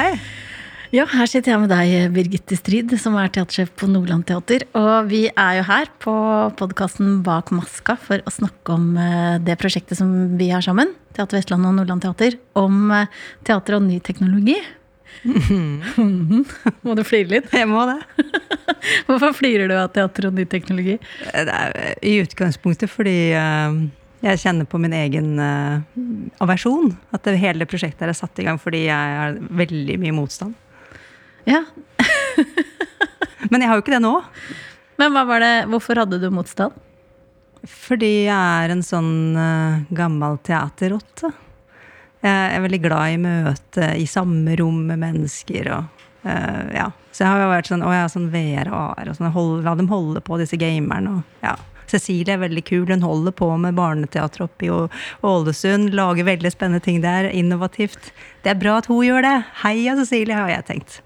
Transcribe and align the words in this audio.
Hei. 0.00 0.14
Ja, 0.96 1.04
her 1.12 1.28
sitter 1.28 1.52
jeg 1.52 1.60
med 1.60 1.68
deg, 1.68 1.90
Birgitte 2.14 2.56
Strid, 2.56 2.94
som 3.02 3.18
er 3.20 3.28
teatersjef 3.34 3.68
på 3.76 3.84
Nordland 3.90 4.24
Teater. 4.30 4.64
Og 4.78 5.10
vi 5.10 5.26
er 5.28 5.58
jo 5.58 5.64
her 5.68 5.90
på 6.00 6.14
podkasten 6.56 7.18
Bak 7.26 7.52
maska 7.52 7.98
for 8.00 8.24
å 8.24 8.32
snakke 8.32 8.78
om 8.78 8.94
eh, 8.96 9.36
det 9.44 9.58
prosjektet 9.60 10.00
som 10.00 10.38
vi 10.40 10.48
har 10.54 10.64
sammen, 10.64 10.94
Teater 11.12 11.36
Vestland 11.36 11.68
og 11.68 11.76
Nordland 11.76 12.06
Teater, 12.06 12.38
om 12.56 12.88
eh, 12.96 13.12
teater 13.44 13.76
og 13.76 13.84
ny 13.90 14.00
teknologi. 14.06 14.56
må 16.86 16.96
du 16.96 17.04
flire 17.04 17.34
litt? 17.34 17.52
Jeg 17.52 17.68
må 17.68 17.84
det. 17.90 18.00
Hvorfor 19.10 19.36
flirer 19.36 19.68
du 19.68 19.76
av 19.76 19.92
teater 19.92 20.30
og 20.30 20.40
ny 20.40 20.48
teknologi? 20.48 20.96
Det 21.28 21.60
er 21.60 21.76
i 22.00 22.16
utgangspunktet 22.24 22.88
fordi 22.88 23.18
uh, 23.36 23.82
jeg 24.20 24.40
kjenner 24.42 24.68
på 24.68 24.78
min 24.80 24.92
egen 24.96 25.38
uh, 25.40 25.80
aversjon. 26.44 26.92
At 27.14 27.24
det, 27.24 27.38
hele 27.40 27.68
prosjektet 27.68 28.04
er 28.04 28.16
satt 28.16 28.38
i 28.40 28.46
gang 28.46 28.60
fordi 28.60 28.84
jeg 28.86 29.16
har 29.20 29.38
veldig 29.62 29.96
mye 30.02 30.16
motstand. 30.16 30.56
Ja. 31.48 31.64
Men 33.50 33.62
jeg 33.62 33.70
har 33.70 33.78
jo 33.78 33.84
ikke 33.84 33.96
det 33.96 34.04
nå. 34.04 34.14
Men 35.00 35.14
hva 35.16 35.24
var 35.28 35.40
det, 35.40 35.54
hvorfor 35.72 36.02
hadde 36.02 36.20
du 36.20 36.28
motstand? 36.34 36.76
Fordi 37.64 38.26
jeg 38.26 38.64
er 38.64 38.72
en 38.72 38.84
sånn 38.84 39.14
uh, 39.36 39.80
gammel 39.96 40.36
teaterrotte. 40.44 41.32
Jeg 42.20 42.52
er 42.52 42.60
veldig 42.60 42.82
glad 42.84 43.14
i 43.14 43.20
møte 43.20 43.92
i 43.96 44.04
samme 44.08 44.52
rom 44.60 44.82
med 44.90 45.00
mennesker. 45.00 45.72
og 45.72 46.04
uh, 46.28 46.64
ja. 46.76 46.90
Så 47.10 47.24
jeg 47.24 47.32
har 47.32 47.40
jo 47.40 47.50
vært 47.54 47.72
sånn 47.72 47.84
å 47.84 47.92
jeg 47.92 48.04
har 48.04 48.12
sånn 48.12 48.30
VR 48.32 48.68
og 48.70 49.00
AR 49.00 49.10
og 49.10 49.16
sånn, 49.16 49.32
hold, 49.34 49.64
la 49.64 49.74
dem 49.80 49.88
holde 49.88 50.20
på, 50.24 50.36
disse 50.40 50.60
gamerne. 50.60 51.16
og 51.16 51.46
ja. 51.46 51.56
Cecilie 51.90 52.36
er 52.36 52.44
veldig 52.44 52.62
kul. 52.68 52.86
Hun 52.88 53.04
holder 53.04 53.34
på 53.36 53.50
med 53.60 53.76
barneteater 53.78 54.46
oppe 54.46 54.68
i 54.68 54.70
Ålesund. 55.26 55.90
Lager 55.96 56.28
veldig 56.28 56.54
spennende 56.54 56.84
ting 56.84 57.02
der. 57.04 57.28
Innovativt. 57.34 58.12
Det 58.44 58.54
er 58.54 58.62
bra 58.62 58.78
at 58.80 58.88
hun 58.90 59.04
gjør 59.06 59.26
det. 59.26 59.36
Heia 59.64 59.98
Cecilie, 59.98 60.38
har 60.38 60.50
jeg 60.52 60.66
tenkt. 60.70 61.00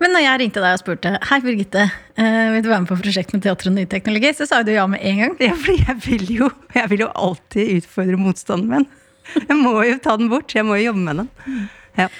Men 0.00 0.12
når 0.12 0.26
jeg 0.26 0.40
ringte 0.42 0.60
deg 0.60 0.76
og 0.76 0.80
spurte 0.82 1.12
Hei, 1.30 1.38
Birgitte, 1.44 1.86
uh, 1.88 2.48
vil 2.52 2.64
du 2.64 2.68
være 2.68 2.82
med 2.84 2.90
på 2.90 2.98
prosjekt 3.00 3.32
med 3.32 3.44
teater 3.46 3.70
og 3.70 3.76
ny 3.78 3.86
teknologi, 3.88 4.32
så 4.36 4.48
sa 4.48 4.60
du 4.66 4.74
ja 4.74 4.84
med 4.90 5.00
en 5.00 5.22
gang. 5.22 5.36
Ja, 5.40 5.54
for 5.56 5.72
jeg 5.72 5.96
vil 6.04 6.32
jo, 6.34 6.50
jeg 6.76 6.90
vil 6.92 7.06
jo 7.06 7.12
alltid 7.16 7.78
utfordre 7.78 8.20
motstanden 8.20 8.72
min. 8.72 8.88
Jeg 9.36 9.56
må 9.58 9.72
jo 9.82 9.96
ta 10.02 10.18
den 10.20 10.28
bort. 10.30 10.52
Jeg 10.54 10.66
må 10.68 10.76
jo 10.78 10.90
jobbe 10.90 11.06
med 11.06 11.22
den. 11.22 11.62
Ja. 11.98 12.10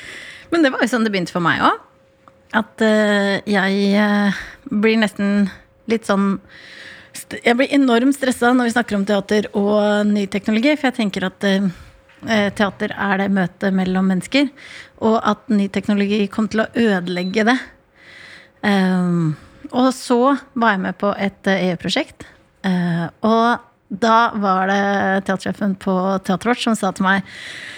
Men 0.50 0.64
det 0.64 0.72
var 0.72 0.82
jo 0.82 0.88
sånn 0.90 1.04
det 1.06 1.12
begynte 1.14 1.34
for 1.34 1.44
meg 1.44 1.60
òg. 1.68 1.84
At 2.56 2.82
uh, 2.82 3.36
jeg 3.44 3.92
uh, 4.00 4.40
blir 4.72 4.98
nesten 5.02 5.50
litt 5.90 6.08
sånn 6.08 6.38
jeg 7.44 7.56
blir 7.58 7.72
enormt 7.74 8.16
stressa 8.16 8.52
når 8.54 8.68
vi 8.68 8.74
snakker 8.74 8.98
om 8.98 9.06
teater 9.08 9.48
og 9.58 10.06
ny 10.08 10.26
teknologi, 10.30 10.74
for 10.76 10.90
jeg 10.90 10.98
tenker 11.00 11.28
at 11.28 11.46
eh, 11.48 11.68
teater 12.56 12.94
er 12.94 13.22
det 13.22 13.30
møtet 13.34 13.76
mellom 13.76 14.10
mennesker, 14.12 14.50
og 15.04 15.18
at 15.20 15.48
ny 15.52 15.68
teknologi 15.72 16.24
kommer 16.32 16.52
til 16.52 16.64
å 16.64 16.70
ødelegge 16.86 17.46
det. 17.50 17.56
Um, 18.66 19.36
og 19.70 19.92
så 19.94 20.36
var 20.58 20.74
jeg 20.74 20.82
med 20.86 20.98
på 20.98 21.12
et 21.20 21.50
EU-prosjekt, 21.52 22.26
uh, 22.66 23.06
og 23.26 23.66
da 23.88 24.32
var 24.42 24.66
det 24.66 25.26
teatersjefen 25.28 25.76
på 25.78 25.92
Teater 26.26 26.50
Vårt 26.50 26.62
som 26.62 26.74
sa 26.78 26.90
til 26.94 27.06
meg 27.06 27.26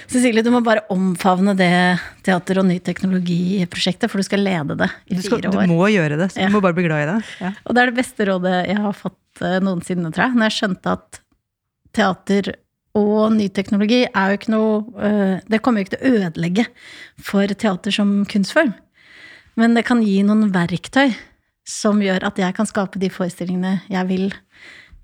Cecilie, 0.08 0.40
du 0.40 0.48
må 0.54 0.62
bare 0.64 0.86
omfavne 0.92 1.52
det 1.56 1.98
teater- 2.24 2.62
og 2.62 2.64
ny 2.70 2.78
teknologi-prosjektet, 2.80 4.08
for 4.08 4.22
du 4.22 4.24
skal 4.24 4.40
lede 4.40 4.78
det 4.80 4.88
i 5.12 5.18
skal, 5.20 5.42
fire 5.42 5.50
år. 5.52 5.66
Du 5.68 5.74
må 5.74 5.90
gjøre 5.92 6.16
det, 6.16 6.30
så 6.32 6.46
du 6.48 6.54
må 6.54 6.62
bare 6.64 6.78
bli 6.78 6.86
glad 6.86 7.04
i 7.04 7.10
det. 7.10 7.18
Ja. 7.44 7.52
Og 7.66 7.76
det 7.76 7.82
er 7.82 7.92
det 7.92 7.98
beste 8.00 8.28
rådet 8.30 8.54
jeg 8.70 8.80
har 8.86 8.96
fått 8.96 9.44
uh, 9.44 9.58
noensinne, 9.60 10.08
tror 10.14 10.30
jeg. 10.30 10.38
Når 10.40 10.48
jeg 10.48 10.56
skjønte 10.56 10.96
at 10.96 11.20
teater 11.98 12.50
og 12.96 13.36
ny 13.36 13.50
teknologi 13.52 14.00
er 14.08 14.32
jo 14.32 14.38
ikke 14.38 14.52
noe 14.54 14.78
uh, 14.96 15.34
Det 15.44 15.60
kommer 15.60 15.82
jo 15.82 15.86
ikke 15.86 15.98
til 15.98 16.00
å 16.00 16.22
ødelegge 16.22 16.64
for 17.20 17.52
teater 17.52 17.94
som 18.00 18.22
kunstform. 18.32 18.72
Men 19.60 19.76
det 19.76 19.84
kan 19.84 20.00
gi 20.00 20.22
noen 20.24 20.48
verktøy 20.54 21.12
som 21.68 22.00
gjør 22.00 22.24
at 22.30 22.40
jeg 22.40 22.56
kan 22.56 22.68
skape 22.68 23.00
de 23.02 23.10
forestillingene 23.12 23.82
jeg 23.92 24.08
vil 24.08 24.30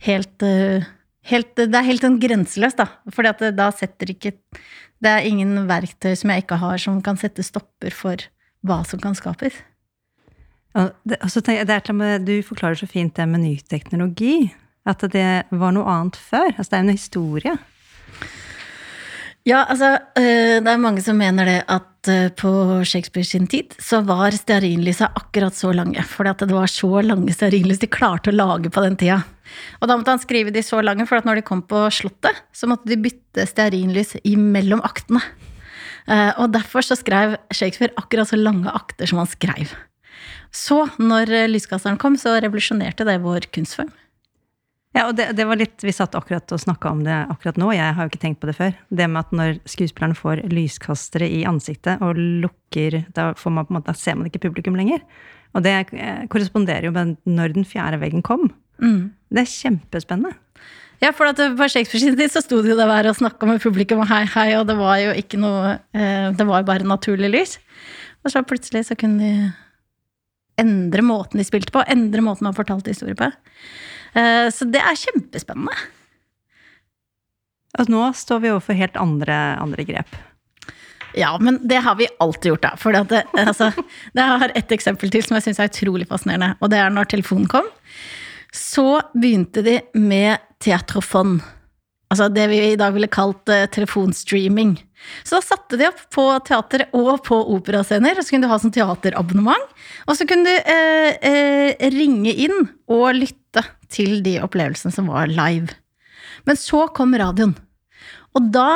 helt, 0.06 0.44
uh, 0.44 0.84
helt 1.30 1.52
Det 1.56 1.74
er 1.74 1.86
helt 1.88 2.04
sånn 2.04 2.20
grenseløst, 2.22 2.80
da. 2.80 2.88
For 3.12 3.26
da 3.26 3.70
setter 3.74 4.12
ikke 4.14 4.34
Det 5.02 5.10
er 5.10 5.28
ingen 5.28 5.66
verktøy 5.68 6.14
som 6.16 6.32
jeg 6.32 6.44
ikke 6.44 6.60
har, 6.62 6.78
som 6.80 7.02
kan 7.04 7.18
sette 7.20 7.44
stopper 7.44 7.92
for 7.92 8.24
hva 8.64 8.80
som 8.88 9.00
kan 9.02 9.16
skapes. 9.16 9.56
Ja, 10.74 10.88
det, 11.04 11.18
altså, 11.20 11.42
det 11.44 11.92
med, 11.92 12.24
du 12.24 12.42
forklarer 12.42 12.78
så 12.78 12.88
fint 12.88 13.14
det 13.14 13.26
med 13.28 13.44
ny 13.44 13.58
teknologi. 13.68 14.54
At 14.86 15.04
det 15.12 15.44
var 15.50 15.72
noe 15.72 15.84
annet 15.88 16.16
før. 16.16 16.50
Altså, 16.56 16.70
det 16.70 16.78
er 16.78 16.84
en 16.84 16.94
historie. 16.96 17.54
Ja, 19.44 19.64
altså 19.68 19.98
Det 20.16 20.72
er 20.72 20.80
mange 20.80 21.02
som 21.04 21.20
mener 21.20 21.44
det 21.44 21.60
at 21.68 21.93
på 22.40 22.50
Shakespeare 22.86 23.26
sin 23.26 23.46
tid 23.50 23.74
så 23.82 24.00
var 24.04 24.34
stearinlysa 24.36 25.08
akkurat 25.16 25.56
så 25.56 25.72
lange. 25.76 26.02
For 26.08 26.26
det 26.26 26.50
var 26.50 26.70
så 26.70 27.00
lange 27.04 27.32
stearinlys 27.34 27.80
de 27.82 27.88
klarte 27.90 28.32
å 28.32 28.36
lage 28.36 28.72
på 28.72 28.84
den 28.84 28.98
tida. 29.00 29.22
Og 29.80 29.88
da 29.88 29.96
måtte 29.96 30.14
han 30.14 30.22
skrive 30.22 30.52
de 30.54 30.62
så 30.64 30.80
lange, 30.84 31.06
for 31.06 31.20
at 31.20 31.26
når 31.28 31.40
de 31.40 31.46
kom 31.46 31.62
på 31.64 31.86
Slottet, 31.94 32.44
så 32.56 32.68
måtte 32.70 32.88
de 32.90 33.00
bytte 33.00 33.46
stearinlys 33.48 34.16
imellom 34.24 34.82
aktene. 34.84 35.22
Og 36.40 36.52
derfor 36.52 36.84
så 36.84 36.96
skrev 37.00 37.38
Shakespeare 37.54 37.94
akkurat 38.00 38.28
så 38.28 38.36
lange 38.40 38.72
akter 38.72 39.08
som 39.08 39.22
han 39.22 39.30
skrev. 39.30 39.72
Så, 40.54 40.84
når 41.02 41.32
lyskasteren 41.50 41.98
kom, 42.00 42.18
så 42.20 42.36
revolusjonerte 42.44 43.06
det 43.08 43.20
vår 43.24 43.48
kunstform. 43.54 43.92
Ja, 44.94 45.08
og 45.08 45.16
det, 45.18 45.32
det, 45.34 45.44
var 45.48 45.58
litt, 45.58 45.82
Vi 45.82 45.92
satt 45.94 46.14
akkurat 46.14 46.52
og 46.54 46.60
snakka 46.62 46.92
om 46.94 47.00
det 47.06 47.14
akkurat 47.32 47.58
nå, 47.58 47.72
jeg 47.74 47.94
har 47.96 48.06
jo 48.06 48.12
ikke 48.12 48.22
tenkt 48.22 48.40
på 48.42 48.50
det 48.50 48.54
før. 48.58 48.76
Det 48.94 49.08
med 49.10 49.24
at 49.24 49.32
når 49.34 49.56
skuespilleren 49.66 50.14
får 50.18 50.44
lyskastere 50.52 51.26
i 51.26 51.42
ansiktet 51.50 52.02
og 52.04 52.18
lukker 52.18 53.00
Da, 53.16 53.32
man, 53.50 53.82
da 53.86 53.94
ser 53.98 54.18
man 54.18 54.30
ikke 54.30 54.44
publikum 54.46 54.78
lenger. 54.78 55.02
Og 55.54 55.64
det 55.66 55.74
korresponderer 56.30 56.88
jo 56.88 56.94
med 56.94 57.16
når 57.26 57.56
den 57.56 57.66
fjerde 57.66 57.98
veggen 58.02 58.22
kom. 58.26 58.48
Mm. 58.82 59.14
Det 59.34 59.42
er 59.42 59.50
kjempespennende. 59.50 60.38
Ja, 61.02 61.10
for 61.14 61.26
at 61.26 61.40
på 61.42 61.66
Shakespeare 61.68 62.00
sin 62.00 62.14
tid 62.16 62.30
så 62.32 62.40
sto 62.42 62.60
det 62.62 62.70
jo 62.70 62.78
der 62.78 63.10
og 63.10 63.18
snakka 63.18 63.48
med 63.50 63.62
publikum 63.62 64.04
og 64.04 64.08
hei, 64.08 64.22
hei, 64.30 64.46
og 64.60 64.68
det 64.70 64.76
var 64.78 65.00
jo 65.02 65.10
ikke 65.18 65.40
noe 65.42 65.74
Det 65.92 66.46
var 66.46 66.62
jo 66.62 66.68
bare 66.70 66.86
naturlig 66.86 67.32
lys. 67.34 67.58
Og 68.24 68.32
så 68.32 68.44
plutselig 68.46 68.86
så 68.88 68.96
kunne 68.98 69.18
de 69.18 69.50
endre 70.62 71.02
måten 71.02 71.40
de 71.40 71.46
spilte 71.46 71.74
på, 71.74 71.82
endre 71.90 72.22
måten 72.22 72.46
man 72.46 72.56
fortalte 72.56 72.94
historier 72.94 73.18
på. 73.18 73.28
Så 74.14 74.66
det 74.70 74.78
er 74.78 74.94
kjempespennende. 74.94 75.74
Altså, 77.74 77.90
nå 77.90 78.04
står 78.14 78.42
vi 78.44 78.52
overfor 78.52 78.78
helt 78.78 78.98
andre, 79.00 79.38
andre 79.58 79.86
grep. 79.88 80.14
Ja, 81.14 81.38
men 81.38 81.58
det 81.62 81.76
har 81.76 81.94
vi 81.98 82.08
alltid 82.18 82.52
gjort, 82.52 82.62
da. 82.62 82.72
For 82.78 82.94
det, 82.94 83.22
altså, 83.38 83.70
det 84.14 84.26
har 84.30 84.52
et 84.54 84.72
eksempel 84.74 85.10
til 85.10 85.24
som 85.26 85.38
jeg 85.38 85.46
syns 85.48 85.60
er 85.62 85.70
utrolig 85.70 86.08
fascinerende. 86.10 86.54
Og 86.60 86.70
det 86.72 86.80
er 86.82 86.94
når 86.94 87.10
telefonen 87.10 87.50
kom. 87.50 87.68
Så 88.54 89.00
begynte 89.14 89.62
de 89.66 89.80
med 89.98 90.42
teatrofon. 90.62 91.40
Altså 92.12 92.28
det 92.30 92.46
vi 92.50 92.60
i 92.68 92.78
dag 92.78 92.94
ville 92.94 93.10
kalt 93.10 93.50
uh, 93.50 93.64
telefonstreaming. 93.74 94.76
Så 95.24 95.38
da 95.38 95.44
satte 95.44 95.78
de 95.80 95.88
opp 95.88 96.00
på 96.14 96.24
teater 96.46 96.86
og 96.96 97.24
på 97.26 97.38
operascener, 97.56 98.18
så 98.20 98.34
kunne 98.34 98.48
du 98.48 98.52
ha 98.52 98.58
sånn 98.60 98.74
teaterabonnement. 98.74 99.74
Og 100.08 100.18
så 100.18 100.26
kunne 100.28 100.48
du 100.48 100.70
eh, 100.74 101.16
eh, 101.20 101.86
ringe 101.94 102.34
inn 102.46 102.68
og 102.90 103.06
lytte 103.18 103.64
til 103.92 104.20
de 104.24 104.38
opplevelsene 104.44 104.94
som 104.94 105.10
var 105.12 105.30
live. 105.30 105.76
Men 106.48 106.58
så 106.60 106.86
kom 106.96 107.14
radioen. 107.16 107.54
Og 108.34 108.50
da 108.54 108.68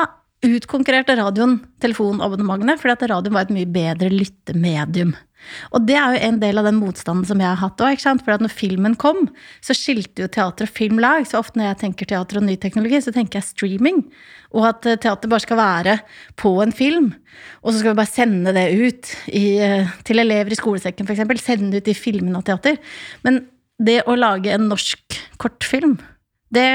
utkonkurrerte 0.44 1.16
radioen 1.18 1.58
telefonabonnementene, 1.82 2.76
fordi 2.78 2.94
at 2.94 3.08
radioen 3.10 3.34
var 3.34 3.48
et 3.48 3.56
mye 3.56 3.70
bedre 3.74 4.10
lyttemedium. 4.12 5.16
Og 5.72 5.84
det 5.88 5.96
er 5.98 6.14
jo 6.14 6.22
en 6.28 6.40
del 6.42 6.60
av 6.60 6.66
den 6.68 6.78
motstanden 6.80 7.26
som 7.28 7.40
jeg 7.42 7.48
har 7.48 7.60
hatt 7.60 7.82
òg. 7.84 8.00
For 8.24 8.42
når 8.42 8.52
filmen 8.52 8.96
kom, 9.00 9.28
så 9.64 9.76
skilte 9.76 10.24
jo 10.24 10.30
teater 10.32 10.68
og 10.68 10.74
film 10.74 11.00
lag. 11.02 11.26
Så 11.28 11.40
ofte 11.40 11.60
når 11.60 11.70
jeg 11.70 11.80
tenker 11.84 12.10
teater 12.10 12.40
og 12.40 12.46
ny 12.46 12.56
teknologi, 12.60 13.00
så 13.04 13.14
tenker 13.14 13.40
jeg 13.40 13.48
streaming. 13.50 14.02
Og 14.56 14.68
at 14.70 14.86
teater 15.04 15.30
bare 15.30 15.44
skal 15.44 15.60
være 15.60 15.96
på 16.40 16.54
en 16.64 16.74
film. 16.74 17.12
Og 17.62 17.72
så 17.72 17.80
skal 17.80 17.94
vi 17.94 18.00
bare 18.00 18.12
sende 18.12 18.54
det 18.56 18.66
ut 18.74 19.14
i, 19.30 19.46
til 20.08 20.24
elever 20.24 20.54
i 20.54 20.60
skolesekken, 20.60 21.08
f.eks. 21.08 21.44
Sende 21.44 21.80
ut 21.80 21.88
i 21.90 21.96
filmen 21.96 22.36
av 22.38 22.46
teater. 22.48 22.78
Men 23.26 23.44
det 23.78 24.02
å 24.10 24.16
lage 24.18 24.52
en 24.54 24.70
norsk 24.70 25.18
kortfilm, 25.40 25.98
det 26.54 26.70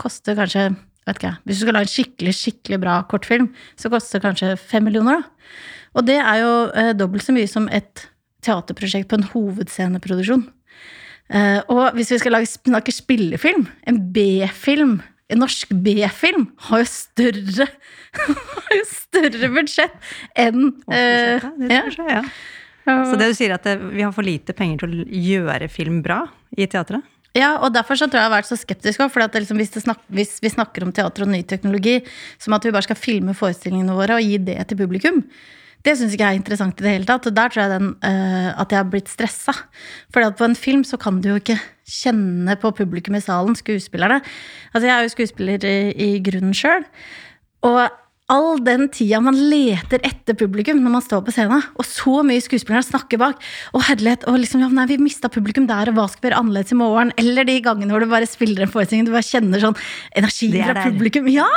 koster 0.00 0.38
kanskje 0.38 0.70
vet 1.06 1.18
ikke, 1.18 1.34
Hvis 1.44 1.58
du 1.58 1.64
skal 1.64 1.76
lage 1.76 1.88
en 1.88 1.94
skikkelig 1.94 2.34
skikkelig 2.36 2.78
bra 2.82 3.02
kortfilm, 3.08 3.50
så 3.76 3.90
koster 3.92 4.18
det 4.18 4.26
kanskje 4.28 4.56
fem 4.58 4.84
millioner. 4.84 5.20
da. 5.20 5.22
Og 5.98 6.06
det 6.06 6.18
er 6.22 6.40
jo 6.42 6.54
eh, 6.78 6.92
dobbelt 6.96 7.24
så 7.26 7.34
mye 7.34 7.50
som 7.50 7.66
et 7.72 8.06
teaterprosjekt 8.46 9.10
på 9.10 9.18
en 9.18 9.28
hovedsceneproduksjon. 9.32 10.44
Eh, 11.30 11.60
og 11.70 11.96
hvis 11.96 12.12
vi 12.14 12.20
skal 12.22 12.36
lage, 12.38 12.50
snakke 12.50 12.94
spillefilm, 12.94 13.66
en 13.90 14.00
B-film, 14.14 14.98
en 15.30 15.42
norsk 15.42 15.74
B-film, 15.84 16.48
har 16.68 16.82
jo 16.82 16.88
større, 16.90 17.68
har 18.66 18.74
jo 18.74 18.86
større 18.88 19.52
budsjett 19.54 19.94
enn 20.38 20.72
eh, 20.90 21.46
ja. 21.70 21.84
ja. 21.86 22.24
Så 22.86 23.18
det 23.20 23.30
du 23.30 23.38
sier 23.38 23.54
at 23.54 23.66
det, 23.66 23.76
vi 23.92 24.02
har 24.02 24.14
for 24.14 24.26
lite 24.26 24.56
penger 24.56 24.82
til 24.82 25.02
å 25.04 25.06
gjøre 25.06 25.70
film 25.70 26.00
bra 26.02 26.24
i 26.58 26.66
teatret? 26.70 27.06
Ja, 27.36 27.52
og 27.62 27.70
derfor 27.76 27.94
så 27.94 28.08
tror 28.10 28.18
jeg 28.18 28.24
jeg 28.24 28.30
har 28.32 28.38
vært 28.40 28.48
så 28.48 28.58
skeptisk 28.58 29.04
òg. 29.04 29.12
For 29.14 29.22
liksom, 29.22 29.60
hvis, 29.60 29.70
snak, 29.84 30.00
hvis, 30.10 30.32
vi 30.42 30.50
snakker 30.50 30.82
om 30.82 30.90
teater 30.94 31.22
og 31.22 31.30
ny 31.30 31.44
teknologi 31.46 32.00
som 32.42 32.56
at 32.56 32.66
vi 32.66 32.72
bare 32.74 32.88
skal 32.88 32.98
filme 32.98 33.36
forestillingene 33.38 33.94
våre 33.94 34.18
og 34.18 34.26
gi 34.26 34.40
det 34.50 34.58
til 34.66 34.80
publikum, 34.80 35.22
Det 35.86 35.94
syns 35.96 36.12
ikke 36.12 36.26
jeg 36.26 36.36
er 36.36 36.40
interessant 36.40 36.80
i 36.80 36.84
det 36.84 36.94
hele 36.94 37.08
tatt. 37.08 37.28
Og 37.30 37.36
der 37.36 37.52
tror 37.52 37.64
jeg 37.64 37.72
den, 37.72 37.92
uh, 38.04 38.50
at 38.60 38.72
jeg 38.72 38.82
har 38.82 38.90
blitt 38.92 39.10
stressa. 39.12 39.54
For 40.12 40.36
på 40.36 40.48
en 40.48 40.58
film 40.58 40.84
så 40.84 41.00
kan 41.00 41.22
du 41.22 41.32
jo 41.32 41.40
ikke 41.40 41.58
kjenne 41.90 42.56
på 42.60 42.74
publikum 42.76 43.16
i 43.16 43.22
salen, 43.24 43.56
skuespillerne. 43.58 44.20
Altså 44.74 44.86
jeg 44.86 44.94
er 44.96 45.06
jo 45.06 45.14
skuespiller 45.14 45.66
i, 45.66 45.78
i 45.92 46.10
grunnen 46.24 46.56
sjøl. 46.56 46.84
Og 47.66 47.82
all 48.30 48.60
den 48.64 48.86
tida 48.94 49.20
man 49.24 49.36
leter 49.50 50.02
etter 50.06 50.36
publikum 50.38 50.80
når 50.82 50.94
man 50.94 51.04
står 51.04 51.24
på 51.26 51.34
scenen, 51.34 51.64
og 51.74 51.86
så 51.86 52.20
mye 52.26 52.42
skuespillere 52.44 52.86
snakker 52.86 53.20
bak, 53.20 53.40
og 53.74 53.84
herlighet, 53.88 54.26
og 54.30 54.38
liksom, 54.42 54.62
ja, 54.64 54.70
nei, 54.74 54.86
vi 54.90 55.00
mista 55.02 55.30
publikum 55.32 55.66
der, 55.70 55.90
og 55.90 55.98
hva 55.98 56.06
skal 56.10 56.22
vi 56.22 56.30
gjøre 56.30 56.42
annerledes 56.44 56.74
i 56.74 56.78
morgen? 56.78 57.12
Eller 57.20 57.48
de 57.48 57.58
gangene 57.64 57.94
hvor 57.94 58.04
du 58.04 58.10
bare 58.12 58.28
spiller 58.30 58.66
en 58.66 58.72
forestilling, 58.72 59.08
du 59.08 59.14
bare 59.14 59.26
kjenner 59.26 59.62
sånn 59.62 59.78
energi 60.18 60.50
fra 60.54 60.86
publikum. 60.86 61.28
Ja! 61.30 61.48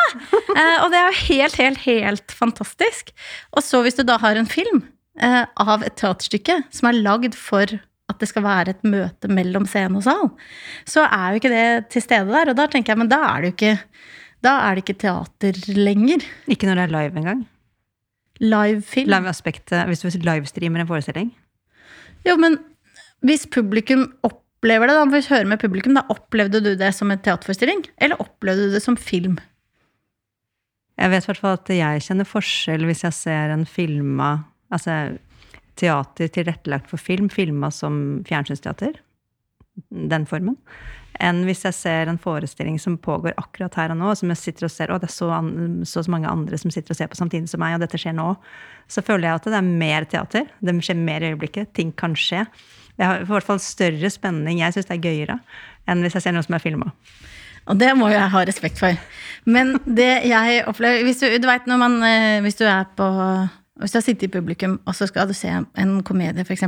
Eh, 0.53 0.77
og 0.83 0.91
det 0.93 0.99
er 0.99 1.07
jo 1.07 1.21
helt, 1.29 1.55
helt, 1.61 1.79
helt 1.85 2.33
fantastisk. 2.35 3.13
Og 3.53 3.63
så 3.65 3.81
hvis 3.85 3.97
du 3.97 4.03
da 4.07 4.19
har 4.21 4.37
en 4.37 4.49
film 4.49 4.83
eh, 5.21 5.43
av 5.45 5.85
et 5.85 5.95
teaterstykke 5.99 6.59
som 6.73 6.89
er 6.89 6.99
lagd 6.99 7.37
for 7.37 7.77
at 8.11 8.19
det 8.19 8.29
skal 8.29 8.45
være 8.45 8.73
et 8.75 8.83
møte 8.85 9.29
mellom 9.31 9.65
scene 9.69 9.97
og 9.97 10.05
sal, 10.05 10.29
så 10.89 11.05
er 11.07 11.31
jo 11.31 11.41
ikke 11.41 11.53
det 11.53 11.67
til 11.93 12.05
stede 12.05 12.33
der. 12.33 12.51
Og 12.51 12.59
da 12.59 12.67
tenker 12.69 12.93
jeg, 12.93 13.01
men 13.01 13.11
da 13.11 13.21
er 13.29 13.41
det 13.41 13.51
jo 13.51 13.55
ikke 13.55 13.75
da 14.43 14.57
er 14.65 14.75
det 14.75 14.83
ikke 14.83 14.99
teater 15.05 15.57
lenger. 15.77 16.25
Ikke 16.51 16.67
når 16.67 16.79
det 16.79 16.85
er 16.85 16.93
live 16.97 17.21
engang. 17.21 17.43
Livefilm. 18.43 19.11
Live-aspektet, 19.11 19.85
hvis 19.87 20.03
du 20.03 20.09
livestreamer 20.25 20.83
en 20.83 20.89
forestilling. 20.89 21.31
Jo, 22.27 22.35
men 22.39 22.57
hvis 23.23 23.45
publikum 23.47 24.09
opplever 24.23 24.89
det, 24.89 24.97
da, 24.97 25.05
hvis 25.11 25.29
vi 25.29 25.37
hører 25.37 25.51
med 25.53 25.61
publikum, 25.61 25.95
da 25.95 26.03
opplevde 26.11 26.63
du 26.63 26.73
det 26.79 26.91
som 26.95 27.11
en 27.11 27.21
teaterforestilling? 27.23 27.85
Eller 28.01 28.19
opplevde 28.19 28.67
du 28.67 28.75
det 28.75 28.83
som 28.83 28.97
film? 28.99 29.37
Jeg 30.99 31.09
vet 31.09 31.25
i 31.25 31.29
hvert 31.29 31.41
fall 31.41 31.57
at 31.57 31.71
jeg 31.73 32.03
kjenner 32.05 32.27
forskjell 32.27 32.83
hvis 32.87 33.03
jeg 33.07 33.17
ser 33.17 33.53
en 33.53 33.67
filma 33.67 34.35
Altså 34.73 35.19
teater 35.77 36.31
tilrettelagt 36.33 36.87
for 36.89 36.97
film, 36.97 37.27
filma 37.29 37.67
som 37.69 38.23
fjernsynsteater. 38.25 38.95
Den 39.93 40.25
formen 40.25 40.55
enn 41.21 41.43
hvis 41.47 41.63
jeg 41.67 41.77
ser 41.77 42.09
en 42.09 42.19
forestilling 42.21 42.79
som 42.81 42.97
pågår 42.97 43.35
akkurat 43.37 43.75
her 43.77 43.93
og 43.93 43.99
nå, 43.99 44.13
som 44.17 44.31
jeg 44.33 44.41
sitter 44.41 44.67
og 44.67 44.73
ser, 44.73 44.93
og 44.93 45.01
det 45.03 45.09
er 45.11 45.15
så, 45.15 45.29
så, 45.89 46.03
mange 46.11 46.29
andre 46.29 46.57
som 46.59 46.73
sitter 46.73 46.95
og 46.95 46.99
ser 46.99 47.11
på 47.11 47.19
samtidig 47.19 47.51
som 47.51 47.61
meg, 47.63 47.75
og 47.77 47.83
dette 47.85 47.99
skjer 48.01 48.15
nå, 48.17 48.31
så 48.89 49.03
føler 49.05 49.29
jeg 49.29 49.41
at 49.41 49.51
det 49.51 49.59
er 49.59 49.67
mer 49.83 50.07
teater. 50.09 50.49
Det 50.59 50.77
skjer 50.83 50.99
mer 50.99 51.23
i 51.23 51.33
øyeblikket. 51.33 51.73
Ting 51.77 51.93
kan 51.97 52.17
skje. 52.19 52.45
Jeg 52.97 53.07
har 53.09 53.23
i 53.23 53.29
hvert 53.29 53.45
fall 53.47 53.61
større 53.63 54.09
spenning. 54.13 54.59
Jeg 54.61 54.75
syns 54.75 54.89
det 54.89 54.97
er 54.97 55.05
gøyere 55.05 55.39
enn 55.89 56.03
hvis 56.03 56.15
jeg 56.17 56.25
ser 56.25 56.35
noe 56.35 56.45
som 56.45 56.55
er 56.55 56.63
filma. 56.63 56.91
Og 57.71 57.79
det 57.79 57.93
må 57.95 58.09
jeg 58.11 58.27
ha 58.33 58.43
respekt 58.43 58.79
for. 58.81 58.97
Men 59.47 59.77
det 59.85 60.25
jeg 60.27 60.63
opplever 60.67 61.05
Hvis 61.07 61.21
du, 61.23 61.29
du 61.39 61.47
vet 61.47 61.67
man 61.71 61.95
eh, 62.03 62.41
Hvis 62.43 62.59
du 62.59 62.65
er 62.67 62.83
på 62.95 63.07
hvis 63.81 63.89
du 63.89 63.97
har 63.97 64.03
sittet 64.05 64.27
i 64.27 64.33
publikum, 64.35 64.75
og 64.85 64.93
så 64.93 65.07
skal 65.09 65.25
du 65.25 65.33
se 65.33 65.49
en 65.49 65.93
komedie, 66.05 66.43
f.eks., 66.45 66.67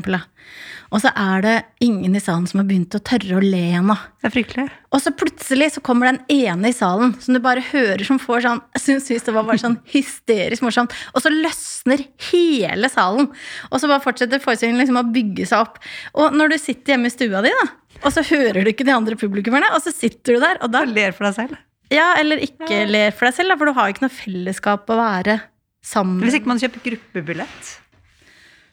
og 0.90 1.02
så 1.04 1.12
er 1.14 1.44
det 1.46 1.54
ingen 1.86 2.16
i 2.18 2.22
salen 2.22 2.48
som 2.50 2.64
har 2.64 2.68
begynt 2.70 2.98
å 2.98 3.02
tørre 3.06 3.38
å 3.38 3.44
le 3.44 3.62
ennå. 3.78 3.94
Det 4.22 4.30
er 4.30 4.34
fryktelig. 4.34 4.66
Og 4.90 5.04
så 5.04 5.14
plutselig 5.18 5.68
så 5.76 5.84
kommer 5.86 6.10
den 6.10 6.20
ene 6.34 6.72
i 6.72 6.76
salen 6.76 7.14
som 7.22 7.38
du 7.38 7.42
bare 7.44 7.62
hører 7.68 8.02
som 8.08 8.20
får 8.22 8.46
sånn 8.46 8.62
Jeg 8.78 8.84
syns 9.04 9.28
det 9.28 9.36
var 9.36 9.46
bare 9.48 9.62
sånn 9.62 9.78
hysterisk 9.92 10.66
morsomt. 10.66 10.94
Og 11.14 11.22
så 11.22 11.34
løsner 11.34 12.06
hele 12.32 12.90
salen. 12.90 13.30
Og 13.70 13.82
så 13.82 13.90
bare 13.92 14.04
fortsetter 14.06 14.42
forestillingen 14.42 14.82
liksom 14.82 15.02
å 15.02 15.08
bygge 15.14 15.50
seg 15.50 15.66
opp. 15.66 15.82
Og 16.18 16.38
når 16.38 16.54
du 16.56 16.60
sitter 16.62 16.96
hjemme 16.96 17.12
i 17.12 17.14
stua 17.14 17.46
di, 17.46 17.54
da, 17.54 17.68
og 18.02 18.12
så 18.14 18.26
hører 18.26 18.64
du 18.66 18.72
ikke 18.74 18.88
de 18.88 18.96
andre 18.96 19.18
publikummerne, 19.20 19.74
og 19.76 19.84
så 19.86 19.94
sitter 19.94 20.38
du 20.38 20.46
der, 20.46 20.62
og 20.62 20.74
da 20.74 20.86
og 20.86 20.94
ler 20.96 21.14
for 21.16 21.30
deg 21.30 21.38
selv. 21.38 21.60
Ja, 21.94 22.16
eller 22.18 22.42
ikke 22.42 22.86
ler 22.90 23.14
for 23.14 23.30
deg 23.30 23.38
selv, 23.38 23.54
da, 23.54 23.60
for 23.60 23.70
du 23.70 23.78
har 23.78 23.90
jo 23.90 23.96
ikke 23.96 24.08
noe 24.08 24.16
fellesskap 24.16 24.90
å 24.90 24.98
være 25.00 25.42
sammen. 25.86 26.20
Hvis 26.26 26.40
ikke 26.40 26.50
man 26.52 26.62
kjøper 26.62 26.84
gruppebillett. 26.90 27.72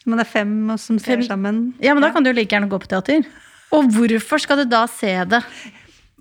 Man 0.09 0.19
er 0.19 0.27
fem 0.27 0.55
som 0.83 0.99
ser 0.99 1.21
Fem- 1.21 1.29
sammen. 1.29 1.61
Ja, 1.85 1.95
men 1.95 2.03
da 2.03 2.11
kan 2.15 2.25
du 2.25 2.31
jo 2.33 2.37
like 2.41 2.51
gjerne 2.51 2.71
gå 2.73 2.81
på 2.83 2.89
teater. 2.91 3.27
Og 3.73 3.87
hvorfor 3.95 4.41
skal 4.43 4.63
du 4.63 4.65
da 4.73 4.87
se 4.91 5.13
det? 5.31 5.43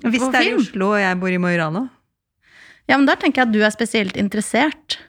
Hvis 0.04 0.22
det 0.32 0.36
er 0.42 0.50
i. 0.52 0.54
Oslo 0.60 0.92
og 0.94 1.00
jeg 1.02 1.18
bor 1.22 1.34
i 1.34 1.40
Mo 1.42 1.50
i 1.50 1.58
Rana. 1.60 1.88
Ja, 2.90 2.98
men 2.98 3.06
der 3.08 3.16
tenker 3.22 3.42
jeg 3.42 3.48
at 3.50 3.54
du 3.56 3.62
er 3.64 3.74
spesielt 3.74 4.18
interessert 4.20 5.00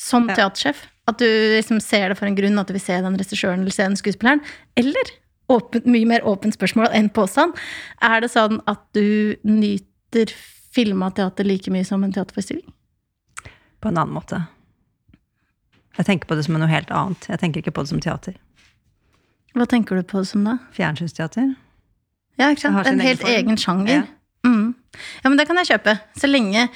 som 0.00 0.28
Ja. 0.28 0.34
teatersjef. 0.34 0.84
At 1.08 1.18
du 1.18 1.24
liksom 1.26 1.80
ser 1.82 2.08
det 2.12 2.18
for 2.18 2.26
en 2.26 2.36
grunn, 2.36 2.58
at 2.58 2.66
du 2.68 2.72
vil 2.76 2.80
se 2.84 3.00
den 3.00 3.16
regissøren 3.18 3.60
eller 3.64 3.74
se 3.74 3.82
den 3.88 3.96
skuespilleren. 3.98 4.40
Eller, 4.76 5.10
åpen, 5.50 5.82
mye 5.90 6.06
mer 6.06 6.20
åpent 6.28 6.54
spørsmål 6.54 6.88
enn 6.94 7.08
påstand, 7.12 7.56
er 8.00 8.20
det 8.20 8.30
sånn 8.30 8.60
at 8.70 8.80
du 8.94 9.34
nyter 9.44 10.30
filma 10.72 11.10
teater 11.12 11.44
like 11.44 11.68
mye 11.72 11.84
som 11.84 12.04
en 12.04 12.12
teaterforestilling? 12.12 12.68
På 13.80 13.88
en 13.90 13.98
annen 13.98 14.14
måte. 14.14 14.44
Jeg 16.00 16.08
tenker 16.08 16.30
på 16.30 16.38
det 16.38 16.46
som 16.46 16.56
noe 16.56 16.70
helt 16.70 16.88
annet. 16.96 17.26
Jeg 17.28 17.42
tenker 17.42 17.60
ikke 17.60 17.74
på 17.76 17.84
det 17.84 17.92
som 17.92 18.00
teater. 18.00 18.38
Hva 19.52 19.66
tenker 19.68 19.98
du 19.98 20.06
på 20.06 20.22
det 20.22 20.30
som 20.30 20.46
da? 20.46 20.56
Fjernsynsteater. 20.72 21.52
Ja, 22.40 22.48
ikke 22.48 22.64
sant? 22.64 22.88
En 22.88 23.02
helt 23.04 23.20
form. 23.20 23.36
egen 23.36 23.60
sjanger. 23.60 23.94
Ja. 23.98 24.48
Mm. 24.48 24.72
Ja, 25.20 25.28
men 25.28 25.36
det 25.36 25.44
kan 25.50 25.60
jeg 25.60 25.68
kjøpe. 25.74 25.98
Så 26.16 26.30
lenge 26.30 26.70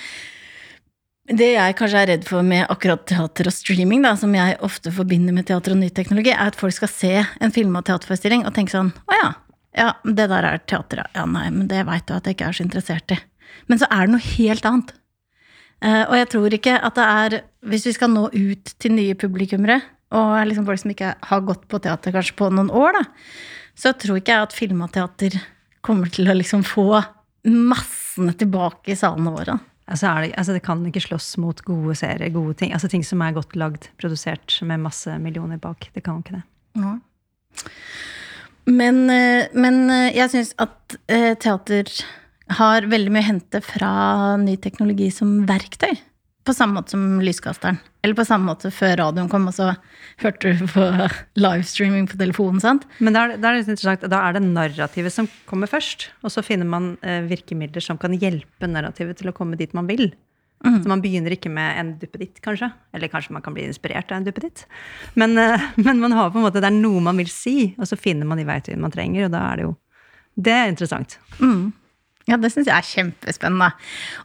Det 1.25 1.55
jeg 1.55 1.77
kanskje 1.79 2.01
er 2.03 2.11
redd 2.11 2.27
for 2.29 2.45
med 2.45 2.67
akkurat 2.69 3.07
teater 3.09 3.49
og 3.49 3.55
streaming, 3.57 4.03
da, 4.05 4.11
som 4.21 4.35
jeg 4.37 4.59
ofte 4.61 4.93
forbinder 4.93 5.33
med 5.33 5.47
teater 5.49 5.73
og 5.73 5.79
ny 5.81 5.89
teknologi, 5.89 6.35
er 6.35 6.51
at 6.53 6.59
folk 6.61 6.77
skal 6.77 6.91
se 6.93 7.13
en 7.41 7.55
film 7.55 7.79
av 7.81 7.87
teaterforestilling 7.89 8.45
og 8.45 8.53
tenke 8.53 8.75
sånn 8.75 8.91
Å 8.93 9.17
ja, 9.23 9.31
ja, 9.73 9.87
det 10.05 10.27
der 10.29 10.51
er 10.51 10.61
teater, 10.69 11.01
ja. 11.01 11.07
ja. 11.17 11.25
Nei, 11.25 11.47
men 11.49 11.71
det 11.71 11.87
veit 11.89 12.05
du 12.05 12.13
at 12.13 12.29
jeg 12.29 12.37
ikke 12.37 12.51
er 12.51 12.59
så 12.59 12.67
interessert 12.67 13.17
i. 13.17 13.19
Men 13.73 13.81
så 13.81 13.89
er 13.89 14.05
det 14.05 14.13
noe 14.19 14.29
helt 14.35 14.69
annet. 14.69 14.93
Eh, 15.83 16.05
og 16.05 16.15
jeg 16.17 16.31
tror 16.33 16.57
ikke 16.57 16.77
at 16.79 16.97
det 16.97 17.05
er 17.05 17.37
Hvis 17.65 17.87
vi 17.89 17.95
skal 17.97 18.13
nå 18.13 18.29
ut 18.29 18.73
til 18.81 18.93
nye 18.93 19.17
publikummere, 19.17 19.81
og 20.15 20.33
liksom 20.47 20.67
folk 20.69 20.83
som 20.83 20.93
ikke 20.93 21.15
har 21.27 21.45
gått 21.49 21.63
på 21.71 21.81
teater 21.83 22.13
kanskje 22.15 22.37
på 22.39 22.51
noen 22.53 22.69
år, 22.71 22.99
da, 22.99 23.03
så 23.75 23.95
tror 23.97 24.21
ikke 24.21 24.35
jeg 24.35 24.47
at 24.47 24.57
film 24.57 24.83
og 24.85 24.93
teater 24.95 25.39
kommer 25.85 26.13
til 26.13 26.29
å 26.29 26.37
liksom 26.37 26.63
få 26.69 27.01
massene 27.49 28.35
tilbake 28.37 28.93
i 28.93 28.99
salene 29.01 29.33
våre. 29.33 29.57
Altså, 29.89 30.11
er 30.13 30.27
det, 30.27 30.29
altså 30.41 30.55
det 30.55 30.63
kan 30.65 30.85
ikke 30.87 31.03
slåss 31.07 31.31
mot 31.41 31.59
gode 31.65 31.97
serier, 31.99 32.31
gode 32.37 32.55
ting. 32.61 32.73
Altså 32.77 32.89
ting 32.93 33.03
som 33.05 33.25
er 33.25 33.35
godt 33.37 33.57
lagd, 33.57 33.89
produsert 34.01 34.61
med 34.65 34.85
masse 34.85 35.17
millioner 35.21 35.61
bak. 35.61 35.89
Det 35.97 36.05
kan 36.05 36.21
ikke 36.21 36.37
det. 36.37 36.45
Ja. 36.85 36.95
Men, 38.69 39.03
eh, 39.13 39.49
men 39.57 39.89
eh, 39.89 40.13
jeg 40.21 40.37
syns 40.37 40.55
at 40.63 41.01
teater 41.41 41.89
har 42.51 42.83
veldig 42.91 43.13
mye 43.15 43.23
å 43.25 43.31
hente 43.33 43.61
fra 43.65 43.93
ny 44.41 44.57
teknologi 44.61 45.11
som 45.13 45.47
verktøy. 45.49 45.95
På 46.45 46.53
samme 46.53 46.77
måte 46.77 46.93
som 46.93 47.21
lyskasteren. 47.25 47.79
Eller 48.05 48.13
på 48.19 48.27
samme 48.29 48.51
måte 48.51 48.69
før 48.69 48.99
radioen 49.01 49.31
kom, 49.33 49.47
og 49.49 49.55
så 49.57 49.71
hørte 50.21 50.51
du 50.53 50.67
på 50.69 50.83
livestreaming 51.41 52.05
på 52.11 52.19
telefonen. 52.21 52.61
sant? 52.61 52.85
Men 53.01 53.15
da 53.17 53.23
er, 53.25 53.37
det- 53.39 53.55
litt 53.57 53.69
interessant. 53.73 54.05
Da 54.11 54.21
er 54.29 54.35
det 54.35 54.43
narrativet 54.43 55.11
som 55.11 55.27
kommer 55.47 55.67
først. 55.67 56.11
Og 56.23 56.31
så 56.31 56.45
finner 56.45 56.67
man 56.69 56.99
eh, 57.01 57.23
virkemidler 57.23 57.81
som 57.81 57.97
kan 57.97 58.13
hjelpe 58.13 58.69
narrativet 58.69 59.17
til 59.17 59.31
å 59.31 59.33
komme 59.33 59.57
dit 59.57 59.73
man 59.73 59.87
vil. 59.87 60.13
Så 60.65 60.87
man 60.89 61.01
begynner 61.03 61.33
ikke 61.33 61.51
med 61.53 61.77
en 61.79 61.99
duppeditt, 62.01 62.41
kanskje. 62.41 62.71
Eller 62.95 63.09
kanskje 63.09 63.33
man 63.33 63.43
kan 63.45 63.53
bli 63.53 63.65
inspirert 63.69 64.11
av 64.13 64.17
en 64.19 64.25
duppeditt. 64.25 64.67
Men, 65.15 65.37
eh, 65.39 65.61
men 65.77 66.01
man 66.01 66.13
har 66.13 66.31
på 66.31 66.37
en 66.41 66.45
måte, 66.45 66.61
det 66.61 66.69
er 66.69 66.77
noe 66.77 67.01
man 67.01 67.17
vil 67.17 67.29
si, 67.29 67.75
og 67.79 67.89
så 67.89 67.97
finner 67.97 68.27
man 68.29 68.37
de 68.41 68.45
verktøyene 68.45 68.81
man 68.85 68.93
trenger. 68.93 69.27
Og 69.27 69.33
da 69.33 69.47
er 69.53 69.57
det 69.57 69.65
jo 69.65 69.75
Det 70.37 70.53
er 70.53 70.69
interessant. 70.69 71.19
Ja, 72.31 72.39
det 72.41 72.51
syns 72.55 72.69
jeg 72.71 72.77
er 72.77 72.89
kjempespennende. 72.89 73.71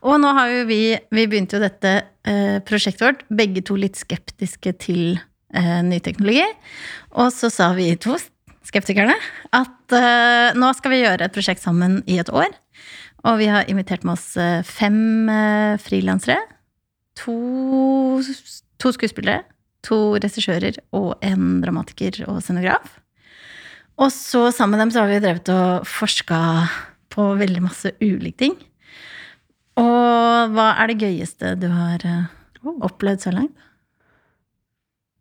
Og 0.07 0.19
nå 0.23 0.31
har 0.37 0.51
jo 0.53 0.67
vi 0.69 0.81
Vi 1.11 1.25
begynte 1.27 1.57
jo 1.57 1.63
dette 1.65 1.93
eh, 2.23 2.59
prosjektet 2.63 3.03
vårt, 3.03 3.25
begge 3.27 3.63
to 3.65 3.75
litt 3.75 3.99
skeptiske 3.99 4.73
til 4.79 5.19
eh, 5.53 5.79
ny 5.83 5.99
teknologi. 6.03 6.45
Og 7.19 7.33
så 7.35 7.51
sa 7.51 7.73
vi 7.75 7.91
to 7.99 8.15
skeptikerne 8.69 9.15
at 9.55 9.95
eh, 9.95 10.55
nå 10.55 10.71
skal 10.77 10.93
vi 10.93 11.03
gjøre 11.03 11.27
et 11.27 11.35
prosjekt 11.35 11.63
sammen 11.63 11.99
i 12.07 12.19
et 12.21 12.31
år. 12.31 12.51
Og 13.27 13.39
vi 13.41 13.49
har 13.51 13.67
invitert 13.67 14.05
med 14.07 14.15
oss 14.15 14.31
eh, 14.39 14.63
fem 14.63 15.27
eh, 15.33 15.75
frilansere. 15.81 16.39
To, 17.19 17.35
to 18.79 18.93
skuespillere, 18.95 19.43
to 19.83 20.15
regissører 20.23 20.79
og 20.95 21.17
en 21.25 21.59
dramatiker 21.65 22.21
og 22.29 22.39
scenograf. 22.45 22.95
Og 23.99 24.13
så 24.15 24.45
sammen 24.55 24.77
med 24.77 24.85
dem 24.85 24.93
så 24.95 25.03
har 25.03 25.11
vi 25.11 25.19
drevet 25.19 25.51
og 25.51 25.87
forska 25.89 26.39
på 27.09 27.31
veldig 27.39 27.63
masse 27.65 27.93
ulike 28.01 28.37
ting. 28.43 28.57
Og 29.79 30.53
hva 30.55 30.73
er 30.81 30.91
det 30.91 31.01
gøyeste 31.05 31.55
du 31.59 31.69
har 31.71 32.03
eh, 32.05 32.29
opplevd 32.85 33.25
så 33.25 33.33
langt? 33.35 33.55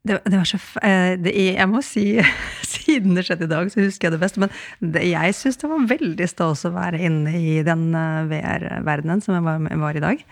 Det, 0.08 0.16
det 0.24 0.38
var 0.38 0.46
så, 0.48 0.58
eh, 0.86 1.14
det, 1.20 1.32
jeg 1.34 1.68
må 1.68 1.82
si, 1.84 2.04
siden 2.72 3.16
det 3.18 3.26
skjedde 3.26 3.48
i 3.48 3.52
dag, 3.52 3.70
så 3.72 3.82
husker 3.82 4.08
jeg 4.08 4.16
det 4.16 4.22
best. 4.22 4.40
Men 4.40 4.52
det, 4.80 5.04
jeg 5.10 5.36
syns 5.36 5.60
det 5.60 5.70
var 5.70 5.88
veldig 5.90 6.28
stas 6.30 6.64
å 6.68 6.74
være 6.74 7.02
inne 7.08 7.34
i 7.36 7.58
den 7.66 7.90
eh, 7.98 8.24
VR-verdenen 8.30 9.24
som 9.24 9.36
jeg 9.36 9.46
var, 9.46 9.68
var 9.84 9.98
i 9.98 10.04
dag. 10.04 10.24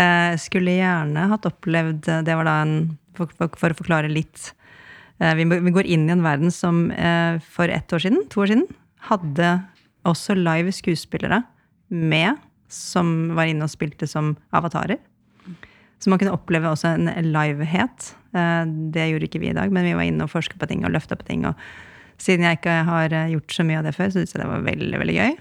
Eh, 0.00 0.32
skulle 0.40 0.78
gjerne 0.78 1.26
hatt 1.28 1.44
opplevd 1.44 2.06
Det 2.24 2.36
var 2.38 2.46
da 2.48 2.54
en 2.64 2.76
For, 3.12 3.28
for, 3.36 3.52
for 3.60 3.74
å 3.74 3.76
forklare 3.76 4.08
litt. 4.08 4.54
Vi, 5.20 5.44
vi 5.44 5.72
går 5.76 5.84
inn 5.84 6.06
i 6.08 6.14
en 6.14 6.22
verden 6.24 6.48
som 6.50 6.86
for 7.52 7.68
ett 7.70 7.92
år 7.92 8.00
siden, 8.00 8.22
to 8.32 8.40
år 8.42 8.48
siden, 8.48 8.64
hadde 9.04 9.50
også 10.08 10.36
live 10.38 10.72
skuespillere 10.74 11.42
med, 11.92 12.40
som 12.72 13.32
var 13.36 13.50
inne 13.50 13.66
og 13.66 13.72
spilte 13.72 14.08
som 14.08 14.34
avatarer. 14.54 14.98
Så 16.02 16.10
man 16.10 16.18
kunne 16.18 16.34
oppleve 16.34 16.72
også 16.72 16.96
en 16.96 17.10
livehet. 17.30 18.08
Eh, 18.34 18.64
det 18.94 19.06
gjorde 19.10 19.28
ikke 19.28 19.42
vi 19.42 19.52
i 19.52 19.56
dag, 19.56 19.70
men 19.70 19.86
vi 19.86 19.94
var 19.94 20.08
inne 20.08 20.26
og 20.26 20.32
forsket 20.32 20.58
på 20.58 20.66
ting 20.70 20.82
og 20.82 20.90
løfta 20.94 21.18
på 21.18 21.28
ting. 21.28 21.46
Og 21.46 21.54
siden 22.22 22.46
jeg 22.46 22.58
ikke 22.58 22.80
har 22.88 23.14
eh, 23.14 23.30
gjort 23.36 23.54
så 23.54 23.66
mye 23.68 23.78
av 23.78 23.86
det 23.86 23.94
før, 23.94 24.10
så 24.10 24.18
syntes 24.18 24.34
jeg 24.34 24.42
det 24.42 24.50
var 24.50 24.66
veldig, 24.66 24.98
veldig 25.04 25.16
gøy. 25.20 25.36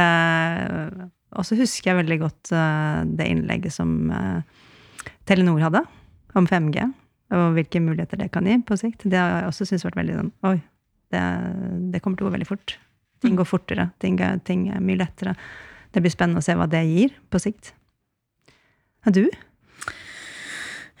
Eh, 0.00 1.06
og 1.38 1.46
så 1.46 1.58
husker 1.60 1.92
jeg 1.92 2.00
veldig 2.00 2.16
godt 2.24 2.50
det 3.14 3.26
innlegget 3.30 3.70
som 3.70 3.92
Telenor 5.30 5.60
hadde 5.62 5.84
om 6.34 6.48
5G, 6.50 6.88
og 7.38 7.52
hvilke 7.54 7.78
muligheter 7.84 8.18
det 8.18 8.32
kan 8.34 8.48
gi 8.50 8.56
på 8.66 8.74
sikt. 8.80 9.04
Det 9.06 9.14
har 9.14 9.36
jeg 9.36 9.52
også 9.52 9.68
syntes 9.68 9.86
vært 9.86 10.00
veldig 10.00 10.16
sånn 10.16 10.32
Oi, 10.50 10.56
det, 11.14 11.22
det, 11.92 12.00
kommer 12.02 12.18
til 12.18 12.26
å 12.26 12.32
gå 12.32 12.34
veldig 12.34 12.48
fort. 12.50 12.74
Ting 13.20 13.36
går 13.38 13.48
fortere. 13.48 13.90
Ting, 14.02 14.18
ting 14.46 14.68
er 14.72 14.82
mye 14.84 15.02
lettere. 15.02 15.36
Det 15.92 16.02
blir 16.02 16.12
spennende 16.12 16.42
å 16.42 16.46
se 16.46 16.56
hva 16.56 16.68
det 16.70 16.82
gir 16.88 17.14
på 17.30 17.40
sikt. 17.42 17.72
Og 19.08 19.16
du? 19.16 19.24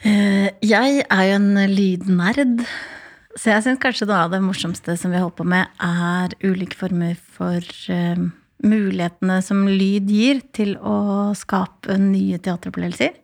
Eh, 0.00 0.48
jeg 0.64 1.04
er 1.04 1.24
jo 1.28 1.38
en 1.38 1.50
lydnerd. 1.70 2.64
Så 3.38 3.52
jeg 3.52 3.64
syns 3.64 3.80
kanskje 3.82 4.08
noe 4.08 4.24
av 4.24 4.32
det 4.32 4.40
morsomste 4.42 4.96
som 4.98 5.12
vi 5.12 5.20
holder 5.20 5.38
på 5.38 5.46
med, 5.48 5.68
er 5.80 6.34
ulike 6.42 6.76
former 6.76 7.14
for 7.14 7.62
uh, 7.92 8.24
mulighetene 8.66 9.36
som 9.44 9.68
lyd 9.68 10.10
gir 10.10 10.40
til 10.56 10.74
å 10.82 11.30
skape 11.38 11.94
nye 12.00 12.40
teateropplevelser. 12.42 13.14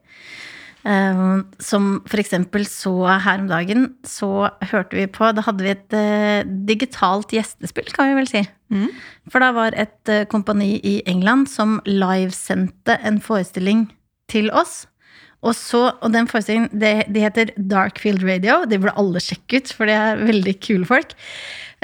Uh, 0.87 1.43
som 1.59 1.97
for 2.07 2.23
eksempel 2.23 2.63
så 2.71 2.95
her 3.25 3.41
om 3.43 3.49
dagen, 3.51 3.89
så 4.07 4.53
hørte 4.71 4.95
vi 4.95 5.09
på 5.11 5.33
Da 5.35 5.43
hadde 5.43 5.67
vi 5.67 5.73
et 5.75 5.97
uh, 5.97 6.47
digitalt 6.69 7.35
gjestespill, 7.35 7.91
kan 7.95 8.13
vi 8.13 8.21
vel 8.21 8.31
si. 8.31 8.45
Mm. 8.71 8.91
For 9.33 9.43
da 9.43 9.51
var 9.57 9.75
et 9.79 10.15
kompani 10.31 10.77
i 10.87 11.01
England 11.11 11.51
som 11.51 11.81
livesendte 11.87 12.99
en 13.07 13.19
forestilling 13.23 13.89
til 14.31 14.51
oss 14.55 14.85
og, 15.45 15.55
så, 15.55 15.83
og 16.03 16.13
den 16.15 16.29
forestillingen, 16.31 16.71
det, 16.81 17.07
de 17.13 17.23
heter 17.23 17.53
Darkfield 17.57 18.25
Radio. 18.27 18.63
De 18.69 18.79
burde 18.81 18.97
alle 18.99 19.23
sjekke 19.23 19.61
ut, 19.61 19.73
for 19.77 19.89
de 19.89 19.95
er 19.95 20.23
veldig 20.27 20.55
kule 20.65 20.89
folk. 20.89 21.13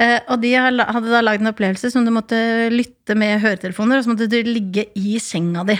Eh, 0.00 0.18
og 0.32 0.40
de 0.42 0.54
hadde 0.56 1.04
da 1.11 1.21
lagd 1.23 1.44
en 1.44 1.52
opplevelse 1.52 1.92
som 1.92 2.06
du 2.06 2.12
måtte 2.14 2.38
lytte 2.73 3.16
med 3.18 3.42
høretelefoner, 3.44 4.00
og 4.00 4.06
så 4.06 4.14
måtte 4.14 4.30
du 4.32 4.38
ligge 4.49 4.88
i 4.99 5.18
senga 5.23 5.66
di. 5.68 5.76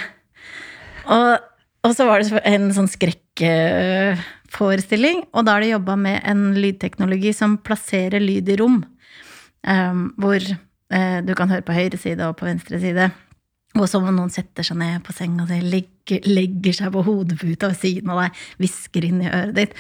Og, 1.11 1.49
og 1.83 1.97
så 1.97 2.05
var 2.07 2.23
det 2.23 2.39
en 2.47 2.69
sånn 2.77 2.89
skrekkforestilling, 2.91 5.25
og 5.35 5.45
da 5.47 5.53
har 5.57 5.63
de 5.65 5.71
jobba 5.73 5.95
med 5.99 6.19
en 6.31 6.43
lydteknologi 6.55 7.33
som 7.35 7.59
plasserer 7.67 8.21
lyd 8.23 8.49
i 8.55 8.57
rom. 8.61 8.85
Um, 9.67 10.15
hvor 10.19 10.41
uh, 10.43 11.21
du 11.27 11.35
kan 11.39 11.51
høre 11.51 11.63
på 11.67 11.73
høyre 11.75 11.99
side 11.99 12.27
og 12.27 12.37
på 12.39 12.47
venstre 12.47 12.79
side. 12.83 13.11
Og 13.79 13.89
som 13.89 14.05
om 14.07 14.15
noen 14.15 14.31
setter 14.31 14.63
seg 14.67 14.77
ned 14.79 15.03
på 15.07 15.13
senga 15.17 15.47
si, 15.49 15.61
legger, 15.65 16.73
seg 16.77 16.93
på 16.93 17.03
hodeputa 17.07 17.69
ved 17.73 17.79
siden 17.81 18.11
av 18.13 18.19
deg, 18.21 18.31
hvisker 18.61 19.03
inn 19.09 19.23
i 19.25 19.31
øret 19.31 19.57
ditt. 19.57 19.73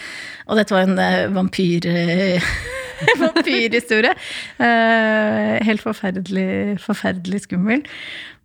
Og 0.48 0.56
dette 0.58 0.74
var 0.74 0.82
en 0.88 0.98
uh, 0.98 1.34
vampyr, 1.36 1.82
uh, 1.86 2.42
vampyrhistorie. 3.22 4.14
Uh, 4.58 5.62
helt 5.68 5.82
forferdelig, 5.84 6.80
forferdelig 6.82 7.40
skummel. 7.46 7.80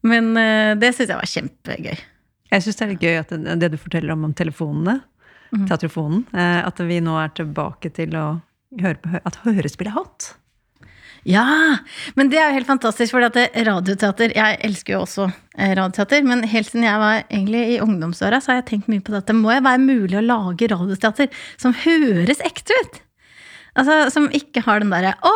Men 0.06 0.24
det 0.78 0.94
syns 0.94 1.10
jeg 1.10 1.18
var 1.18 1.32
kjempegøy. 1.32 1.98
Jeg 2.52 2.64
syns 2.64 2.80
det 2.80 2.86
er 2.86 2.92
litt 2.94 3.06
gøy 3.06 3.20
at 3.20 3.32
det, 3.34 3.56
det, 3.62 3.72
du 3.74 3.78
forteller 3.82 4.16
om, 4.16 4.26
om 4.30 4.34
telefonene, 4.38 5.00
mm. 5.52 5.68
teatrofonen, 5.68 6.26
at 6.34 6.80
vi 6.88 7.00
nå 7.04 7.18
er 7.20 7.34
tilbake 7.36 7.92
til 7.96 8.16
å 8.16 8.28
høre 8.82 9.00
på 9.02 9.20
at 9.24 9.40
hørespill 9.46 9.92
er 9.92 9.98
hot. 9.98 10.34
Ja! 11.28 11.44
Men 12.16 12.30
det 12.32 12.40
er 12.40 12.52
jo 12.52 12.58
helt 12.60 12.70
fantastisk, 12.70 13.12
for 13.16 13.24
radioteater 13.24 14.36
Jeg 14.36 14.60
elsker 14.64 14.96
jo 14.96 15.02
også 15.04 15.26
eh, 15.28 15.74
radioteater, 15.76 16.24
men 16.28 16.46
helt 16.48 16.70
siden 16.70 16.86
jeg 16.88 17.02
var 17.02 17.26
egentlig 17.26 17.64
i 17.74 17.82
ungdomsåra, 17.84 18.40
så 18.40 18.54
har 18.54 18.62
jeg 18.62 18.70
tenkt 18.72 18.92
mye 18.92 19.04
på 19.04 19.16
at 19.18 19.28
det 19.28 19.36
må 19.36 19.52
jo 19.52 19.66
være 19.66 19.84
mulig 19.84 20.20
å 20.20 20.24
lage 20.24 20.70
radioteater 20.72 21.44
som 21.60 21.76
høres 21.84 22.44
ekte 22.46 22.78
ut. 22.80 23.02
Altså, 23.78 23.98
Som 24.10 24.32
ikke 24.34 24.64
har 24.66 24.80
den 24.82 24.90
derre 24.90 25.14
'Å, 25.22 25.36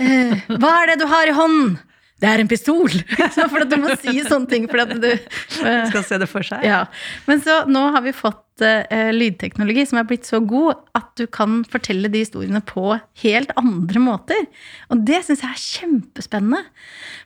eh, 0.00 0.40
hva 0.58 0.72
er 0.82 0.86
det 0.90 0.98
du 1.02 1.06
har 1.06 1.28
i 1.28 1.36
hånden?' 1.36 1.78
Det 2.18 2.26
er 2.26 2.42
en 2.42 2.50
pistol! 2.50 2.90
for 3.52 3.62
at 3.62 3.70
du 3.70 3.76
må 3.78 3.94
si 4.02 4.16
sånne 4.26 4.50
ting. 4.50 4.66
For 4.70 4.82
at 4.82 4.94
du 4.98 5.08
uh, 5.12 5.84
skal 5.90 6.04
se 6.06 6.18
det 6.18 6.26
for 6.30 6.46
seg. 6.46 6.64
Ja. 6.66 6.82
Men 7.28 7.42
så 7.44 7.60
nå 7.70 7.84
har 7.94 8.02
vi 8.02 8.14
fått 8.16 8.64
uh, 8.64 9.10
lydteknologi 9.14 9.84
som 9.86 10.00
er 10.00 10.08
blitt 10.08 10.26
så 10.26 10.40
god 10.42 10.80
at 10.98 11.12
du 11.20 11.28
kan 11.30 11.60
fortelle 11.70 12.10
de 12.10 12.24
historiene 12.24 12.62
på 12.66 12.96
helt 13.22 13.54
andre 13.60 14.02
måter. 14.02 14.48
Og 14.90 15.04
det 15.06 15.22
syns 15.26 15.44
jeg 15.46 15.54
er 15.54 15.66
kjempespennende. 15.66 16.64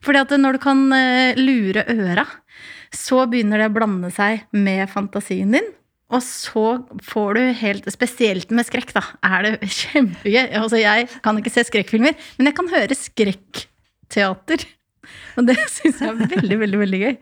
Fordi 0.04 0.24
at 0.26 0.34
når 0.44 0.58
du 0.58 0.64
kan 0.66 0.84
uh, 0.92 1.40
lure 1.40 1.86
øra, 1.88 2.26
så 2.92 3.24
begynner 3.24 3.62
det 3.62 3.70
å 3.70 3.76
blande 3.78 4.12
seg 4.12 4.44
med 4.52 4.84
fantasien 4.92 5.56
din. 5.56 5.72
Og 6.12 6.20
så 6.20 6.66
får 7.08 7.38
du 7.38 7.42
helt 7.62 7.88
Spesielt 7.94 8.52
med 8.52 8.68
skrekk, 8.68 8.92
da, 8.92 9.06
er 9.24 9.46
det 9.46 9.72
kjempegøy. 9.78 10.52
Altså, 10.60 10.76
jeg 10.82 11.08
kan 11.24 11.40
ikke 11.40 11.54
se 11.54 11.64
skrekkfilmer, 11.70 12.16
men 12.36 12.50
jeg 12.50 12.58
kan 12.60 12.68
høre 12.72 12.98
skrekkteater. 12.98 14.68
Og 15.36 15.48
det 15.48 15.58
syns 15.70 16.02
jeg 16.02 16.10
er 16.10 16.34
veldig, 16.36 16.58
veldig, 16.64 16.82
veldig 16.84 17.00
gøy. 17.02 17.16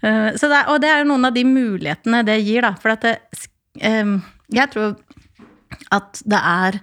Uh, 0.00 0.28
det, 0.32 0.60
og 0.72 0.78
det 0.80 0.90
er 0.90 1.08
noen 1.08 1.28
av 1.28 1.34
de 1.36 1.44
mulighetene 1.44 2.22
det 2.24 2.38
gir, 2.40 2.64
da. 2.64 2.72
For 2.80 2.96
det, 3.02 3.16
um, 3.84 4.20
jeg 4.54 4.72
tror 4.72 4.94
at 5.94 6.22
det 6.28 6.38
er 6.38 6.80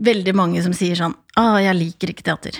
veldig 0.00 0.34
mange 0.38 0.62
som 0.64 0.74
sier 0.76 0.98
sånn 0.98 1.16
Å, 1.38 1.56
jeg 1.62 1.76
liker 1.76 2.12
ikke 2.12 2.26
teater. 2.26 2.56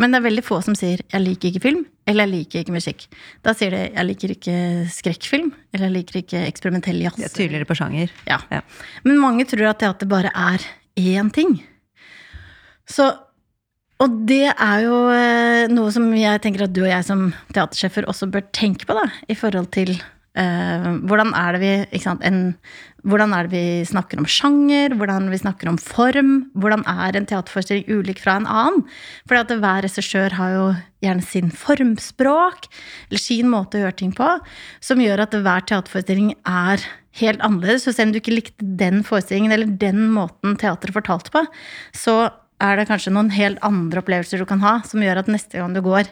Men 0.00 0.10
det 0.10 0.18
er 0.18 0.26
veldig 0.26 0.44
få 0.44 0.60
som 0.64 0.74
sier 0.74 1.00
'jeg 1.02 1.22
liker 1.22 1.48
ikke 1.48 1.62
film', 1.62 1.84
eller 2.06 2.26
'jeg 2.26 2.34
liker 2.34 2.60
ikke 2.60 2.74
musikk'. 2.74 3.06
Da 3.42 3.52
sier 3.54 3.70
de 3.70 3.92
'jeg 3.94 4.06
liker 4.06 4.28
ikke 4.34 4.56
skrekkfilm', 4.90 5.52
eller 5.72 5.86
'jeg 5.86 5.96
liker 5.96 6.18
ikke 6.18 6.46
eksperimentell 6.48 6.98
jazz'. 6.98 7.22
Er 7.22 7.28
tydeligere 7.28 7.64
på 7.64 7.76
sjanger. 7.78 8.10
Ja. 8.26 8.40
ja. 8.50 8.60
Men 9.04 9.18
mange 9.18 9.44
tror 9.46 9.70
at 9.70 9.78
teater 9.78 10.06
bare 10.06 10.32
er 10.34 10.58
én 10.98 11.32
ting. 11.32 11.62
Så 12.86 13.16
og 14.02 14.16
det 14.28 14.48
er 14.50 14.80
jo 14.84 14.96
eh, 15.14 15.66
noe 15.70 15.92
som 15.94 16.08
jeg 16.16 16.42
tenker 16.42 16.66
at 16.66 16.74
du 16.74 16.82
og 16.82 16.90
jeg 16.90 17.06
som 17.06 17.28
teatersjefer 17.54 18.08
også 18.10 18.30
bør 18.32 18.48
tenke 18.56 18.88
på, 18.88 18.96
da, 18.98 19.06
i 19.30 19.38
forhold 19.38 19.70
til 19.76 19.96
Uh, 20.34 20.98
hvordan 21.06 21.28
er 21.38 21.54
det 21.54 21.60
vi 21.62 21.68
ikke 21.94 22.06
sant, 22.08 22.24
en, 22.26 22.56
Hvordan 23.06 23.30
er 23.36 23.46
det 23.46 23.52
vi 23.52 23.84
snakker 23.86 24.18
om 24.18 24.26
sjanger, 24.26 24.96
hvordan 24.98 25.28
vi 25.30 25.38
snakker 25.38 25.68
om 25.70 25.76
form? 25.78 26.32
Hvordan 26.58 26.82
er 26.88 27.14
en 27.14 27.28
teaterforestilling 27.28 27.84
ulik 27.86 28.18
fra 28.18 28.38
en 28.40 28.48
annen? 28.48 28.80
For 29.28 29.38
hver 29.44 29.84
regissør 29.84 30.34
har 30.34 30.54
jo 30.56 30.64
gjerne 31.04 31.22
sin 31.22 31.52
formspråk, 31.52 32.66
eller 33.06 33.22
sin 33.22 33.52
måte 33.52 33.78
å 33.78 33.84
gjøre 33.84 33.98
ting 34.00 34.14
på, 34.16 34.26
som 34.82 35.04
gjør 35.04 35.26
at 35.26 35.36
hver 35.36 35.68
teaterforestilling 35.68 36.32
er 36.48 36.82
helt 37.20 37.44
annerledes. 37.44 37.84
Så 37.84 37.92
selv 37.92 38.08
om 38.08 38.16
du 38.16 38.22
ikke 38.22 38.38
likte 38.38 38.72
den 38.80 39.04
forestillingen 39.06 39.52
eller 39.54 39.70
den 39.70 40.08
måten 40.16 40.56
teateret 40.58 40.96
fortalte 40.96 41.34
på, 41.34 41.44
så 41.94 42.16
er 42.64 42.78
det 42.80 42.86
kanskje 42.88 43.12
noen 43.14 43.32
helt 43.34 43.60
andre 43.66 44.02
opplevelser 44.02 44.40
du 44.40 44.46
kan 44.48 44.62
ha, 44.64 44.78
som 44.88 45.02
gjør 45.04 45.22
at 45.22 45.30
neste 45.32 45.60
gang 45.60 45.74
du 45.76 45.82
går, 45.84 46.08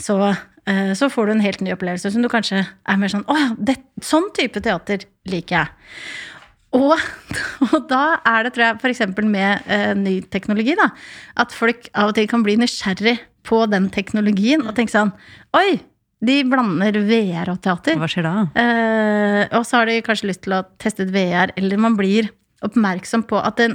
så, 0.00 0.18
uh, 0.32 0.92
så 0.98 1.08
får 1.12 1.28
du 1.28 1.34
en 1.36 1.44
helt 1.44 1.62
ny 1.64 1.72
opplevelse 1.76 2.12
som 2.14 2.24
du 2.24 2.30
kanskje 2.32 2.64
er 2.64 3.00
mer 3.00 3.12
sånn 3.12 3.26
Å 3.30 3.38
ja, 3.38 3.48
det, 3.58 3.78
sånn 4.04 4.30
type 4.36 4.62
teater 4.64 5.06
liker 5.30 5.60
jeg. 5.60 5.72
Og, 6.72 6.96
og, 7.68 7.78
da 7.90 8.18
er 8.28 8.46
det, 8.46 8.54
tror 8.56 8.68
jeg, 8.70 8.80
f.eks. 8.80 9.22
med 9.22 9.68
uh, 9.68 9.92
ny 9.98 10.18
teknologi, 10.32 10.76
da, 10.78 10.90
at 11.42 11.54
folk 11.56 11.88
av 11.92 12.12
og 12.12 12.18
til 12.18 12.28
kan 12.30 12.44
bli 12.46 12.58
nysgjerrig 12.60 13.18
på 13.46 13.64
den 13.70 13.88
teknologien 13.94 14.62
og 14.66 14.76
tenke 14.76 14.94
sånn 14.94 15.14
Oi! 15.58 15.80
De 16.22 16.36
blander 16.46 16.94
VR 17.02 17.48
og 17.50 17.56
teater. 17.64 17.96
Hva 17.98 18.06
skjer 18.06 18.22
da? 18.22 18.32
Uh, 18.54 19.40
og 19.58 19.64
så 19.66 19.80
har 19.80 19.88
de 19.90 19.96
kanskje 20.06 20.28
lyst 20.28 20.44
til 20.44 20.54
å 20.54 20.60
teste 20.78 21.02
ut 21.02 21.10
VR, 21.10 21.50
eller 21.58 21.80
man 21.82 21.96
blir 21.98 22.28
oppmerksom 22.62 23.24
på 23.26 23.40
at 23.42 23.58
den 23.58 23.74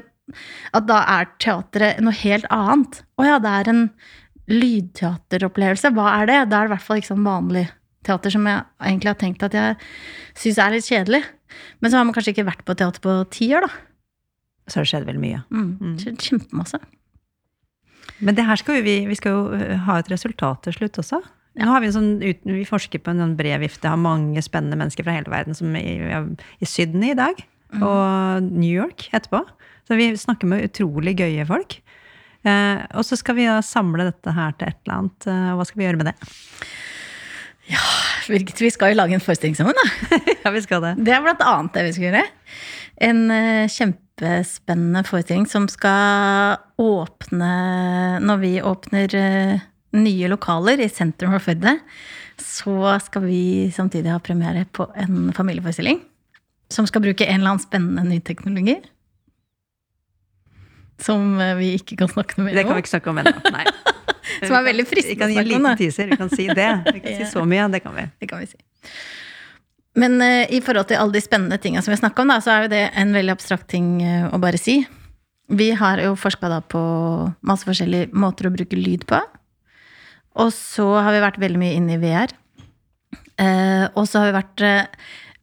at 0.76 0.88
da 0.90 1.02
er 1.18 1.30
teatret 1.44 2.02
noe 2.04 2.16
helt 2.24 2.48
annet. 2.54 3.02
Å 3.20 3.28
ja, 3.28 3.40
det 3.44 3.54
er 3.62 3.72
en 3.72 3.84
lydteateropplevelse. 4.52 5.92
Hva 5.96 6.12
er 6.22 6.30
det? 6.30 6.40
Da 6.52 6.62
er 6.62 6.68
det 6.68 6.72
i 6.72 6.76
hvert 6.76 6.88
fall 6.88 7.02
ikke 7.02 7.14
sånn 7.14 7.28
vanlig 7.28 7.68
teater 8.08 8.34
som 8.34 8.46
jeg 8.48 8.64
egentlig 8.80 9.12
har 9.12 9.20
tenkt 9.20 9.44
at 9.44 9.56
jeg 9.58 9.78
syns 10.40 10.62
er 10.64 10.76
litt 10.76 10.88
kjedelig. 10.88 11.24
Men 11.82 11.92
så 11.92 12.00
har 12.00 12.08
man 12.08 12.16
kanskje 12.16 12.36
ikke 12.36 12.48
vært 12.48 12.66
på 12.68 12.76
teater 12.78 13.04
på 13.04 13.16
ti 13.34 13.50
år, 13.56 13.68
da. 13.68 13.72
Så 14.68 14.80
har 14.80 14.86
det 14.86 14.92
skjedd 14.92 15.08
veldig 15.08 15.24
mye. 15.24 15.42
Mm. 15.52 15.72
mm. 15.80 15.98
Kjempemasse. 16.20 16.80
Men 18.24 18.38
det 18.38 18.48
her 18.48 18.60
skal 18.60 18.82
vi, 18.86 19.00
vi 19.08 19.18
skal 19.18 19.36
jo 19.36 19.42
øh, 19.56 19.74
ha 19.88 20.00
et 20.02 20.10
resultat 20.12 20.64
til 20.66 20.76
slutt 20.76 21.00
også. 21.04 21.22
Ja. 21.58 21.66
Nå 21.66 21.74
har 21.74 21.82
Vi 21.82 21.90
en 21.90 21.96
sånn, 21.96 22.10
vi 22.22 22.66
forsker 22.70 23.02
på 23.02 23.14
en 23.14 23.22
sånn 23.24 23.38
bred 23.38 23.62
vifte 23.64 23.90
av 23.90 24.00
mange 24.02 24.42
spennende 24.46 24.78
mennesker 24.78 25.06
fra 25.06 25.16
hele 25.16 25.32
verden 25.34 25.58
som 25.58 25.74
er 25.78 25.88
i, 25.90 26.20
i 26.62 26.70
Sydney 26.70 27.16
i 27.16 27.18
dag. 27.18 27.40
Mm. 27.74 27.84
Og 27.84 28.52
New 28.52 28.70
York 28.70 29.08
etterpå. 29.12 29.42
Så 29.88 29.96
vi 29.96 30.10
snakker 30.20 30.50
med 30.52 30.66
utrolig 30.68 31.16
gøye 31.22 31.46
folk. 31.48 31.78
Eh, 32.48 32.82
og 32.98 33.06
så 33.08 33.18
skal 33.20 33.38
vi 33.38 33.48
samle 33.66 34.10
dette 34.10 34.34
her 34.36 34.56
til 34.58 34.70
et 34.70 34.80
eller 34.84 34.98
annet. 34.98 35.28
Eh, 35.32 35.54
hva 35.56 35.68
skal 35.68 35.80
vi 35.80 35.88
gjøre 35.88 36.02
med 36.02 36.10
det? 36.12 36.16
Ja, 37.68 37.84
Birgit, 38.28 38.60
vi 38.64 38.72
skal 38.72 38.94
jo 38.94 39.00
lage 39.00 39.16
en 39.16 39.24
forestilling 39.24 39.56
sammen, 39.58 39.76
da. 39.76 40.20
ja, 40.44 40.52
vi 40.56 40.64
skal 40.64 40.84
det. 40.84 40.94
Det 41.08 41.16
er 41.16 41.24
blant 41.24 41.44
annet 41.44 41.76
det 41.76 41.86
vi 41.88 41.96
skal 41.96 42.08
gjøre. 42.10 42.26
En 43.08 43.24
uh, 43.30 43.64
kjempespennende 43.70 45.04
forestilling 45.06 45.44
som 45.46 45.68
skal 45.70 46.56
åpne 46.82 47.50
Når 48.24 48.40
vi 48.42 48.52
åpner 48.66 49.14
nye 49.98 50.30
lokaler 50.32 50.82
i 50.82 50.90
sentrum 50.90 51.36
for 51.36 51.46
Førde, 51.52 51.76
så 52.42 52.96
skal 53.04 53.26
vi 53.28 53.42
samtidig 53.76 54.12
ha 54.14 54.20
premiere 54.24 54.66
på 54.66 54.88
en 54.96 55.34
familieforestilling. 55.36 56.02
som 56.70 56.88
skal 56.88 57.02
bruke 57.02 57.26
en 57.26 57.40
eller 57.40 57.54
annen 57.54 57.64
spennende 57.64 58.04
ny 58.10 58.20
teknologi. 58.20 58.76
Som 61.02 61.38
eh, 61.42 61.54
vi 61.60 61.74
ikke 61.78 61.98
kan 62.00 62.10
snakke 62.10 62.40
noe 62.40 62.48
mer 62.48 62.58
Det 62.58 62.66
kan 62.66 62.78
vi 62.78 62.84
ikke 62.86 62.96
snakke 62.96 63.14
om 63.14 63.22
ennå. 63.22 63.36
Nei. 63.54 63.66
Som 64.48 64.58
er 64.58 64.66
veldig 64.68 64.86
fristende 64.88 65.14
Vi 65.14 65.20
kan 65.20 65.32
gi 65.34 65.40
en 65.40 65.50
liten 65.50 65.80
teaser. 65.80 66.10
Vi 66.12 66.18
kan 66.20 66.32
si 66.34 66.48
det. 66.50 66.68
Vi 66.90 67.02
kan 67.04 67.22
si 67.22 67.30
så 67.36 67.46
mye. 67.48 67.70
Det 67.74 67.82
kan 67.86 67.96
vi. 67.96 68.08
Det 68.22 68.30
kan 68.30 68.44
vi 68.44 68.50
si. 68.50 68.60
Men 69.98 70.20
uh, 70.22 70.46
i 70.54 70.62
forhold 70.62 70.90
til 70.92 71.02
alle 71.02 71.16
de 71.16 71.24
spennende 71.24 71.58
tinga 71.62 71.82
som 71.82 71.94
vi 71.94 72.00
snakka 72.02 72.22
om, 72.22 72.34
da, 72.34 72.38
så 72.44 72.54
er 72.54 72.66
jo 72.66 72.74
det 72.76 72.84
en 73.02 73.16
veldig 73.16 73.34
abstrakt 73.34 73.66
ting 73.72 73.98
eh, 74.06 74.28
å 74.30 74.38
bare 74.42 74.60
si. 74.62 74.82
Vi 75.48 75.72
har 75.80 76.02
jo 76.04 76.12
forska 76.20 76.60
på 76.70 76.82
masse 77.48 77.66
forskjellige 77.66 78.12
måter 78.14 78.50
å 78.50 78.54
bruke 78.54 78.78
lyd 78.78 79.08
på. 79.10 79.22
Og 80.38 80.52
så 80.54 80.86
har 81.02 81.16
vi 81.16 81.24
vært 81.24 81.40
veldig 81.42 81.62
mye 81.62 81.78
inne 81.80 81.96
i 81.96 82.02
VR. 82.04 82.36
Uh, 83.38 83.86
og 83.98 84.06
så 84.10 84.22
har 84.22 84.32
vi 84.32 84.34
vært 84.34 84.62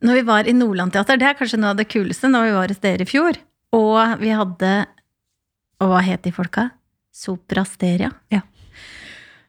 Når 0.02 0.16
vi 0.18 0.22
var 0.26 0.48
i 0.50 0.54
Nordland 0.54 0.92
Teater, 0.92 1.18
det 1.18 1.28
er 1.28 1.36
kanskje 1.38 1.58
noe 1.62 1.72
av 1.74 1.78
det 1.78 1.86
kuleste, 1.90 2.30
når 2.30 2.46
vi 2.46 2.56
var 2.58 2.74
hos 2.74 2.82
dere 2.82 3.06
i 3.06 3.08
fjor, 3.08 3.38
og 3.74 4.18
vi 4.20 4.34
hadde 4.34 4.72
Og 5.82 5.90
hva 5.90 6.00
het 6.06 6.24
de 6.26 6.32
folka? 6.34 6.68
Soprasteria. 7.14 8.10
Ja. 8.34 8.42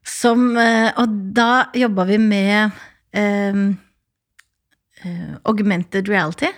Som 0.06 0.54
eh, 0.58 0.92
Og 1.02 1.34
da 1.36 1.68
jobba 1.76 2.06
vi 2.10 2.20
med 2.22 2.76
um, 3.18 3.66
augmented 5.46 6.10
reality. 6.10 6.50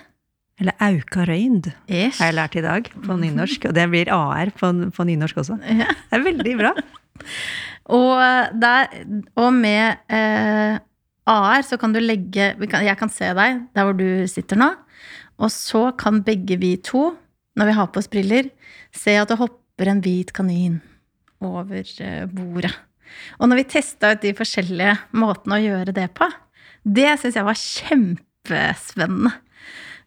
Eller 0.58 0.74
auka 0.82 1.22
røynd, 1.28 1.68
Ish. 1.86 2.18
har 2.18 2.32
jeg 2.32 2.34
lært 2.34 2.56
i 2.58 2.64
dag 2.64 2.88
på 3.04 3.16
nynorsk. 3.20 3.68
Og 3.70 3.76
det 3.76 3.84
blir 3.92 4.10
AR 4.10 4.50
på, 4.58 4.72
på 4.94 5.06
nynorsk 5.06 5.38
også. 5.44 5.58
Ja. 5.70 5.86
Det 6.10 6.18
er 6.18 6.24
veldig 6.24 6.54
bra. 6.58 6.74
Og, 7.88 8.20
der, 8.60 8.90
og 9.40 9.52
med 9.56 10.02
eh, 10.12 10.74
AR 11.28 11.62
så 11.64 11.78
kan 11.80 11.94
du 11.94 12.02
legge 12.02 12.50
vi 12.60 12.66
kan, 12.68 12.84
Jeg 12.84 12.98
kan 13.00 13.08
se 13.08 13.30
deg 13.32 13.62
der 13.72 13.86
hvor 13.86 13.96
du 13.96 14.26
sitter 14.28 14.60
nå. 14.60 14.68
Og 15.40 15.48
så 15.54 15.86
kan 15.96 16.20
begge 16.26 16.58
vi 16.60 16.74
to, 16.84 17.14
når 17.56 17.70
vi 17.70 17.76
har 17.78 17.88
på 17.88 18.02
oss 18.02 18.10
briller, 18.12 18.50
se 18.92 19.14
at 19.16 19.30
det 19.30 19.38
hopper 19.40 19.56
en 19.86 20.00
hvit 20.02 20.32
kanin 20.34 20.80
over 21.40 21.84
eh, 22.02 22.26
bordet. 22.26 22.74
Og 23.38 23.48
når 23.48 23.56
vi 23.62 23.64
testa 23.64 24.10
ut 24.12 24.20
de 24.20 24.34
forskjellige 24.36 24.96
måtene 25.16 25.54
å 25.56 25.62
gjøre 25.62 25.94
det 25.94 26.08
på, 26.18 26.26
det 26.84 27.12
syns 27.20 27.36
jeg 27.38 27.46
var 27.46 27.54
kjempespennende. 27.60 29.32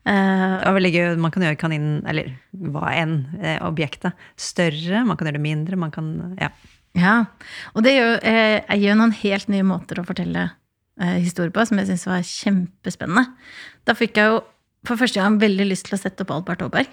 Eh, 0.06 0.58
Det 0.60 0.66
var 0.68 0.78
veldig 0.78 0.94
gøy. 0.94 1.18
Man 1.22 1.32
kan 1.32 1.44
gjøre 1.44 1.60
kaninen, 1.62 2.02
eller 2.10 2.34
hva 2.58 2.92
enn, 2.98 3.16
eh, 3.42 3.60
objektet, 3.66 4.14
større. 4.36 5.06
Man 5.06 5.18
kan 5.18 5.28
gjøre 5.28 5.40
det 5.40 5.48
mindre. 5.48 5.78
Man 5.78 5.92
kan 5.92 6.38
Ja. 6.40 6.50
Ja, 6.94 7.26
og 7.74 7.84
det 7.84 7.94
gjør, 7.96 8.20
eh, 8.22 8.62
jeg 8.68 8.82
gjør 8.82 8.98
noen 8.98 9.14
helt 9.14 9.48
nye 9.48 9.64
måter 9.64 9.96
å 9.96 10.06
fortelle 10.06 10.52
historier 11.00 11.50
på, 11.52 11.66
som 11.66 11.78
jeg 11.80 11.88
syns 11.88 12.06
var 12.06 12.20
kjempespennende. 12.22 13.34
Da 13.86 13.94
fikk 13.94 14.14
jeg 14.16 14.26
jo 14.30 14.44
for 14.86 14.98
første 14.98 15.16
gang 15.16 15.40
veldig 15.40 15.66
lyst 15.70 15.86
til 15.88 15.98
å 15.98 16.02
sette 16.02 16.22
opp 16.22 16.32
Albert 16.32 16.62
Aaberg. 16.62 16.88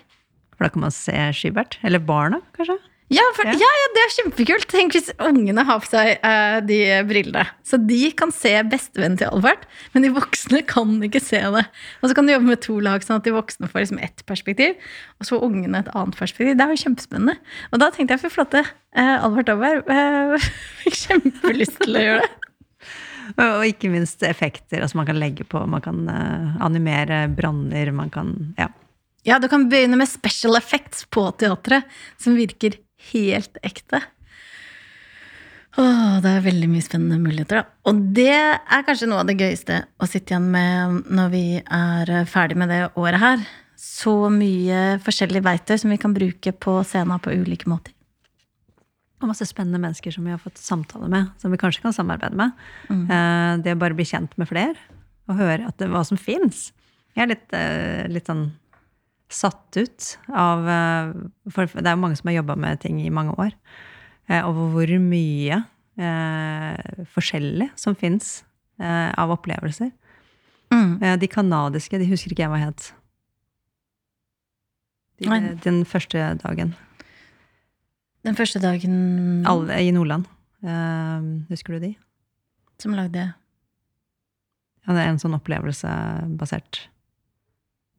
For 0.59 0.67
da 0.67 0.75
kan 0.75 0.83
man 0.89 0.95
se 0.95 1.15
Skybert. 1.39 1.79
Eller 1.87 2.03
barna, 2.03 2.43
kanskje. 2.59 2.77
Ja, 3.09 3.23
for, 3.33 3.47
Ja. 3.49 3.55
ja. 3.57 3.69
det 3.95 4.01
er 4.03 4.11
kjempekult! 4.19 4.67
Tenk 4.69 4.93
hvis 4.93 5.09
ungene 5.17 5.63
har 5.65 5.79
på 5.81 5.89
seg 5.89 6.19
uh, 6.21 6.59
de 6.61 6.81
brillene. 7.09 7.47
Så 7.65 7.79
de 7.81 8.11
kan 8.13 8.33
se 8.35 8.51
bestevennen 8.69 9.17
til 9.17 9.31
Albert, 9.33 9.65
men 9.95 10.05
de 10.05 10.11
voksne 10.13 10.61
kan 10.69 10.99
ikke 11.07 11.23
se 11.25 11.41
det. 11.41 11.63
Og 12.03 12.11
så 12.11 12.17
kan 12.19 12.29
du 12.29 12.35
jobbe 12.35 12.51
med 12.51 12.61
to 12.67 12.77
lag, 12.85 13.01
sånn 13.07 13.23
at 13.23 13.25
de 13.25 13.33
voksne 13.33 13.71
får 13.71 13.87
liksom 13.87 14.03
ett 14.05 14.27
perspektiv, 14.29 14.77
og 15.17 15.31
så 15.31 15.41
ungene 15.41 15.81
et 15.81 15.89
annet 15.97 16.19
perspektiv. 16.21 16.59
Det 16.59 16.67
er 16.67 16.75
jo 16.75 16.83
kjempespennende. 16.83 17.39
Og 17.73 17.81
da 17.81 17.89
tenkte 17.95 18.19
jeg 18.19 18.25
for 18.27 18.37
flotte, 18.37 18.67
uh, 18.67 19.17
Albert 19.25 19.55
Aaberg 19.55 19.89
uh, 19.95 20.51
fikk 20.83 21.01
kjempelyst 21.07 21.81
til 21.87 21.97
å 21.97 22.05
gjøre 22.05 22.27
det. 22.27 22.35
Og, 23.37 23.47
og 23.47 23.65
ikke 23.69 23.91
minst 23.93 24.23
effekter 24.25 24.81
altså 24.85 25.01
man 25.01 25.09
kan 25.09 25.19
legge 25.21 25.45
på. 25.49 25.61
Man 25.69 25.83
kan 25.85 25.99
eh, 26.09 26.55
animere 26.65 27.27
branner. 27.29 27.93
Man 27.93 28.13
kan 28.13 28.55
Ja. 28.59 28.71
Ja, 29.29 29.37
du 29.39 29.49
kan 29.49 29.67
begynne 29.69 29.99
med 30.01 30.09
special 30.09 30.57
effects 30.57 31.05
på 31.13 31.27
teatret, 31.37 31.85
som 32.17 32.37
virker 32.39 32.79
helt 33.11 33.59
ekte. 33.61 34.01
Åh, 35.79 36.15
det 36.25 36.31
er 36.33 36.47
veldig 36.47 36.69
mye 36.73 36.83
spennende 36.83 37.19
muligheter, 37.21 37.61
da. 37.61 37.77
Og 37.91 38.01
det 38.17 38.33
er 38.33 38.87
kanskje 38.87 39.11
noe 39.11 39.21
av 39.23 39.29
det 39.29 39.37
gøyeste 39.39 39.83
å 40.01 40.09
sitte 40.09 40.33
igjen 40.33 40.49
med 40.55 41.11
når 41.13 41.29
vi 41.35 41.43
er 41.61 42.13
ferdig 42.31 42.57
med 42.59 42.73
det 42.73 42.81
året 42.99 43.23
her. 43.23 43.43
Så 43.79 44.15
mye 44.33 44.97
forskjellig 45.05 45.45
verktøy 45.45 45.77
som 45.83 45.93
vi 45.93 46.01
kan 46.01 46.17
bruke 46.17 46.55
på 46.57 46.79
scenen 46.89 47.21
på 47.23 47.35
ulike 47.37 47.69
måter. 47.71 47.93
Og 49.21 49.29
masse 49.29 49.47
spennende 49.51 49.81
mennesker 49.83 50.15
som 50.15 50.25
vi 50.25 50.33
har 50.33 50.41
fått 50.41 50.59
samtale 50.63 51.11
med, 51.11 51.29
som 51.43 51.53
vi 51.53 51.61
kanskje 51.61 51.85
kan 51.85 51.95
samarbeide 51.95 52.39
med. 52.39 52.57
Mm. 52.89 53.05
det 53.63 53.77
å 53.77 53.81
bare 53.83 53.99
bli 53.99 54.07
kjent 54.09 54.35
med 54.41 54.49
flere, 54.49 54.79
og 55.29 55.37
høre 55.37 55.69
at 55.69 55.77
det, 55.79 55.91
hva 55.93 56.05
som 56.07 56.19
fins. 56.19 56.71
Jeg 57.19 57.27
er 57.27 57.33
litt, 57.35 57.53
eh, 57.53 58.09
litt 58.09 58.31
sånn 58.31 58.47
satt 59.29 59.77
ut 59.77 60.07
av 60.33 60.69
eh, 60.69 61.11
For 61.53 61.69
det 61.69 61.87
er 61.87 61.97
jo 61.97 62.03
mange 62.03 62.17
som 62.17 62.31
har 62.31 62.39
jobba 62.39 62.57
med 62.57 62.81
ting 62.81 63.01
i 63.03 63.11
mange 63.13 63.35
år. 63.37 63.53
eh, 64.29 64.45
over 64.45 64.71
hvor 64.73 64.93
mye 65.05 65.63
eh, 65.99 67.05
forskjellig 67.15 67.71
som 67.77 67.97
fins 67.99 68.45
eh, 68.81 69.13
av 69.13 69.33
opplevelser. 69.35 69.91
Mm. 70.73 71.03
Eh, 71.03 71.17
de 71.21 71.29
kanadiske, 71.29 71.99
de 72.01 72.09
husker 72.09 72.33
ikke 72.33 72.45
jeg 72.47 72.53
hva 72.53 72.61
het. 72.63 72.93
De, 75.19 75.29
den 75.65 75.85
første 75.89 76.21
dagen. 76.45 76.75
Den 78.25 78.37
første 78.39 78.61
dagen 78.63 79.47
Alle 79.49 79.81
i 79.83 79.91
Nordland. 79.95 80.29
Eh, 80.63 81.25
husker 81.51 81.77
du 81.77 81.89
de? 81.89 81.97
som 82.79 82.95
lagde 82.95 83.25
Ja, 84.87 84.95
det 84.95 85.01
er 85.03 85.09
en 85.11 85.19
sånn 85.19 85.35
opplevelsebasert 85.35 86.85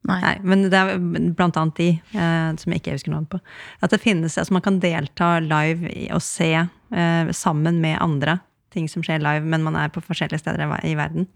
Nei. 0.07 0.19
Nei, 0.23 0.35
men 0.47 0.67
det 0.71 0.79
er 0.79 0.93
blant 1.35 1.57
annet 1.59 1.75
de, 1.75 1.89
eh, 2.15 2.51
som 2.61 2.71
jeg 2.71 2.81
ikke 2.81 2.95
husker 2.95 3.11
navnet 3.11 3.33
på. 3.33 3.39
At 3.83 3.91
det 3.91 3.99
finnes, 4.01 4.37
altså 4.39 4.55
Man 4.55 4.63
kan 4.63 4.79
delta 4.79 5.37
live 5.43 5.91
og 6.15 6.23
se 6.23 6.53
eh, 6.55 7.33
sammen 7.35 7.81
med 7.83 7.99
andre 7.99 8.39
ting 8.73 8.87
som 8.89 9.03
skjer 9.03 9.21
live, 9.21 9.43
men 9.49 9.65
man 9.65 9.75
er 9.75 9.91
på 9.91 10.03
forskjellige 10.05 10.39
steder 10.43 10.71
i 10.87 10.95
verden. 10.97 11.27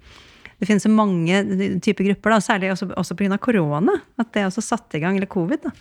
Det 0.60 0.69
finnes 0.69 0.86
så 0.86 0.91
mange 0.93 1.41
typer 1.84 2.08
grupper, 2.08 2.36
da, 2.36 2.41
særlig 2.43 2.71
også, 2.71 2.88
også 2.95 3.17
pga. 3.19 3.38
korona. 3.41 3.97
At 4.21 4.32
det 4.36 4.45
også 4.47 4.63
satte 4.63 4.97
i 4.97 5.04
gang, 5.04 5.17
eller 5.17 5.28
covid. 5.28 5.65
da. 5.65 5.73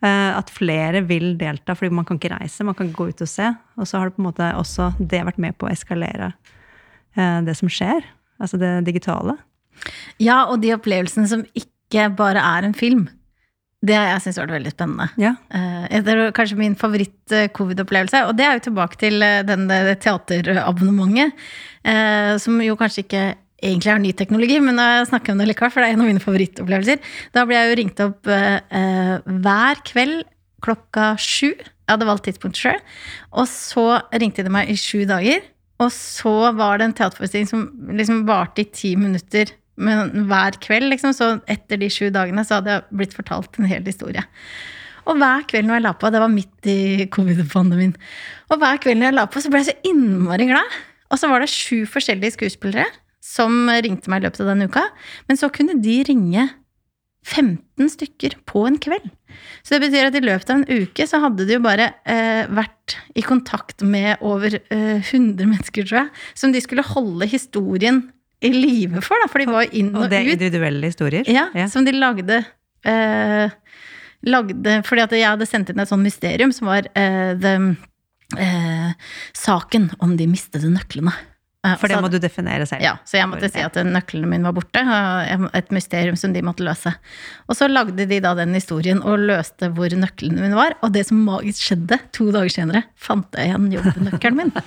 Eh, 0.00 0.30
at 0.36 0.48
flere 0.52 1.02
vil 1.04 1.34
delta, 1.40 1.74
fordi 1.76 1.92
man 1.92 2.06
kan 2.08 2.16
ikke 2.16 2.32
reise, 2.32 2.64
man 2.64 2.76
kan 2.76 2.92
gå 2.92 3.10
ut 3.10 3.20
og 3.20 3.28
se. 3.28 3.50
Og 3.76 3.88
så 3.88 3.98
har 3.98 4.08
det 4.08 4.16
på 4.16 4.22
en 4.22 4.30
måte 4.30 4.52
også 4.56 4.92
det 4.98 5.24
vært 5.28 5.40
med 5.40 5.56
på 5.60 5.68
å 5.68 5.72
eskalere 5.72 6.32
eh, 7.16 7.40
det 7.44 7.56
som 7.58 7.68
skjer. 7.68 8.06
Altså 8.40 8.60
det 8.60 8.72
digitale. 8.86 9.36
Ja, 10.20 10.46
og 10.48 10.60
de 10.64 10.72
opplevelsene 10.76 11.28
som 11.28 11.44
ikke 11.52 11.68
bare 12.16 12.38
er 12.38 12.64
en 12.64 12.74
film. 12.74 13.08
Det 13.80 13.94
har 13.96 14.10
jeg 14.10 14.20
syntes 14.26 14.38
vært 14.42 14.52
veldig 14.58 14.70
spennende. 14.74 15.06
Ja. 15.16 15.34
Eh, 15.50 16.00
Det 16.04 16.12
er 16.12 16.32
kanskje 16.36 16.56
min 16.58 16.74
favoritt-covid-opplevelse. 16.76 18.26
Og 18.28 18.36
det 18.36 18.44
er 18.44 18.58
jo 18.58 18.70
tilbake 18.70 18.98
til 19.00 19.22
eh, 19.22 19.42
den 19.42 19.66
det 19.68 20.00
teaterabonnementet. 20.00 21.32
eh, 21.84 22.36
Som 22.38 22.60
jo 22.60 22.76
kanskje 22.76 23.04
ikke 23.04 23.34
egentlig 23.62 23.92
er 23.92 23.98
ny 23.98 24.12
teknologi, 24.12 24.60
men 24.60 24.76
jeg 24.76 25.06
snakker 25.08 25.32
om 25.32 25.38
det 25.38 25.48
likevel, 25.48 25.70
for 25.70 25.80
det 25.80 25.88
er 25.88 25.92
en 25.92 26.00
av 26.00 26.06
mine 26.08 26.20
favorittopplevelser. 26.20 26.98
Da 27.32 27.44
ble 27.44 27.54
jeg 27.56 27.68
jo 27.70 27.78
ringt 27.80 28.00
opp 28.00 28.26
eh, 28.28 28.60
eh, 28.70 29.16
hver 29.24 29.82
kveld 29.84 30.24
klokka 30.64 31.14
sju. 31.20 31.54
Jeg 31.56 31.88
hadde 31.96 32.06
valgt 32.06 32.24
tidspunkt 32.28 32.56
sjøl. 32.60 32.78
Og 33.32 33.48
så 33.48 34.02
ringte 34.12 34.44
de 34.44 34.52
meg 34.52 34.68
i 34.70 34.76
sju 34.76 35.06
dager. 35.08 35.40
Og 35.80 35.88
så 35.92 36.52
var 36.52 36.76
det 36.78 36.84
en 36.90 36.92
teaterforestilling 36.92 37.48
som 37.48 37.64
liksom 37.96 38.26
varte 38.28 38.60
i 38.60 38.68
ti 38.68 38.92
minutter 39.00 39.54
men 39.76 40.26
hver 40.30 40.58
kveld. 40.62 40.90
Liksom. 40.92 41.14
Så 41.16 41.30
etter 41.50 41.80
de 41.80 41.90
sju 41.92 42.08
dagene 42.14 42.44
så 42.46 42.58
hadde 42.58 42.76
jeg 42.76 43.00
blitt 43.02 43.16
fortalt 43.16 43.58
en 43.58 43.70
hel 43.70 43.84
historie. 43.86 44.24
Og 45.08 45.18
hver 45.18 45.46
kveld 45.48 45.68
når 45.68 45.78
jeg 45.78 45.86
la 45.86 45.94
på, 45.96 46.10
det 46.12 46.22
var 46.22 46.32
midt 46.32 46.68
i 46.70 47.06
covid-pandemien, 47.12 47.94
og 48.52 48.60
hver 48.60 48.80
kveld 48.82 49.00
når 49.00 49.08
jeg 49.08 49.16
la 49.16 49.24
på, 49.30 49.40
så 49.42 49.50
ble 49.50 49.62
jeg 49.62 49.70
så 49.70 49.90
innmari 49.90 50.46
glad. 50.50 50.80
Og 51.10 51.18
så 51.18 51.30
var 51.30 51.42
det 51.42 51.50
sju 51.50 51.86
forskjellige 51.90 52.36
skuespillere 52.36 52.86
som 53.24 53.68
ringte 53.82 54.10
meg 54.10 54.22
i 54.22 54.26
løpet 54.28 54.42
av 54.44 54.52
den 54.52 54.68
uka. 54.68 54.84
Men 55.28 55.38
så 55.40 55.50
kunne 55.52 55.78
de 55.82 55.96
ringe 56.06 56.46
15 57.26 57.90
stykker 57.92 58.38
på 58.48 58.62
en 58.68 58.78
kveld. 58.80 59.10
Så 59.62 59.76
det 59.76 59.82
betyr 59.84 60.08
at 60.08 60.16
i 60.16 60.22
løpet 60.24 60.52
av 60.52 60.60
en 60.60 60.84
uke 60.84 61.06
så 61.08 61.20
hadde 61.22 61.46
de 61.48 61.58
jo 61.58 61.64
bare 61.64 61.90
eh, 62.08 62.48
vært 62.48 62.96
i 63.18 63.24
kontakt 63.24 63.84
med 63.84 64.22
over 64.24 64.56
eh, 64.56 65.02
100 65.02 65.44
mennesker, 65.44 65.84
tror 65.84 66.04
jeg, 66.04 66.14
som 66.38 66.54
de 66.54 66.62
skulle 66.64 66.86
holde 66.86 67.28
historien 67.30 68.06
i 68.40 68.50
live 68.54 69.02
for, 69.04 69.20
da, 69.20 69.28
for 69.30 69.42
de 69.42 69.48
var 69.50 69.68
inn 69.70 69.92
og, 69.92 69.98
ut. 69.98 70.04
Og 70.06 70.12
det 70.12 70.20
er 70.20 70.32
individuelle 70.34 70.90
historier. 70.92 71.28
Ja, 71.28 71.48
som 71.70 71.84
de 71.86 71.94
lagde 71.96 72.42
eh, 72.88 73.56
Lagde 74.28 74.80
Fordi 74.84 75.04
at 75.06 75.14
jeg 75.16 75.24
hadde 75.24 75.48
sendt 75.48 75.70
inn 75.72 75.80
et 75.80 75.88
sånt 75.88 76.04
mysterium 76.04 76.52
som 76.52 76.68
var 76.68 76.88
eh, 76.92 77.32
the, 77.40 77.54
eh, 78.36 78.90
saken 79.36 79.90
om 80.04 80.16
de 80.18 80.28
mistede 80.28 80.68
nøklene. 80.72 81.14
For 81.60 81.92
det 81.92 81.98
må 82.00 82.08
du 82.08 82.16
definere 82.16 82.64
selv. 82.64 82.80
Ja, 82.80 82.94
så 83.04 83.18
jeg 83.18 83.28
måtte 83.28 83.50
si 83.52 83.60
at 83.60 83.74
nøklene 83.84 84.30
mine 84.30 84.48
var 84.48 84.54
borte. 84.56 84.80
Et 85.58 85.68
mysterium 85.76 86.16
som 86.16 86.32
de 86.32 86.40
måtte 86.46 86.64
løse. 86.64 86.94
Og 87.52 87.58
så 87.58 87.68
lagde 87.68 88.06
de 88.08 88.20
da 88.24 88.30
den 88.38 88.54
historien 88.56 89.02
og 89.04 89.20
løste 89.28 89.68
hvor 89.76 89.92
nøklene 89.92 90.40
mine 90.40 90.56
var. 90.56 90.78
Og 90.80 90.94
det 90.94 91.02
som 91.10 91.20
magisk 91.26 91.66
skjedde, 91.66 91.98
to 92.16 92.30
dager 92.32 92.54
senere, 92.54 92.82
fant 92.96 93.28
jeg 93.36 93.50
igjen 93.50 93.68
jobbnøkkelen 93.76 94.40
min. 94.40 94.54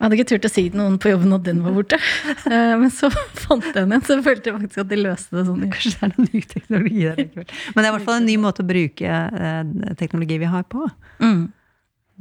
Jeg 0.00 0.06
hadde 0.06 0.16
ikke 0.16 0.28
turt 0.30 0.46
å 0.48 0.48
si 0.48 0.62
til 0.72 0.80
noen 0.80 0.94
på 0.96 1.10
jobben 1.10 1.34
at 1.36 1.42
den 1.44 1.58
var 1.60 1.74
borte. 1.76 1.98
Eh, 2.50 2.72
Men 2.80 2.88
så 2.94 3.10
fant 3.12 3.66
jeg 3.66 3.74
den 3.76 3.90
igjen, 3.92 4.04
så 4.06 4.14
jeg 4.16 4.24
følte 4.24 4.54
faktisk 4.56 4.80
at 4.80 4.88
de 4.88 4.96
løste 4.96 5.36
det 5.36 5.42
sånn. 5.44 5.66
Kanskje 5.74 5.90
det 5.92 6.06
er 6.06 6.12
noen 6.14 6.28
ny 6.32 6.40
teknologi 6.48 7.02
der 7.04 7.18
likevel. 7.20 7.52
Men 7.74 7.76
det 7.76 7.84
er 7.84 7.90
i 7.90 7.94
hvert 7.98 8.06
fall 8.08 8.16
en 8.22 8.28
ny 8.30 8.36
måte 8.40 8.64
å 8.64 8.68
bruke 8.70 9.18
eh, 9.44 9.92
teknologi 10.00 10.38
vi 10.40 10.48
har 10.54 10.64
på. 10.72 10.88
Mm. 11.20 11.42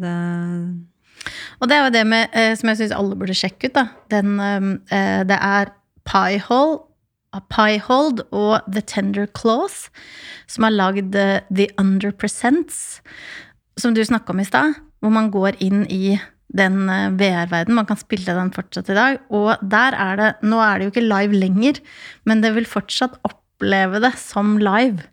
Det, 0.03 0.13
Og 1.59 1.69
det 1.69 1.77
er 1.77 1.85
jo 1.85 1.95
det 1.95 2.05
med, 2.07 2.29
eh, 2.33 2.53
som 2.55 2.71
jeg 2.71 2.81
syns 2.81 2.95
alle 2.95 3.17
burde 3.19 3.37
sjekke 3.37 3.69
ut. 3.69 3.75
da. 3.75 3.87
Den, 4.09 4.39
eh, 4.39 5.23
det 5.27 5.39
er 5.39 5.73
Piehold, 6.09 6.79
Piehold 7.49 8.23
og 8.33 8.65
The 8.65 8.81
Tender 8.81 9.27
Clause 9.37 9.91
som 10.49 10.65
har 10.65 10.75
lagd 10.75 11.15
eh, 11.15 11.41
The 11.53 11.69
Underpresents, 11.81 13.01
som 13.79 13.93
du 13.93 14.01
snakka 14.05 14.33
om 14.33 14.41
i 14.41 14.47
stad. 14.47 14.79
Hvor 14.99 15.13
man 15.15 15.29
går 15.31 15.59
inn 15.63 15.85
i 15.87 16.17
den 16.55 16.89
eh, 16.89 17.09
VR-verdenen. 17.13 17.77
Man 17.77 17.89
kan 17.89 17.99
spille 17.99 18.35
den 18.35 18.53
fortsatt 18.55 18.89
i 18.91 18.97
dag. 18.97 19.19
Og 19.29 19.53
der 19.61 19.97
er 19.97 20.19
det 20.19 20.31
Nå 20.49 20.61
er 20.63 20.79
det 20.79 20.87
jo 20.87 20.95
ikke 20.95 21.05
live 21.05 21.43
lenger, 21.45 21.81
men 22.25 22.43
det 22.45 22.55
vil 22.57 22.69
fortsatt 22.69 23.19
oppleve 23.27 24.01
det 24.03 24.15
som 24.21 24.57
live. 24.61 25.05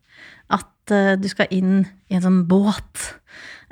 At 0.53 0.95
eh, 0.95 1.15
du 1.21 1.29
skal 1.31 1.53
inn 1.55 1.85
i 2.09 2.17
en 2.17 2.25
sånn 2.25 2.43
båt 2.49 3.11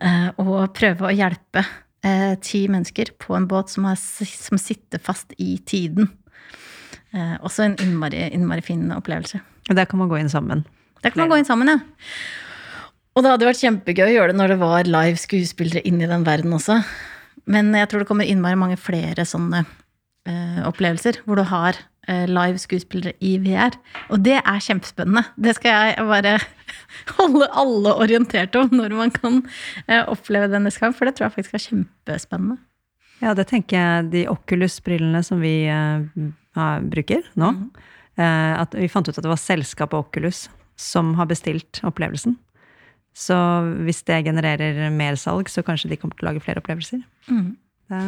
eh, 0.02 0.30
og 0.42 0.74
prøve 0.76 1.08
å 1.08 1.14
hjelpe 1.14 1.64
eh, 2.04 2.34
ti 2.44 2.66
mennesker 2.70 3.14
på 3.20 3.36
en 3.36 3.48
båt 3.50 3.72
som, 3.72 3.88
har, 3.88 3.98
som 3.98 4.60
sitter 4.60 5.02
fast 5.02 5.34
i 5.40 5.56
tiden. 5.66 6.10
Eh, 7.14 7.36
også 7.40 7.66
en 7.66 7.76
innmari, 7.82 8.28
innmari 8.34 8.64
fin 8.64 8.86
opplevelse. 8.94 9.40
og 9.70 9.76
der 9.76 9.88
kan 9.88 9.98
man 9.98 10.10
gå 10.10 10.20
inn 10.20 10.32
sammen. 10.32 10.64
Der 11.02 11.10
kan 11.10 11.24
man 11.24 11.32
gå 11.32 11.40
inn 11.40 11.48
sammen, 11.48 11.68
ja. 11.68 11.78
Og 13.14 13.22
det 13.22 13.30
hadde 13.30 13.46
vært 13.46 13.62
kjempegøy 13.62 14.08
å 14.08 14.14
gjøre 14.14 14.32
det 14.32 14.38
når 14.40 14.52
det 14.54 14.60
var 14.60 14.88
live 14.90 15.20
skuespillere 15.20 15.84
inni 15.86 16.08
den 16.10 16.24
verden 16.26 16.56
også. 16.56 16.80
Men 17.46 17.70
jeg 17.76 17.88
tror 17.90 18.02
det 18.02 18.08
kommer 18.08 18.26
innmari 18.26 18.58
mange 18.58 18.78
flere 18.80 19.26
sånne 19.28 19.62
eh, 19.62 20.62
opplevelser 20.66 21.20
hvor 21.24 21.38
du 21.38 21.44
har 21.46 21.78
live 22.28 22.60
skuespillere 22.60 23.14
i 23.24 23.36
VR. 23.40 23.76
Og 24.12 24.20
det 24.24 24.36
er 24.40 24.60
kjempespennende. 24.66 25.24
Det 25.40 25.54
skal 25.56 25.74
jeg 25.74 26.06
bare 26.08 26.36
holde 27.18 27.48
alle 27.52 27.94
orientert 28.04 28.56
om 28.60 28.72
når 28.74 28.96
man 28.98 29.12
kan 29.14 29.40
eh, 29.86 30.02
oppleve 30.02 30.50
det 30.52 30.62
neste 30.64 30.84
gang, 30.84 30.94
for 30.96 31.08
det 31.08 31.16
tror 31.16 31.28
jeg 31.28 31.36
faktisk 31.38 31.58
er 31.58 31.66
kjempespennende. 31.68 32.60
Ja, 33.22 33.34
det 33.36 33.46
tenker 33.48 33.78
jeg 33.78 34.08
de 34.12 34.24
Oculus-brillene 34.28 35.22
som 35.24 35.40
vi 35.40 35.64
uh, 35.70 36.02
bruker 36.90 37.22
nå. 37.40 37.52
eh, 38.18 38.52
at 38.58 38.74
vi 38.76 38.90
fant 38.90 39.08
ut 39.08 39.14
at 39.14 39.22
det 39.22 39.30
var 39.30 39.40
selskapet 39.40 39.96
Oculus 40.00 40.48
som 40.76 41.14
har 41.18 41.30
bestilt 41.30 41.80
opplevelsen. 41.86 42.36
Så 43.14 43.36
hvis 43.86 44.02
det 44.08 44.24
genererer 44.26 44.90
mer 44.90 45.14
salg, 45.20 45.48
så 45.48 45.62
kanskje 45.62 45.92
de 45.92 45.98
kommer 46.00 46.18
til 46.18 46.26
å 46.26 46.32
lage 46.32 46.42
flere 46.42 46.58
opplevelser. 46.58 47.04
Mm. 47.30 47.54
Det, 47.92 48.00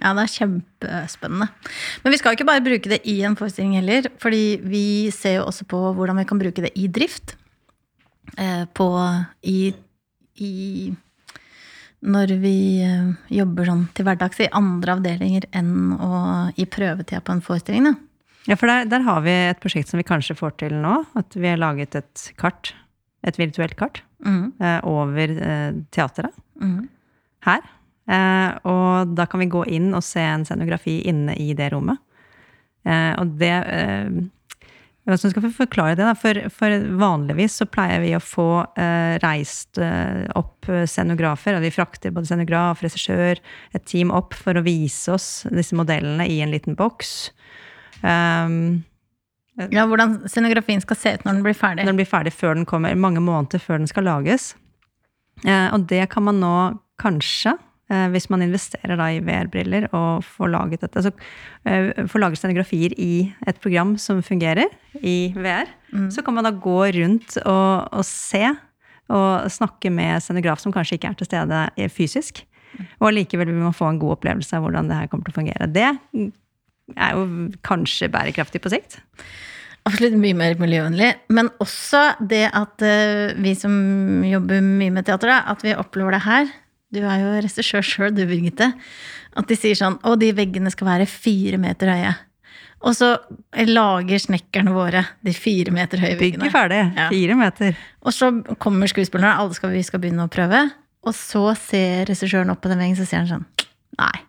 Ja, 0.00 0.14
det 0.16 0.22
er 0.24 0.32
kjempespennende. 0.32 1.48
Men 2.02 2.14
vi 2.14 2.18
skal 2.18 2.32
ikke 2.34 2.46
bare 2.48 2.62
bruke 2.64 2.88
det 2.90 3.02
i 3.06 3.18
en 3.28 3.36
forestilling 3.36 3.74
heller, 3.76 4.08
fordi 4.22 4.56
vi 4.64 4.84
ser 5.14 5.36
jo 5.40 5.46
også 5.50 5.66
på 5.68 5.80
hvordan 5.98 6.16
vi 6.22 6.24
kan 6.30 6.40
bruke 6.40 6.64
det 6.64 6.72
i 6.80 6.86
drift. 6.88 7.34
Eh, 8.38 8.64
på 8.72 8.86
i, 9.44 9.72
i 10.40 10.52
Når 12.02 12.32
vi 12.40 12.54
eh, 12.82 13.10
jobber 13.36 13.68
sånn 13.68 13.84
til 13.94 14.06
hverdags 14.08 14.40
i 14.42 14.48
andre 14.56 14.96
avdelinger 14.96 15.44
enn 15.54 15.92
å, 15.94 16.08
i 16.56 16.64
prøvetida 16.66 17.20
på 17.22 17.34
en 17.36 17.42
forestilling. 17.44 17.84
Da. 17.90 17.92
ja, 18.50 18.56
for 18.58 18.66
der, 18.72 18.88
der 18.90 19.04
har 19.06 19.20
vi 19.26 19.34
et 19.50 19.60
prosjekt 19.62 19.92
som 19.92 20.00
vi 20.00 20.06
kanskje 20.08 20.38
får 20.38 20.56
til 20.64 20.74
nå. 20.82 20.96
At 21.18 21.36
vi 21.36 21.50
har 21.52 21.60
laget 21.60 21.94
et 22.00 22.24
kart, 22.40 22.72
et 23.28 23.38
virtuelt 23.38 23.76
kart, 23.78 24.02
eh, 24.24 24.80
over 24.88 25.36
teateret 25.94 26.32
Mm. 26.62 26.88
her. 27.46 27.62
Eh, 28.10 28.50
og 28.68 29.14
da 29.16 29.26
kan 29.30 29.42
vi 29.42 29.50
gå 29.52 29.64
inn 29.70 29.92
og 29.94 30.04
se 30.06 30.22
en 30.26 30.46
scenografi 30.46 31.00
inne 31.10 31.36
i 31.38 31.52
det 31.58 31.70
rommet. 31.74 32.00
Eh, 32.82 33.12
og 33.20 33.36
det 33.38 33.52
eh, 33.54 34.22
Hva 35.06 35.16
skal 35.18 35.42
vi 35.44 35.52
forklare 35.54 35.96
det, 35.98 36.06
da? 36.06 36.14
For, 36.18 36.38
for 36.54 36.86
vanligvis 36.98 37.58
så 37.58 37.66
pleier 37.70 38.02
vi 38.04 38.12
å 38.14 38.22
få 38.22 38.48
eh, 38.78 39.18
reist 39.22 39.80
opp 40.38 40.70
scenografer. 40.86 41.58
Og 41.58 41.66
vi 41.66 41.74
frakter 41.74 42.14
både 42.14 42.30
scenograf, 42.30 42.84
regissør, 42.86 43.42
et 43.74 43.84
team 43.90 44.14
opp 44.14 44.34
for 44.38 44.58
å 44.58 44.64
vise 44.66 45.10
oss 45.14 45.28
disse 45.50 45.78
modellene 45.78 46.28
i 46.30 46.38
en 46.44 46.54
liten 46.54 46.78
boks. 46.78 47.32
Um, 48.02 48.82
Ja, 49.70 49.84
hvordan 49.84 50.22
scenografien 50.30 50.80
skal 50.80 50.96
se 50.96 51.10
ut 51.12 51.26
når 51.26 51.36
den 51.36 51.44
blir 51.44 51.56
ferdig. 51.56 51.84
Når 51.84 51.92
den 51.92 51.98
blir 52.00 52.08
ferdig 52.08 52.32
før 52.32 52.56
den 52.56 52.64
kommer, 52.68 52.94
mange 52.96 53.20
måneder 53.20 53.60
før 53.60 53.82
den 53.82 53.90
skal 53.90 54.06
lages. 54.08 54.54
Eh, 55.44 55.68
og 55.74 55.84
det 55.90 56.06
kan 56.12 56.24
man 56.24 56.40
nå 56.40 56.54
kanskje, 57.02 57.52
hvis 58.14 58.28
man 58.32 58.44
investerer 58.44 58.96
da 58.98 59.08
i 59.12 59.20
VR-briller 59.24 59.88
og 59.92 60.24
får 60.24 60.52
laget 60.52 60.84
dette, 60.84 61.04
så 61.04 61.12
eh, 61.68 61.90
får 62.08 62.22
laget 62.22 62.40
scenografier 62.40 62.94
i 62.96 63.28
et 63.46 63.58
program 63.62 63.96
som 64.00 64.22
fungerer 64.24 64.70
i 65.00 65.32
VR, 65.36 65.70
så 66.12 66.24
kan 66.24 66.38
man 66.38 66.46
da 66.48 66.54
gå 66.56 66.78
rundt 66.96 67.36
og, 67.44 67.88
og 67.92 68.04
se 68.08 68.46
og 69.12 69.50
snakke 69.52 69.90
med 69.92 70.22
scenograf 70.24 70.62
som 70.62 70.72
kanskje 70.72 70.96
ikke 70.96 71.10
er 71.10 71.18
til 71.20 71.28
stede 71.28 71.62
eh, 71.76 71.90
fysisk. 71.92 72.44
Og 73.00 73.10
allikevel 73.10 73.50
vil 73.50 73.60
man 73.60 73.76
få 73.76 73.90
en 73.90 74.00
god 74.00 74.16
opplevelse 74.16 74.56
av 74.56 74.64
hvordan 74.64 74.88
det 74.88 74.96
her 74.96 75.10
kommer 75.12 75.26
til 75.26 75.34
å 75.34 75.40
fungere. 75.40 75.68
Det 75.68 75.88
er 76.96 77.16
jo 77.16 77.26
kanskje 77.66 78.10
bærekraftig 78.12 78.62
på 78.64 78.72
sikt. 78.72 79.00
Absolutt 79.88 80.14
mye 80.22 80.36
mer 80.38 80.54
miljøvennlig. 80.60 81.10
Men 81.34 81.50
også 81.62 82.04
det 82.30 82.46
at 82.54 82.84
eh, 82.86 83.34
vi 83.42 83.54
som 83.58 83.74
jobber 84.24 84.62
mye 84.64 84.94
med 84.94 85.08
teater, 85.08 85.32
da, 85.32 85.40
at 85.52 85.64
vi 85.66 85.74
opplever 85.74 86.16
det 86.16 86.22
her. 86.24 86.52
Du 86.92 87.00
er 87.00 87.22
jo 87.22 87.32
regissør 87.40 87.84
sjøl, 87.86 88.12
du, 88.14 88.24
Birgitte. 88.28 88.72
At 89.38 89.48
de 89.48 89.56
sier 89.56 89.78
sånn 89.78 89.96
Å, 90.04 90.12
de 90.20 90.28
veggene 90.36 90.72
skal 90.72 90.90
være 90.90 91.08
fire 91.08 91.60
meter 91.60 91.88
høye. 91.92 92.12
Og 92.82 92.96
så 92.98 93.12
lager 93.68 94.18
snekkerne 94.18 94.72
våre 94.74 95.04
de 95.22 95.32
fire 95.36 95.72
meter 95.74 96.02
høye 96.02 96.16
veggene. 96.18 96.42
Bygger 96.42 96.54
ferdig. 96.54 96.80
Ja. 96.98 97.08
Fire 97.12 97.36
meter. 97.38 97.82
Og 98.02 98.14
så 98.16 98.30
kommer 98.62 98.90
skuespillerne, 98.90 99.36
alle 99.38 99.54
skal, 99.56 99.72
vi 99.72 99.84
skal 99.86 100.02
begynne 100.02 100.26
å 100.26 100.32
prøve. 100.32 100.64
Og 101.06 101.14
så 101.16 101.44
ser 101.58 102.10
regissøren 102.10 102.50
opp 102.52 102.62
på 102.62 102.70
den 102.70 102.82
veggen, 102.82 102.98
så 102.98 103.06
sier 103.06 103.22
han 103.22 103.30
sånn 103.30 103.48
Nei, 104.00 104.22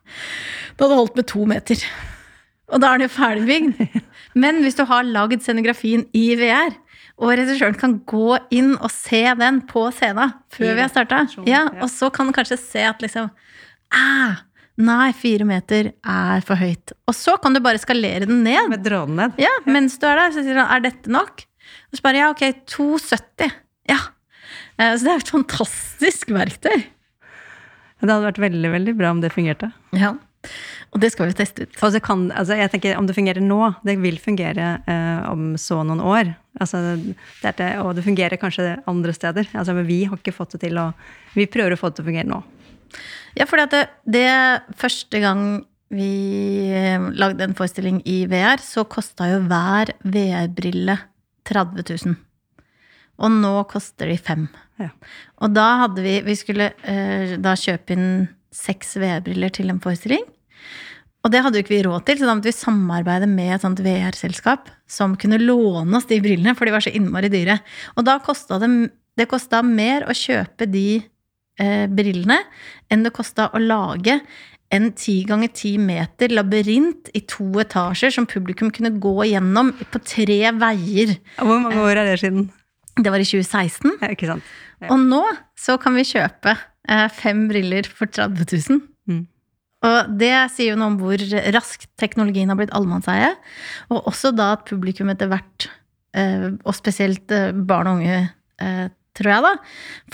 det 0.76 0.84
hadde 0.84 0.98
holdt 1.00 1.16
med 1.18 1.28
to 1.32 1.46
meter. 1.48 1.80
Og 2.74 2.82
da 2.82 2.90
er 2.90 3.00
den 3.00 3.08
jo 3.08 3.14
ferdigbygd. 3.16 4.02
Men 4.44 4.60
hvis 4.64 4.78
du 4.78 4.84
har 4.90 5.06
lagd 5.08 5.44
scenografien 5.46 6.04
i 6.18 6.26
VR, 6.38 6.76
og 7.22 7.30
regissøren 7.38 7.76
kan 7.80 8.00
gå 8.10 8.38
inn 8.56 8.74
og 8.80 8.90
se 8.92 9.22
den 9.40 9.62
på 9.70 9.86
scenen 9.94 10.34
før 10.54 10.74
vi 10.74 10.82
har 10.82 10.90
starta, 10.92 11.20
ja, 11.48 11.66
og 11.84 11.90
så 11.94 12.10
kan 12.14 12.28
han 12.30 12.36
kanskje 12.36 12.58
se 12.62 12.82
at 12.90 13.04
liksom 13.06 13.30
ah, 13.94 14.42
Nei, 14.82 15.12
fire 15.14 15.46
meter 15.46 15.92
er 16.02 16.42
for 16.42 16.58
høyt. 16.58 16.96
Og 17.06 17.14
så 17.14 17.36
kan 17.38 17.54
du 17.54 17.60
bare 17.62 17.78
skalere 17.78 18.26
den 18.26 18.40
ned. 18.42 18.72
Med 18.72 18.82
dronen 18.82 19.20
ned. 19.20 19.36
Ja, 19.38 19.52
mens 19.70 20.00
du 20.02 20.08
er 20.10 20.18
der, 20.18 20.32
så 20.34 20.42
sier 20.42 20.58
han 20.58 20.72
er 20.74 20.82
dette 20.88 21.12
nok? 21.14 21.44
Og 21.94 22.00
så 22.00 22.02
bare 22.08 22.24
ja, 22.24 22.30
ok, 22.34 22.42
2,70. 22.74 23.54
Ja. 23.92 24.00
Eh, 24.82 24.96
Så 24.98 25.06
det 25.06 25.12
er 25.14 25.22
et 25.22 25.30
fantastisk 25.30 26.34
verktøy. 26.34 26.88
Det 28.02 28.10
hadde 28.10 28.26
vært 28.26 28.42
veldig 28.42 28.72
veldig 28.74 28.96
bra 28.98 29.12
om 29.14 29.22
det 29.22 29.30
fungerte. 29.36 29.70
Ja. 29.94 30.16
Og 30.94 31.02
det 31.02 31.10
skal 31.14 31.30
vi 31.30 31.36
teste 31.38 31.66
ut. 31.66 31.76
Og 31.82 31.94
så 31.96 32.02
kan, 32.04 32.28
altså 32.36 32.58
jeg 32.60 32.72
tenker 32.74 32.98
Om 33.00 33.08
det 33.08 33.16
fungerer 33.18 33.42
nå, 33.44 33.60
det 33.88 33.96
vil 34.02 34.20
fungere 34.22 34.76
eh, 34.90 35.22
om 35.30 35.54
så 35.58 35.82
noen 35.88 36.04
år. 36.04 36.34
Altså, 36.62 36.82
det 37.00 37.50
er 37.50 37.58
det, 37.58 37.70
og 37.82 37.96
det 37.98 38.06
fungerer 38.06 38.38
kanskje 38.42 38.76
andre 38.90 39.16
steder. 39.16 39.50
Altså, 39.54 39.74
men 39.78 39.88
vi 39.90 40.04
har 40.06 40.20
ikke 40.20 40.36
fått 40.36 40.58
det 40.58 40.66
til 40.68 40.78
å 40.82 40.92
Vi 41.34 41.50
prøver 41.50 41.74
å 41.74 41.80
få 41.80 41.90
det 41.90 42.00
til 42.00 42.06
å 42.06 42.12
fungere 42.12 42.30
nå. 42.30 42.42
Ja, 43.34 43.48
at 43.48 43.72
det, 43.74 43.86
det 44.06 44.28
første 44.78 45.22
gang 45.24 45.64
vi 45.94 46.12
eh, 46.74 47.02
lagde 47.18 47.48
en 47.48 47.56
forestilling 47.58 48.02
i 48.10 48.24
VR, 48.30 48.62
så 48.62 48.86
kosta 48.90 49.30
jo 49.32 49.42
hver 49.50 49.94
VR-brille 50.06 50.98
30 51.50 51.90
000. 52.06 52.22
Og 53.24 53.34
nå 53.34 53.56
koster 53.70 54.10
de 54.10 54.18
fem. 54.18 54.48
Ja. 54.82 54.90
Og 55.46 55.54
da 55.54 55.68
hadde 55.84 56.02
vi 56.02 56.16
Vi 56.26 56.34
skulle 56.34 56.72
eh, 56.90 57.36
da 57.38 57.54
kjøpe 57.60 57.94
inn 57.94 58.08
seks 58.54 58.96
VR-briller 59.02 59.54
til 59.54 59.74
en 59.74 59.82
forestilling. 59.84 60.26
Og 61.24 61.32
det 61.32 61.40
hadde 61.44 61.60
jo 61.60 61.64
ikke 61.64 61.76
vi 61.78 61.84
råd 61.86 62.04
til, 62.08 62.20
så 62.20 62.28
da 62.28 62.36
måtte 62.36 62.52
vi 62.52 62.58
samarbeide 62.58 63.30
med 63.32 63.54
et 63.56 63.64
sånt 63.64 63.80
VR-selskap 63.84 64.68
som 64.92 65.16
kunne 65.20 65.40
låne 65.40 65.96
oss 65.96 66.10
de 66.10 66.20
brillene, 66.24 66.56
for 66.58 66.68
de 66.68 66.76
var 66.76 66.84
så 66.84 66.92
innmari 66.92 67.32
dyre. 67.32 67.62
Og 67.96 68.08
da 68.08 68.18
kosta 68.24 68.60
det, 68.60 68.70
det 69.20 69.30
kostet 69.32 69.68
mer 69.68 70.04
å 70.10 70.16
kjøpe 70.18 70.68
de 70.68 70.88
eh, 71.00 71.86
brillene 71.88 72.42
enn 72.92 73.08
det 73.08 73.14
kosta 73.16 73.48
å 73.56 73.62
lage 73.64 74.20
en 74.74 74.90
ti 74.98 75.20
ganger 75.30 75.54
ti 75.54 75.76
meter 75.80 76.34
labyrint 76.34 77.12
i 77.16 77.22
to 77.30 77.46
etasjer 77.62 78.12
som 78.16 78.28
publikum 78.28 78.72
kunne 78.74 78.96
gå 79.00 79.30
gjennom 79.30 79.72
på 79.94 80.02
tre 80.04 80.40
veier. 80.58 81.16
Hvor 81.38 81.62
mange 81.62 81.80
år 81.86 82.02
er 82.02 82.10
det 82.10 82.20
siden? 82.24 82.50
Det 82.98 83.10
var 83.10 83.22
i 83.22 83.26
2016. 83.26 83.96
Ja, 84.02 84.12
ikke 84.14 84.30
sant? 84.30 84.54
Ja. 84.82 84.92
Og 84.92 85.00
nå 85.02 85.24
så 85.58 85.78
kan 85.82 85.96
vi 85.98 86.06
kjøpe 86.10 86.58
fem 87.16 87.46
briller 87.48 87.88
for 87.88 88.12
30 88.12 88.44
000. 88.70 88.82
Mm. 89.08 89.22
Og 89.84 90.18
det 90.20 90.32
sier 90.54 90.74
jo 90.74 90.80
noe 90.80 90.94
om 90.94 90.98
hvor 91.02 91.22
raskt 91.56 91.90
teknologien 92.00 92.52
har 92.52 92.60
blitt 92.60 92.74
allemannseie. 92.76 93.34
Og 93.92 94.08
også 94.12 94.32
da 94.36 94.54
at 94.56 94.68
publikum 94.70 95.12
etter 95.12 95.32
hvert, 95.32 95.68
eh, 96.16 96.50
og 96.64 96.76
spesielt 96.78 97.32
eh, 97.36 97.52
barn 97.52 97.92
og 97.92 98.00
unge, 98.00 98.20
eh, 98.64 98.86
tror 99.14 99.34
jeg, 99.36 99.46
da, 99.46 99.54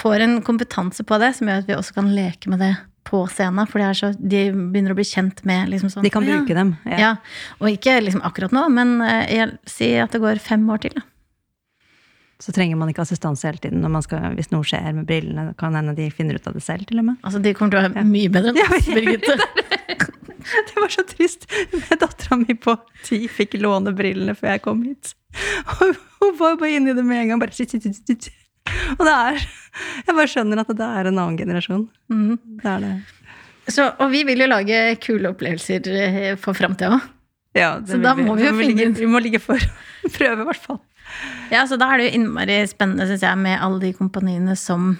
får 0.02 0.26
en 0.26 0.40
kompetanse 0.46 1.06
på 1.08 1.20
det 1.22 1.36
som 1.38 1.50
gjør 1.50 1.62
at 1.62 1.70
vi 1.70 1.78
også 1.78 1.96
kan 2.00 2.10
leke 2.16 2.52
med 2.52 2.64
det 2.66 2.74
på 3.10 3.22
scenen. 3.32 3.70
For 3.70 3.84
så, 3.98 4.12
de 4.18 4.50
begynner 4.52 4.94
å 4.94 4.98
bli 4.98 5.08
kjent 5.08 5.44
med 5.48 5.72
liksom 5.72 5.94
sånn 5.94 6.06
De 6.06 6.14
kan 6.14 6.26
bruke 6.26 6.54
ja». 6.54 6.60
dem. 6.62 6.74
Ja. 6.90 7.00
Ja. 7.04 7.14
Og 7.62 7.72
ikke 7.72 8.00
liksom 8.04 8.26
akkurat 8.26 8.54
nå, 8.56 8.66
men 8.74 8.98
eh, 9.06 9.24
jeg 9.38 9.56
sier 9.70 10.06
at 10.06 10.18
det 10.18 10.24
går 10.26 10.42
fem 10.44 10.66
år 10.74 10.84
til. 10.86 10.98
Da. 10.98 11.06
Så 12.40 12.54
trenger 12.56 12.80
man 12.80 12.92
ikke 12.92 13.04
assistanse 13.04 13.48
hele 13.48 13.60
tiden 13.60 14.02
skal, 14.06 14.32
hvis 14.38 14.52
noe 14.54 14.64
skjer 14.64 14.94
med 14.96 15.08
brillene. 15.10 15.52
Kan 15.60 15.76
hende 15.76 15.96
de 15.98 16.08
finner 16.14 16.40
ut 16.40 16.48
av 16.48 16.56
det 16.56 16.64
selv, 16.64 16.88
til 16.88 17.02
og 17.02 17.10
med. 17.10 17.18
Altså, 17.20 17.42
de 17.44 17.54
kommer 17.58 17.76
til 17.76 17.82
å 17.82 17.90
være 17.90 18.06
mye 18.08 18.32
bedre 18.32 18.54
enn 18.54 18.78
oss, 18.78 18.88
Birgitte. 18.98 19.36
Det 20.40 20.80
var 20.80 20.90
så 20.94 21.04
trist. 21.04 21.46
Dattera 21.92 22.40
mi 22.40 22.56
på 22.56 22.78
ti 23.06 23.26
fikk 23.30 23.58
låne 23.60 23.92
brillene 23.94 24.38
før 24.40 24.56
jeg 24.56 24.64
kom 24.66 24.86
hit. 24.88 25.12
Og 25.76 26.00
hun 26.22 26.38
var 26.40 26.56
bare 26.62 26.78
inni 26.78 26.96
det 26.96 27.04
med 27.06 27.26
en 27.26 27.34
gang. 27.34 27.44
Bare, 27.44 27.54
sitt, 27.54 27.76
sitt, 27.76 27.86
sitt, 27.86 28.08
sitt. 28.08 28.32
Og 28.98 29.06
det 29.06 29.14
er 29.14 29.38
Jeg 29.40 30.16
bare 30.16 30.30
skjønner 30.30 30.62
at 30.62 30.72
det 30.80 30.88
er 30.88 31.10
en 31.10 31.20
annen 31.20 31.38
generasjon. 31.40 31.86
Mm. 32.12 32.36
Det 32.64 32.72
er 32.72 32.84
det. 32.86 32.96
Så, 33.70 33.86
og 34.00 34.10
vi 34.14 34.24
vil 34.26 34.42
jo 34.42 34.50
lage 34.50 34.82
kule 35.04 35.30
opplevelser 35.30 35.90
eh, 35.94 36.36
for 36.42 36.58
framtida 36.58 36.96
òg. 36.96 37.08
Ja, 37.58 37.80
Så 37.86 37.98
da 38.02 38.14
må 38.18 38.36
vi 38.38 38.46
jo 38.46 38.54
finne 38.54 38.76
ligge, 38.78 38.90
Vi 39.00 39.10
må 39.10 39.22
ligge 39.24 39.42
for. 39.42 39.58
Prøve, 40.18 40.44
i 40.44 40.48
hvert 40.52 40.66
fall. 40.68 40.80
Ja, 41.50 41.64
så 41.66 41.80
da 41.82 41.90
er 41.90 42.00
det 42.00 42.10
jo 42.10 42.20
innmari 42.20 42.60
spennende, 42.70 43.08
syns 43.10 43.26
jeg, 43.26 43.40
med 43.42 43.58
alle 43.58 43.82
de 43.82 43.94
kompaniene 43.98 44.56
som 44.60 44.92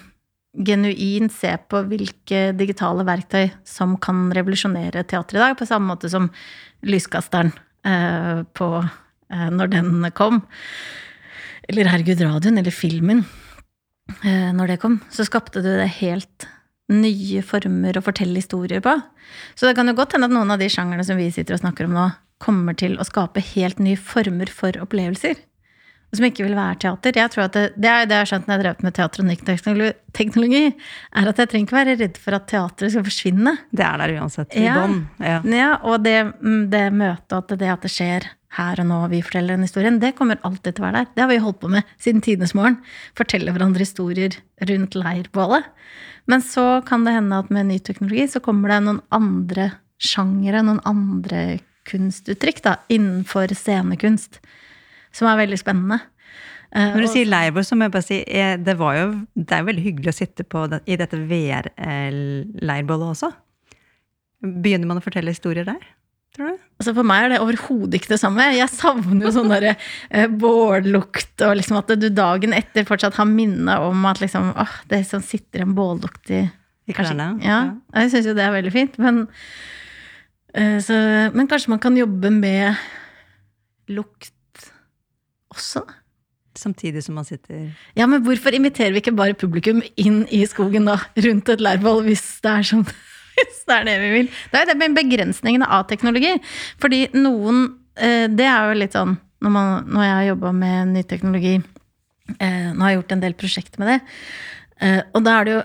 genuint 0.66 1.30
ser 1.30 1.60
på 1.70 1.84
hvilke 1.86 2.50
digitale 2.58 3.04
verktøy 3.06 3.52
som 3.66 3.94
kan 4.02 4.28
revolusjonere 4.34 5.04
teatret 5.06 5.38
i 5.38 5.42
dag, 5.44 5.58
på 5.58 5.68
samme 5.68 5.92
måte 5.92 6.10
som 6.10 6.26
lyskasteren 6.82 7.52
eh, 7.86 8.42
på 8.58 8.70
eh, 8.82 9.50
når 9.54 9.70
den 9.76 10.08
kom. 10.16 10.42
Eller 11.70 11.92
herregud, 11.92 12.24
radioen, 12.26 12.58
eller 12.58 12.74
filmen, 12.74 13.22
eh, 14.24 14.50
når 14.56 14.74
det 14.74 14.80
kom. 14.82 14.98
Så 15.14 15.28
skapte 15.28 15.62
du 15.62 15.70
det 15.70 15.92
helt 16.00 16.48
nye 16.90 17.44
former 17.46 17.94
å 17.94 18.02
fortelle 18.02 18.40
historier 18.42 18.82
på. 18.82 18.96
Så 19.54 19.68
det 19.68 19.76
kan 19.78 19.86
jo 19.86 19.94
godt 19.94 20.16
hende 20.16 20.26
at 20.26 20.34
noen 20.34 20.50
av 20.50 20.58
de 20.58 20.66
sjangerne 20.72 21.06
som 21.06 21.20
vi 21.20 21.28
sitter 21.30 21.54
og 21.54 21.62
snakker 21.62 21.86
om 21.86 21.94
nå, 21.94 22.08
kommer 22.40 22.76
til 22.80 22.96
å 23.00 23.06
skape 23.06 23.42
helt 23.54 23.78
nye 23.82 23.98
former 24.00 24.50
for 24.52 24.76
opplevelser 24.80 25.38
som 26.10 26.26
ikke 26.26 26.42
vil 26.42 26.56
være 26.58 26.78
teater. 26.82 27.14
Jeg 27.14 27.30
tror 27.30 27.44
at 27.44 27.54
det, 27.54 27.62
det 27.78 27.86
er 27.90 28.08
det 28.10 28.16
jeg 28.16 28.24
har 28.24 28.28
skjønt 28.32 28.48
når 28.48 28.50
jeg 28.50 28.58
har 28.58 28.64
drevet 28.64 28.80
med 28.82 28.94
teater 28.96 29.22
og 29.22 29.28
ny 29.28 29.90
teknologi, 30.18 30.62
er 31.14 31.30
at 31.30 31.38
jeg 31.38 31.50
trenger 31.52 31.68
ikke 31.68 31.76
være 31.76 31.94
redd 32.00 32.18
for 32.18 32.34
at 32.34 32.48
teatret 32.50 32.94
skal 32.94 33.04
forsvinne. 33.06 33.52
Det 33.70 33.84
er 33.86 34.02
der 34.02 34.14
uansett. 34.18 34.56
I 34.58 34.64
Ja. 34.64 34.74
bånn. 34.80 34.96
Ja. 35.22 35.36
Ja, 35.46 35.70
og 35.86 36.02
det, 36.02 36.16
mm, 36.42 36.64
det 36.72 36.82
møtet, 36.98 37.36
at 37.38 37.54
det 37.62 37.70
at 37.70 37.86
det 37.86 37.92
skjer 37.94 38.26
her 38.58 38.82
og 38.82 38.88
nå, 38.90 38.98
vi 39.12 39.22
forteller 39.22 39.54
den 39.54 39.62
historien, 39.68 40.00
det 40.02 40.16
kommer 40.18 40.40
alltid 40.42 40.74
til 40.74 40.82
å 40.82 40.88
være 40.88 41.04
der. 41.04 41.12
Det 41.14 41.22
har 41.22 41.30
vi 41.30 41.38
holdt 41.46 41.60
på 41.62 41.70
med 41.70 41.84
siden 42.02 42.20
tidenes 42.26 42.56
morgen. 42.58 42.80
Fortelle 43.14 43.54
hverandre 43.54 43.86
historier 43.86 44.34
rundt 44.66 44.98
leirbålet. 44.98 45.70
Men 46.26 46.42
så 46.42 46.84
kan 46.84 47.06
det 47.06 47.14
hende 47.14 47.38
at 47.38 47.54
med 47.54 47.70
ny 47.70 47.78
teknologi 47.78 48.26
så 48.34 48.42
kommer 48.42 48.74
det 48.74 48.82
noen 48.82 49.00
andre 49.14 49.70
sjangere, 50.02 50.64
noen 50.66 50.82
andre 50.88 51.60
kunstuttrykk 51.90 52.62
da, 52.66 52.76
innenfor 52.92 53.52
scenekunst, 53.56 54.40
som 55.12 55.28
er 55.30 55.40
veldig 55.44 55.58
spennende. 55.60 56.00
Eh, 56.70 56.92
Når 56.94 57.02
du 57.02 57.06
og- 57.08 57.12
sier 57.16 57.26
leirbål, 57.26 57.64
så 57.66 57.74
må 57.76 57.88
jeg 57.88 57.92
bare 57.96 58.06
si 58.06 58.18
eh, 58.26 58.56
det, 58.56 58.76
var 58.78 58.94
jo, 58.94 59.06
det 59.34 59.56
er 59.56 59.64
veldig 59.66 59.82
hyggelig 59.88 60.12
å 60.12 60.18
sitte 60.20 60.44
på 60.46 60.68
det, 60.70 60.82
i 60.86 60.96
dette 61.00 61.18
VR-leirbålet 61.90 63.08
også. 63.14 63.30
Begynner 64.40 64.88
man 64.88 65.00
å 65.00 65.04
fortelle 65.04 65.32
historier 65.34 65.66
der, 65.68 65.80
tror 66.36 66.52
du? 66.54 66.60
Altså 66.80 66.94
For 66.96 67.04
meg 67.04 67.26
er 67.26 67.32
det 67.34 67.40
overhodet 67.44 67.98
ikke 67.98 68.14
det 68.14 68.20
samme. 68.22 68.46
Jeg 68.56 68.70
savner 68.72 69.26
jo 69.26 69.32
sånn 69.34 69.50
derre 69.52 69.74
eh, 70.08 70.28
bållukt, 70.30 71.34
og 71.44 71.58
liksom 71.58 71.80
at 71.82 71.90
du 72.00 72.06
dagen 72.14 72.54
etter 72.56 72.86
fortsatt 72.88 73.18
har 73.20 73.28
minne 73.28 73.74
om 73.84 74.06
at 74.08 74.22
liksom 74.22 74.52
åh, 74.56 74.78
det 74.88 75.02
sitter 75.10 75.66
en 75.66 75.74
bållukt 75.76 76.30
i 76.32 76.46
I 76.88 76.94
klærne? 76.96 77.32
Ja, 77.44 77.58
jeg 77.98 78.14
syns 78.14 78.30
jo 78.30 78.32
det 78.38 78.46
er 78.46 78.54
veldig 78.56 78.72
fint. 78.74 78.96
Men, 79.02 79.20
eh, 79.26 79.34
så, 80.82 80.96
men 81.34 81.46
kanskje 81.50 81.70
man 81.70 81.78
kan 81.82 81.96
jobbe 81.98 82.30
med 82.34 82.74
lukt 83.90 84.32
også? 85.54 85.84
Samtidig 86.58 87.02
som 87.06 87.14
man 87.14 87.24
sitter 87.24 87.70
Ja, 87.96 88.06
men 88.10 88.22
hvorfor 88.26 88.54
inviterer 88.56 88.92
vi 88.92 89.00
ikke 89.00 89.14
bare 89.16 89.36
publikum 89.38 89.80
inn 90.00 90.24
i 90.34 90.42
skogen 90.50 90.88
da, 90.90 90.96
rundt 91.24 91.48
et 91.54 91.62
leirbål, 91.62 92.02
hvis 92.08 92.24
det 92.44 92.50
er 92.50 92.66
sånn 92.66 92.84
hvis 93.40 93.62
det 93.70 93.76
er 93.76 93.86
det 93.86 93.96
vi 94.02 94.08
vil. 94.16 94.30
Det 94.50 94.58
er 94.58 94.66
jo 94.66 94.70
det 94.72 94.78
med 94.82 94.96
begrensningene 94.98 95.68
av 95.72 95.86
teknologi. 95.88 96.32
Fordi 96.82 97.04
noen 97.16 97.62
eh, 97.96 98.26
Det 98.28 98.44
er 98.44 98.72
jo 98.72 98.80
litt 98.82 98.96
sånn 98.98 99.14
når, 99.40 99.52
man, 99.54 99.86
når 99.88 100.04
jeg 100.04 100.16
har 100.18 100.26
jobba 100.34 100.50
med 100.52 100.90
ny 100.92 101.02
teknologi 101.08 101.54
eh, 101.56 102.66
Nå 102.74 102.82
har 102.82 102.90
jeg 102.90 102.98
gjort 102.98 103.14
en 103.16 103.22
del 103.22 103.36
prosjekter 103.40 103.80
med 103.80 103.92
det. 103.94 104.00
eh, 104.84 104.98
Og 105.14 105.24
da 105.24 105.38
er 105.38 105.48
det 105.48 105.54
jo 105.54 105.62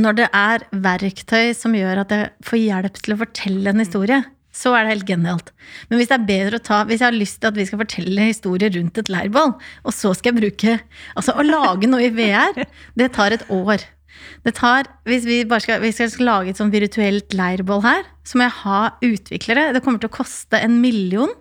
Når 0.00 0.16
det 0.16 0.28
er 0.32 0.62
verktøy 0.72 1.50
som 1.56 1.74
gjør 1.76 2.06
at 2.06 2.12
jeg 2.14 2.30
får 2.48 2.60
hjelp 2.62 3.00
til 3.02 3.12
å 3.12 3.20
fortelle 3.20 3.72
en 3.72 3.82
historie, 3.82 4.22
så 4.52 4.74
er 4.76 4.84
det 4.84 4.92
helt 4.92 5.08
genialt. 5.08 5.50
Men 5.88 6.00
hvis 6.00 6.10
ta 6.12 6.84
Hvis 6.84 7.00
jeg 7.00 7.08
har 7.08 7.16
lyst 7.16 7.40
til 7.40 7.48
at 7.48 7.56
vi 7.56 7.66
skal 7.68 7.80
fortelle 7.80 8.28
historier 8.28 8.72
rundt 8.72 8.98
et 8.98 9.08
leirbål, 9.08 9.54
og 9.84 9.92
så 9.92 10.12
skal 10.14 10.32
jeg 10.32 10.40
bruke 10.40 10.78
Altså, 11.16 11.32
å 11.32 11.42
lage 11.44 11.88
noe 11.88 12.04
i 12.04 12.12
VR, 12.12 12.64
det 12.98 13.12
tar 13.12 13.32
et 13.32 13.44
år. 13.50 13.84
Det 14.44 14.54
tar, 14.54 14.88
Hvis 15.04 15.24
vi 15.24 15.44
bare 15.44 15.60
skal, 15.60 15.84
jeg 15.84 16.10
skal 16.12 16.28
lage 16.28 16.52
et 16.52 16.60
sånn 16.60 16.72
virtuelt 16.72 17.32
leirbål 17.36 17.84
her, 17.84 18.04
så 18.24 18.38
må 18.38 18.48
jeg 18.48 18.58
ha 18.62 18.80
utviklere. 19.02 19.72
Det 19.72 19.82
kommer 19.84 20.00
til 20.00 20.12
å 20.12 20.16
koste 20.16 20.60
en 20.60 20.80
million. 20.80 21.32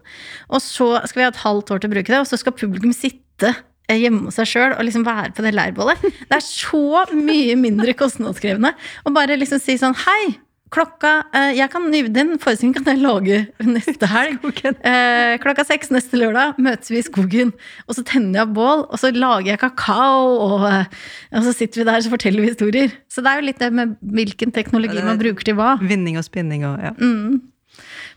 Og 0.50 0.64
så 0.64 0.94
skal 1.06 1.20
vi 1.20 1.28
ha 1.28 1.34
et 1.34 1.44
halvt 1.44 1.72
år 1.72 1.82
til 1.82 1.92
å 1.92 1.96
bruke 1.96 2.12
det, 2.12 2.24
og 2.24 2.30
så 2.30 2.40
skal 2.40 2.56
publikum 2.58 2.96
sitte 2.96 3.54
hjemme 4.00 4.30
hos 4.30 4.40
seg 4.40 4.50
sjøl 4.54 4.78
og 4.78 4.86
liksom 4.88 5.04
være 5.08 5.34
på 5.36 5.46
det 5.46 5.56
leirbålet. 5.58 6.06
Det 6.30 6.38
er 6.38 6.46
så 6.46 7.04
mye 7.16 7.58
mindre 7.60 7.96
kostnadskrevende 7.98 8.74
å 9.06 9.14
bare 9.16 9.40
liksom 9.40 9.62
si 9.62 9.78
sånn 9.80 9.98
Hei, 10.06 10.36
klokka 10.72 11.12
eh, 11.36 11.52
jeg 11.58 11.70
kan, 11.72 11.88
Den 12.14 12.38
forestillingen 12.42 12.80
kan 12.80 12.94
jeg 12.94 13.04
lage 13.04 13.40
neste 13.68 14.10
helg. 14.12 14.40
Eh, 14.92 15.36
klokka 15.42 15.64
seks 15.68 15.92
neste 15.94 16.18
lørdag 16.20 16.58
møtes 16.62 16.92
vi 16.92 17.00
i 17.00 17.06
skogen. 17.06 17.52
Og 17.88 17.96
så 17.98 18.04
tenner 18.08 18.42
jeg 18.42 18.54
bål, 18.56 18.86
og 18.88 19.00
så 19.00 19.12
lager 19.14 19.52
jeg 19.52 19.62
kakao, 19.62 20.32
og, 20.46 20.66
eh, 20.70 20.90
og 21.38 21.46
så 21.46 21.54
sitter 21.56 21.82
vi 21.82 21.88
der 21.88 22.00
og 22.00 22.06
så 22.06 22.14
forteller 22.14 22.44
vi 22.44 22.52
historier. 22.52 22.96
Så 23.12 23.24
det 23.24 23.32
er 23.32 23.42
jo 23.42 23.48
litt 23.50 23.62
det 23.62 23.72
med 23.76 23.96
hvilken 24.02 24.54
teknologi 24.56 25.00
Ja, 25.00 25.06
man 25.08 25.22
bruker 25.22 25.48
til 25.48 25.58
hva. 25.60 25.76
Vinning 25.84 26.20
og 26.20 26.26
spinning 26.28 26.66
og 26.68 26.82
ja. 26.84 26.94
Mm. 26.98 27.42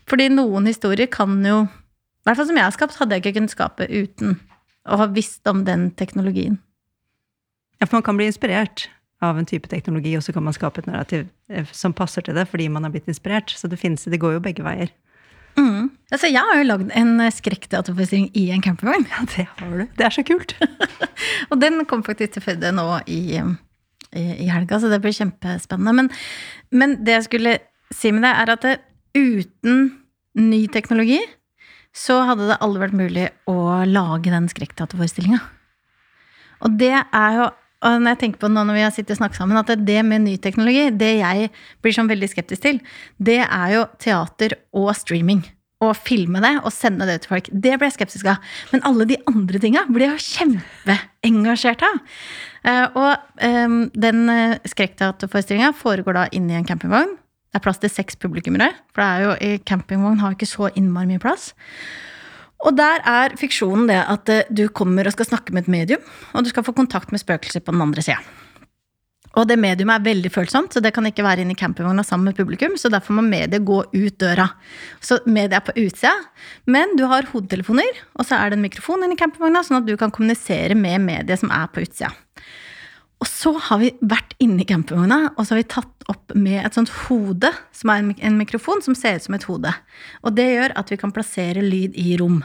Fordi 0.09 0.29
noen 0.33 0.67
historier 0.69 1.09
kan 1.11 1.37
jo 1.45 1.63
I 1.65 2.27
hvert 2.27 2.39
fall 2.39 2.49
som 2.49 2.59
jeg 2.59 2.67
har 2.67 2.75
skapt, 2.75 2.99
hadde 2.99 3.17
jeg 3.17 3.23
ikke 3.23 3.37
kunnet 3.39 3.53
skape 3.53 3.89
uten 3.89 4.37
å 4.85 4.99
har 5.01 5.13
visst 5.15 5.47
om 5.49 5.63
den 5.65 5.89
teknologien. 5.91 6.59
ja. 7.79 7.85
For 7.85 7.97
man 7.97 8.05
kan 8.05 8.17
bli 8.17 8.27
inspirert 8.29 8.89
av 9.21 9.39
en 9.39 9.47
type 9.47 9.67
teknologi, 9.71 10.15
og 10.17 10.23
så 10.23 10.33
kan 10.33 10.43
man 10.43 10.53
skape 10.53 10.81
et 10.81 10.89
narrativ 10.89 11.27
eh, 11.49 11.65
som 11.71 11.93
passer 11.93 12.21
til 12.21 12.35
det, 12.35 12.47
fordi 12.51 12.67
man 12.69 12.83
har 12.83 12.93
blitt 12.93 13.07
inspirert. 13.07 13.53
Så 13.55 13.67
det 13.71 13.79
finnes, 13.81 14.03
det 14.03 14.21
går 14.21 14.37
jo 14.37 14.43
begge 14.43 14.65
veier. 14.65 14.91
Mm. 15.55 15.87
Altså, 16.11 16.27
jeg 16.27 16.43
har 16.43 16.59
jo 16.59 16.67
lagd 16.67 16.91
en 16.99 17.13
eh, 17.23 17.33
skrekkteaterforestilling 17.33 18.29
i 18.37 18.49
en 18.51 18.63
campingvogn. 18.63 19.07
Ja, 19.11 19.23
det 19.35 19.47
har 19.47 19.77
du. 19.77 19.85
Det 19.97 20.07
er 20.07 20.15
så 20.15 20.25
kult. 20.27 20.55
Og 21.51 21.61
den 21.61 21.85
kom 21.89 22.03
faktisk 22.05 22.35
til 22.35 22.45
Førde 22.45 22.73
nå 22.75 22.89
i, 23.07 23.39
i, 23.39 24.25
i 24.45 24.49
helga, 24.51 24.79
så 24.79 24.91
det 24.91 25.01
blir 25.03 25.15
kjempespennende. 25.15 25.95
Men, 25.95 26.11
men 26.75 26.99
det 27.07 27.19
jeg 27.19 27.29
skulle 27.29 27.57
si 27.95 28.11
med 28.11 28.27
det, 28.27 28.35
er 28.35 28.53
at 28.57 28.67
det, 28.67 28.75
uten 29.15 29.87
ny 30.35 30.65
teknologi 30.67 31.21
så 31.95 32.21
hadde 32.27 32.49
det 32.49 32.61
aldri 32.63 32.83
vært 32.83 32.97
mulig 32.99 33.27
å 33.49 33.59
lage 33.87 34.33
den 34.33 34.49
skrekkteaterforestillinga. 34.51 35.39
Og 36.65 36.75
det 36.79 36.95
er 36.95 37.39
jo 37.39 37.51
og 37.85 37.99
når 38.01 38.15
jeg 38.15 38.19
tenker 38.23 38.41
på 38.41 38.49
nå 38.49 38.63
når 38.65 38.77
vi 38.79 38.83
har 38.85 38.93
sittet 38.95 39.13
og 39.13 39.19
snakket 39.19 39.37
sammen, 39.37 39.59
at 39.59 39.69
det 39.85 39.99
med 40.07 40.23
ny 40.23 40.39
teknologi, 40.41 40.87
det 40.95 41.11
jeg 41.19 41.51
blir 41.83 41.93
sånn 41.93 42.09
veldig 42.09 42.29
skeptisk 42.31 42.63
til, 42.63 42.79
det 43.21 43.43
er 43.43 43.73
jo 43.75 43.83
teater 44.01 44.55
og 44.73 44.89
streaming. 44.97 45.43
Å 45.83 45.91
filme 45.93 46.39
det 46.41 46.53
og 46.63 46.71
sende 46.73 47.05
det 47.05 47.19
ut 47.19 47.25
til 47.25 47.33
folk. 47.33 47.49
Det 47.51 47.75
ble 47.75 47.89
jeg 47.91 47.97
skeptisk 47.97 48.29
av. 48.31 48.55
Men 48.71 48.81
alle 48.87 49.05
de 49.11 49.19
andre 49.29 49.59
tinga 49.61 49.83
ble 49.91 50.07
jeg 50.07 50.23
kjempeengasjert 50.23 51.83
av. 51.85 51.99
Eh, 52.65 52.85
og 52.95 53.43
eh, 53.43 53.75
den 54.07 54.23
uh, 54.31 54.55
skrekkteaterforestillinga 54.71 55.75
foregår 55.77 56.17
da 56.17 56.25
inni 56.33 56.57
en 56.57 56.65
campingvogn. 56.65 57.13
Det 57.55 57.61
er 57.61 57.63
plass 57.69 57.77
til 57.79 57.87
seks 57.87 58.17
publikummere, 58.19 58.73
for 58.91 58.99
det 58.99 59.07
er 59.07 59.21
jo, 59.23 59.35
i 59.39 59.59
campingvogn 59.63 60.19
har 60.19 60.33
ikke 60.35 60.49
så 60.49 60.67
innmari 60.75 61.07
mye 61.13 61.21
plass. 61.23 61.53
Og 62.67 62.75
der 62.75 62.99
er 63.07 63.35
fiksjonen 63.39 63.87
det 63.87 64.01
at 64.01 64.31
eh, 64.33 64.49
du 64.51 64.65
kommer 64.75 65.07
og 65.07 65.15
skal 65.15 65.29
snakke 65.29 65.55
med 65.55 65.63
et 65.63 65.71
medium, 65.71 66.01
og 66.35 66.43
du 66.43 66.51
skal 66.51 66.65
få 66.67 66.73
kontakt 66.75 67.13
med 67.15 67.23
spøkelser 67.23 67.63
på 67.63 67.71
den 67.71 67.85
andre 67.85 68.03
sida. 68.03 68.19
Og 69.39 69.47
det 69.47 69.55
mediumet 69.55 70.01
er 70.01 70.03
veldig 70.09 70.33
følsomt, 70.35 70.75
så 70.75 70.83
det 70.83 70.91
kan 70.95 71.07
ikke 71.07 71.23
være 71.23 71.45
inne 71.45 71.55
i 71.55 71.61
campingvogna 71.61 72.03
sammen 72.03 72.27
med 72.27 72.35
publikum, 72.35 72.75
så 72.75 72.91
derfor 72.91 73.15
må 73.15 73.23
mediet 73.23 73.63
gå 73.63 73.81
ut 73.95 74.19
døra. 74.19 74.49
Så 74.99 75.21
mediet 75.23 75.55
er 75.61 75.63
på 75.63 75.79
utsida, 75.79 76.11
men 76.67 76.99
du 76.99 77.05
har 77.07 77.31
hodetelefoner, 77.31 78.03
og 78.19 78.27
så 78.27 78.35
er 78.35 78.51
det 78.51 78.59
en 78.59 78.67
mikrofon 78.67 79.07
inni 79.07 79.15
campingvogna, 79.19 79.63
sånn 79.63 79.79
at 79.79 79.87
du 79.87 79.95
kan 79.99 80.11
kommunisere 80.11 80.75
med 80.75 81.07
mediet 81.07 81.39
som 81.39 81.55
er 81.55 81.71
på 81.71 81.87
utsida. 81.87 82.11
Og 83.23 83.29
så 83.29 83.53
har 83.69 83.79
vi 83.81 83.93
vært 84.03 84.33
inne 84.43 84.63
i 84.63 84.67
campingvogna, 84.67 85.31
og 85.35 85.45
så 85.45 85.55
har 85.55 85.61
vi 85.61 85.69
tatt 85.71 86.09
opp 86.11 86.33
med 86.35 86.59
et 86.65 86.75
sånt 86.75 86.91
hode, 87.05 87.51
som 87.73 87.91
er 87.93 88.09
en 88.27 88.39
mikrofon 88.39 88.83
som 88.83 88.97
ser 88.97 89.17
ut 89.17 89.25
som 89.25 89.37
et 89.37 89.47
hode. 89.47 89.71
Og 90.25 90.35
det 90.35 90.49
gjør 90.51 90.75
at 90.77 90.91
vi 90.91 90.99
kan 90.99 91.13
plassere 91.15 91.63
lyd 91.63 91.95
i 91.99 92.17
rom. 92.19 92.41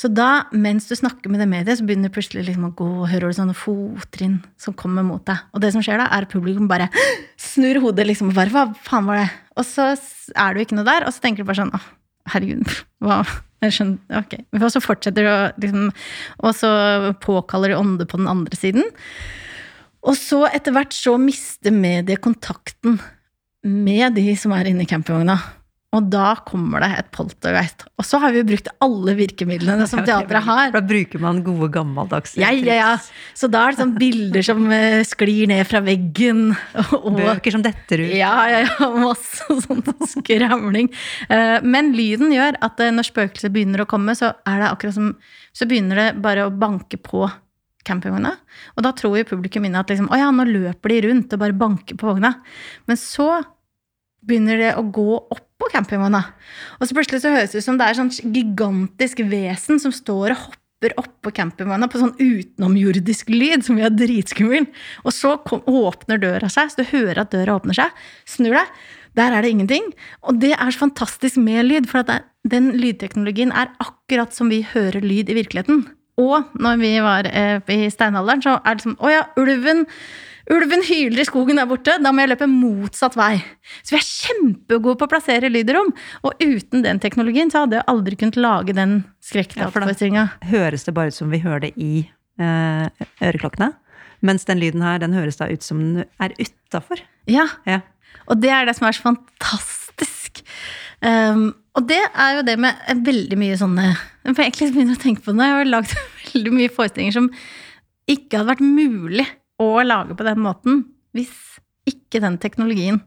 Så 0.00 0.08
da, 0.08 0.46
mens 0.56 0.86
du 0.88 0.94
snakker 0.96 1.28
med 1.28 1.42
det 1.42 1.48
mediet, 1.50 1.76
så 1.76 1.84
begynner 1.84 2.08
du 2.08 2.14
plutselig 2.14 2.46
liksom 2.46 2.68
å 2.70 2.72
gå, 2.78 2.88
og 3.02 3.10
hører 3.10 3.32
du 3.32 3.36
sånne 3.36 3.56
fottrinn 3.58 4.38
som 4.60 4.76
kommer 4.78 5.04
mot 5.04 5.22
deg. 5.28 5.42
Og 5.52 5.60
det 5.60 5.72
som 5.74 5.84
skjer 5.84 6.00
da, 6.00 6.06
er 6.08 6.24
at 6.24 6.32
publikum 6.32 6.70
bare 6.70 6.88
snur 7.50 7.82
hodet 7.84 8.06
liksom 8.08 8.30
og 8.30 8.38
bare 8.38 8.54
Hva 8.54 8.64
faen 8.86 9.08
var 9.10 9.20
det? 9.20 9.28
Og 9.60 9.66
så 9.68 9.90
er 10.38 10.54
du 10.54 10.62
ikke 10.62 10.78
noe 10.78 10.88
der, 10.88 11.04
og 11.04 11.12
så 11.12 11.24
tenker 11.24 11.42
du 11.42 11.50
bare 11.50 11.60
sånn 11.60 11.74
Å, 11.76 11.82
herregud, 12.32 12.70
hva 13.04 13.20
Jeg 13.60 13.76
skjønner 13.76 14.22
Ok. 14.22 14.38
Og 14.56 14.66
så 14.72 14.84
fortsetter 14.84 15.26
du 15.26 15.32
å 15.32 15.38
liksom 15.60 15.90
Og 15.90 16.50
så 16.56 16.72
påkaller 17.20 17.74
du 17.74 17.80
ånde 17.82 18.08
på 18.08 18.20
den 18.22 18.30
andre 18.30 18.56
siden. 18.56 18.86
Og 20.06 20.16
så 20.16 20.46
etter 20.48 20.72
hvert 20.76 20.94
så 20.96 21.16
mister 21.20 21.74
mediet 21.74 22.22
kontakten 22.24 23.00
med 23.66 24.14
de 24.16 24.30
som 24.40 24.54
er 24.56 24.70
inne 24.70 24.86
i 24.86 24.88
campingvogna. 24.88 25.34
Og 25.90 26.04
da 26.06 26.36
kommer 26.46 26.84
det 26.84 26.88
et 27.00 27.08
poltergeist. 27.10 27.82
Og 27.98 28.06
så 28.06 28.20
har 28.22 28.30
vi 28.30 28.44
brukt 28.46 28.68
alle 28.80 29.16
virkemidlene 29.18 29.88
som 29.90 30.04
teatret 30.06 30.46
har. 30.46 30.70
Da 30.70 30.80
bruker 30.86 31.18
man 31.20 31.40
gode, 31.42 31.66
gammeldagse 31.74 32.38
Ja, 32.38 32.52
ja, 32.54 32.76
ja. 32.78 32.92
Så 33.34 33.50
da 33.50 33.64
er 33.66 33.74
det 33.74 33.80
sånn 33.82 33.96
bilder 33.98 34.46
som 34.46 34.62
eh, 34.70 35.00
sklir 35.04 35.50
ned 35.50 35.66
fra 35.66 35.82
veggen. 35.82 36.52
Og, 37.00 37.10
Bøker 37.18 37.56
som 37.58 37.66
detter 37.66 38.04
ut. 38.06 38.14
ja, 38.14 38.32
ja, 38.52 38.62
ja, 38.68 38.90
masse 39.02 39.58
sånn 39.66 39.82
skramling. 40.14 40.92
Eh, 41.26 41.58
Men 41.66 41.90
lyden 41.98 42.30
gjør 42.38 42.56
at 42.70 42.80
eh, 42.86 42.94
når 42.94 43.10
spøkelset 43.10 43.50
begynner 43.52 43.82
å 43.82 43.90
komme, 43.90 44.14
så 44.14 44.30
er 44.46 44.62
det 44.62 44.70
akkurat 44.70 44.96
som 44.96 45.12
Så 45.52 45.66
begynner 45.66 45.98
det 46.04 46.10
bare 46.22 46.46
å 46.46 46.54
banke 46.54 47.02
på 47.02 47.26
campingvogna. 47.86 48.34
Og 48.76 48.84
da 48.86 48.92
tror 48.96 49.18
jo 49.18 49.28
publikum 49.28 49.66
inne 49.66 49.80
at 49.82 49.90
liksom, 49.92 50.10
å 50.12 50.18
ja, 50.20 50.28
nå 50.34 50.46
løper 50.48 50.92
de 50.92 51.00
rundt 51.08 51.34
og 51.34 51.42
bare 51.42 51.56
banker 51.56 51.98
på 52.00 52.08
vogna. 52.10 52.34
Men 52.90 53.00
så 53.00 53.32
begynner 54.26 54.60
det 54.60 54.72
å 54.76 54.84
gå 54.84 55.10
opp 55.18 55.46
på 55.60 55.68
campingvogna. 55.72 56.22
Og 56.78 56.88
så 56.88 56.96
plutselig 56.96 57.22
så 57.24 57.34
høres 57.34 57.52
det 57.52 57.62
ut 57.62 57.66
som 57.66 57.78
det 57.80 57.88
er 57.88 57.98
sånn 57.98 58.12
gigantisk 58.34 59.22
vesen 59.28 59.80
som 59.82 59.94
står 59.94 60.34
og 60.34 60.46
hopper 60.46 60.94
opp 61.00 61.12
på 61.24 61.32
campingvogna 61.36 61.88
på 61.92 62.00
sånn 62.00 62.14
utenomjordisk 62.16 63.28
lyd 63.32 63.66
som 63.66 63.80
har 63.80 63.92
dritskummel. 63.92 64.68
Og 65.04 65.16
så 65.16 65.36
kom, 65.44 65.64
åpner 65.68 66.20
døra 66.20 66.48
seg, 66.52 66.72
så 66.72 66.80
du 66.80 66.90
hører 66.92 67.24
at 67.24 67.34
døra 67.34 67.58
åpner 67.60 67.76
seg. 67.76 68.02
Snur 68.28 68.56
deg. 68.56 68.80
Der 69.18 69.34
er 69.34 69.42
det 69.42 69.52
ingenting. 69.52 69.88
Og 70.22 70.38
det 70.40 70.54
er 70.54 70.70
så 70.70 70.84
fantastisk 70.86 71.40
med 71.42 71.66
lyd, 71.66 71.88
for 71.90 72.06
den 72.48 72.70
lydteknologien 72.78 73.52
er 73.52 73.72
akkurat 73.82 74.36
som 74.36 74.52
vi 74.52 74.62
hører 74.64 75.02
lyd 75.04 75.32
i 75.32 75.36
virkeligheten. 75.40 75.88
Og 76.20 76.50
når 76.60 76.80
vi 76.82 76.90
var 77.04 77.28
eh, 77.30 77.60
i 77.72 77.86
steinalderen, 77.92 78.42
så 78.44 78.58
er 78.60 78.76
det 78.76 78.84
sånn 78.84 78.98
Å 79.00 79.12
ja, 79.12 79.22
ulven 79.40 79.86
Ulven 80.50 80.80
hyler 80.82 81.20
i 81.22 81.24
skogen 81.28 81.60
der 81.60 81.66
borte, 81.70 81.92
da 82.02 82.10
må 82.10 82.24
jeg 82.24 82.32
løpe 82.32 82.46
motsatt 82.50 83.14
vei. 83.14 83.36
Så 83.86 83.92
vi 83.94 83.98
er 84.00 84.06
kjempegode 84.08 84.98
på 84.98 85.06
å 85.06 85.10
plassere 85.12 85.46
lyd 85.52 85.68
i 85.70 85.76
rom. 85.76 85.92
Og 86.26 86.42
uten 86.42 86.82
den 86.82 86.98
teknologien 86.98 87.52
så 87.52 87.60
hadde 87.62 87.78
jeg 87.78 87.86
aldri 87.92 88.18
kunnet 88.18 88.38
lage 88.40 88.74
den 88.74 88.96
Ja, 88.96 89.04
for 89.04 89.04
da- 89.06 89.28
skrekkteaterforestillinga. 89.28 90.24
Høres 90.50 90.88
det 90.88 90.94
bare 90.96 91.12
ut 91.12 91.18
som 91.20 91.30
vi 91.30 91.38
hører 91.44 91.62
det 91.68 91.70
i 91.78 92.00
eh, 92.42 93.06
øreklokkene? 93.22 93.68
Mens 94.26 94.48
den 94.48 94.58
lyden 94.58 94.82
her, 94.82 94.98
den 94.98 95.14
høres 95.14 95.38
da 95.38 95.46
ut 95.46 95.62
som 95.62 95.78
den 95.84 96.08
er 96.18 96.34
utafor. 96.40 96.98
Ja, 97.30 97.46
Ja. 97.68 97.80
og 98.26 98.40
det 98.42 98.50
er 98.50 98.66
det 98.66 98.74
som 98.80 98.88
er 98.90 98.98
så 98.98 99.06
fantastisk. 99.06 100.42
Um, 101.00 101.54
og 101.78 101.86
det 101.86 102.00
er 102.02 102.38
jo 102.38 102.46
det 102.46 102.56
med 102.58 103.04
veldig 103.06 103.38
mye 103.38 103.58
sånne 103.58 103.84
Jeg 103.92 104.34
egentlig 104.34 104.70
begynne 104.74 104.96
å 104.96 105.00
tenke 105.00 105.22
på 105.24 105.34
det. 105.36 105.46
Jeg 105.46 105.58
har 105.58 105.70
lagd 105.70 105.94
veldig 106.32 106.54
mye 106.56 106.72
forestillinger 106.74 107.16
som 107.16 107.30
ikke 108.10 108.40
hadde 108.40 108.50
vært 108.50 108.64
mulig 108.64 109.26
å 109.60 109.72
lage 109.84 110.16
på 110.18 110.26
den 110.26 110.42
måten 110.42 110.84
hvis 111.16 111.34
ikke 111.88 112.20
den 112.22 112.38
teknologien 112.42 113.00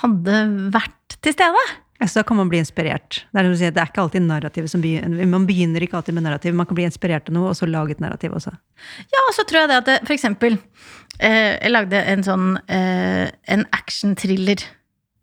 hadde 0.00 0.42
vært 0.74 1.16
til 1.24 1.34
stede. 1.34 1.62
Ja, 2.00 2.06
Så 2.08 2.20
da 2.20 2.24
kan 2.24 2.38
man 2.38 2.48
bli 2.48 2.60
inspirert. 2.62 3.24
Det 3.28 3.42
er, 3.42 3.48
det 3.52 3.82
er 3.82 3.90
ikke 3.90 4.00
alltid 4.06 4.24
narrativet 4.24 4.72
som 4.72 4.80
begynner, 4.80 5.26
Man 5.28 5.44
begynner 5.46 5.84
ikke 5.84 5.98
alltid 5.98 6.16
med 6.16 6.24
narrativ. 6.24 6.54
Man 6.56 6.66
kan 6.66 6.78
bli 6.78 6.86
inspirert 6.88 7.28
av 7.28 7.36
noe, 7.36 7.50
og 7.52 7.58
så 7.58 7.68
lage 7.68 7.92
et 7.92 8.00
narrativ 8.00 8.32
også. 8.38 8.54
Ja, 9.12 9.20
og 9.26 9.34
så 9.36 9.44
tror 9.44 9.62
jeg 9.62 9.70
det 9.70 9.80
at 9.82 9.90
det, 9.90 9.96
for 10.06 10.16
eksempel 10.16 10.56
eh, 11.18 11.58
Jeg 11.60 11.74
lagde 11.74 12.00
en 12.14 12.24
sånn 12.24 12.46
eh, 12.72 13.26
en 13.52 13.66
action-thriller. 13.76 14.64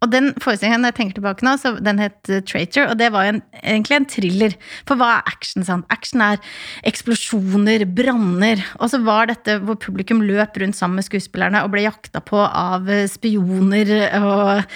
Og 0.05 0.11
den 0.13 0.29
forestillingen, 0.43 0.85
jeg 0.85 0.95
tenker 0.99 1.17
tilbake 1.17 1.45
nå, 1.45 1.55
så 1.57 1.71
den 1.81 1.97
het 2.03 2.29
eh, 2.29 2.43
Traitor, 2.45 2.91
og 2.91 2.99
det 2.99 3.09
var 3.15 3.31
en, 3.31 3.41
egentlig 3.63 3.97
en 3.97 4.05
thriller. 4.05 4.57
For 4.85 4.99
hva 4.99 5.15
er 5.15 5.31
action? 5.33 5.65
sant? 5.65 5.87
Action 5.93 6.21
er 6.21 6.37
eksplosjoner, 6.85 7.87
branner. 7.97 8.61
Og 8.77 8.91
så 8.93 9.01
var 9.05 9.31
dette 9.31 9.57
hvor 9.65 9.79
publikum 9.81 10.21
løp 10.21 10.59
rundt 10.61 10.77
sammen 10.77 11.01
med 11.01 11.07
skuespillerne 11.07 11.63
og 11.65 11.73
ble 11.73 11.87
jakta 11.87 12.21
på 12.21 12.41
av 12.45 12.89
eh, 12.93 13.07
spioner 13.09 13.95
og 14.21 14.67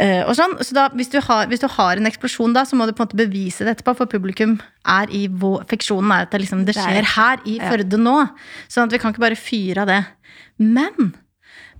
Eh, 0.00 0.22
og 0.24 0.32
sånn, 0.32 0.54
så 0.64 0.72
da, 0.72 0.84
hvis, 0.96 1.10
du 1.12 1.18
har, 1.20 1.48
hvis 1.50 1.60
du 1.60 1.66
har 1.68 2.00
en 2.00 2.08
eksplosjon 2.08 2.54
da, 2.56 2.62
så 2.64 2.78
må 2.78 2.86
du 2.88 2.94
på 2.96 3.02
en 3.02 3.10
måte 3.10 3.18
bevise 3.18 3.66
det 3.66 3.74
etterpå, 3.74 3.92
for 3.98 4.08
publikum 4.08 4.54
er 4.88 5.10
i 5.12 5.26
vår 5.28 5.66
Fiksjonen 5.68 6.14
er 6.14 6.24
at 6.24 6.32
det, 6.32 6.40
liksom, 6.46 6.62
det 6.64 6.76
er- 6.76 6.86
skjer 6.86 7.10
her 7.12 7.42
i. 7.44 7.58
Førde 7.60 8.00
nå. 8.00 8.16
Sånn 8.72 8.88
at 8.88 8.94
vi 8.96 9.02
kan 9.02 9.12
ikke 9.12 9.26
bare 9.26 9.36
fyre 9.36 9.84
av 9.84 9.92
det. 9.92 10.00
Men 10.56 11.12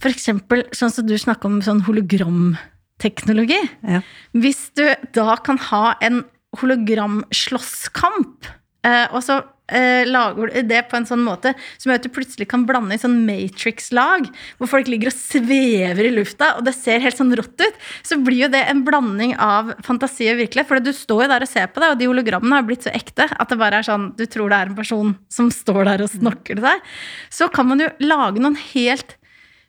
for 0.02 0.10
eksempel 0.10 0.66
sånn 0.74 0.92
som 0.92 1.06
du 1.06 1.14
snakker 1.18 1.48
om 1.48 1.62
sånn 1.64 1.84
hologramteknologi. 1.86 3.60
Ja. 3.86 4.02
Hvis 4.34 4.68
du 4.78 4.86
da 5.14 5.38
kan 5.44 5.60
ha 5.70 5.94
en 6.02 6.24
hologramslåsskamp, 6.58 8.50
eh, 8.84 9.06
og 9.14 9.22
så 9.24 9.38
eh, 9.72 10.02
lager 10.08 10.50
du 10.50 10.68
det 10.68 10.82
på 10.90 10.98
en 10.98 11.06
sånn 11.08 11.22
måte 11.24 11.54
som 11.80 11.88
gjør 11.88 12.00
at 12.00 12.06
du 12.06 12.12
plutselig 12.12 12.48
kan 12.50 12.66
blande 12.68 12.96
i 12.96 13.00
sånn 13.00 13.22
Matrix-lag, 13.28 14.26
hvor 14.58 14.70
folk 14.74 14.90
ligger 14.90 15.12
og 15.12 15.16
svever 15.16 16.10
i 16.10 16.12
lufta, 16.12 16.50
og 16.58 16.66
det 16.66 16.74
ser 16.76 17.00
helt 17.04 17.18
sånn 17.18 17.32
rått 17.38 17.62
ut, 17.62 17.80
så 18.04 18.18
blir 18.20 18.44
jo 18.44 18.50
det 18.52 18.64
en 18.68 18.82
blanding 18.84 19.36
av 19.40 19.72
fantasi 19.86 20.28
og 20.34 20.42
virkelighet. 20.42 20.68
For 20.68 20.82
du 20.82 20.92
står 20.96 21.24
jo 21.24 21.30
der 21.32 21.46
og 21.46 21.52
ser 21.52 21.72
på 21.72 21.84
det, 21.84 21.94
og 21.94 22.02
de 22.02 22.10
hologrammene 22.10 22.58
har 22.58 22.68
blitt 22.68 22.84
så 22.88 22.92
ekte 22.92 23.30
at 23.30 23.48
det 23.48 23.60
bare 23.62 23.80
er 23.80 23.88
sånn 23.88 24.10
du 24.18 24.26
tror 24.26 24.52
det 24.52 24.60
er 24.60 24.74
en 24.74 24.78
person 24.82 25.16
som 25.32 25.48
står 25.54 25.86
der 25.88 26.04
og 26.04 26.14
snakker 26.18 26.58
til 26.58 26.66
deg. 26.66 26.94
Så 27.32 27.48
kan 27.54 27.70
man 27.70 27.86
jo 27.86 27.90
lage 28.02 28.42
noen 28.42 28.58
helt 28.74 29.16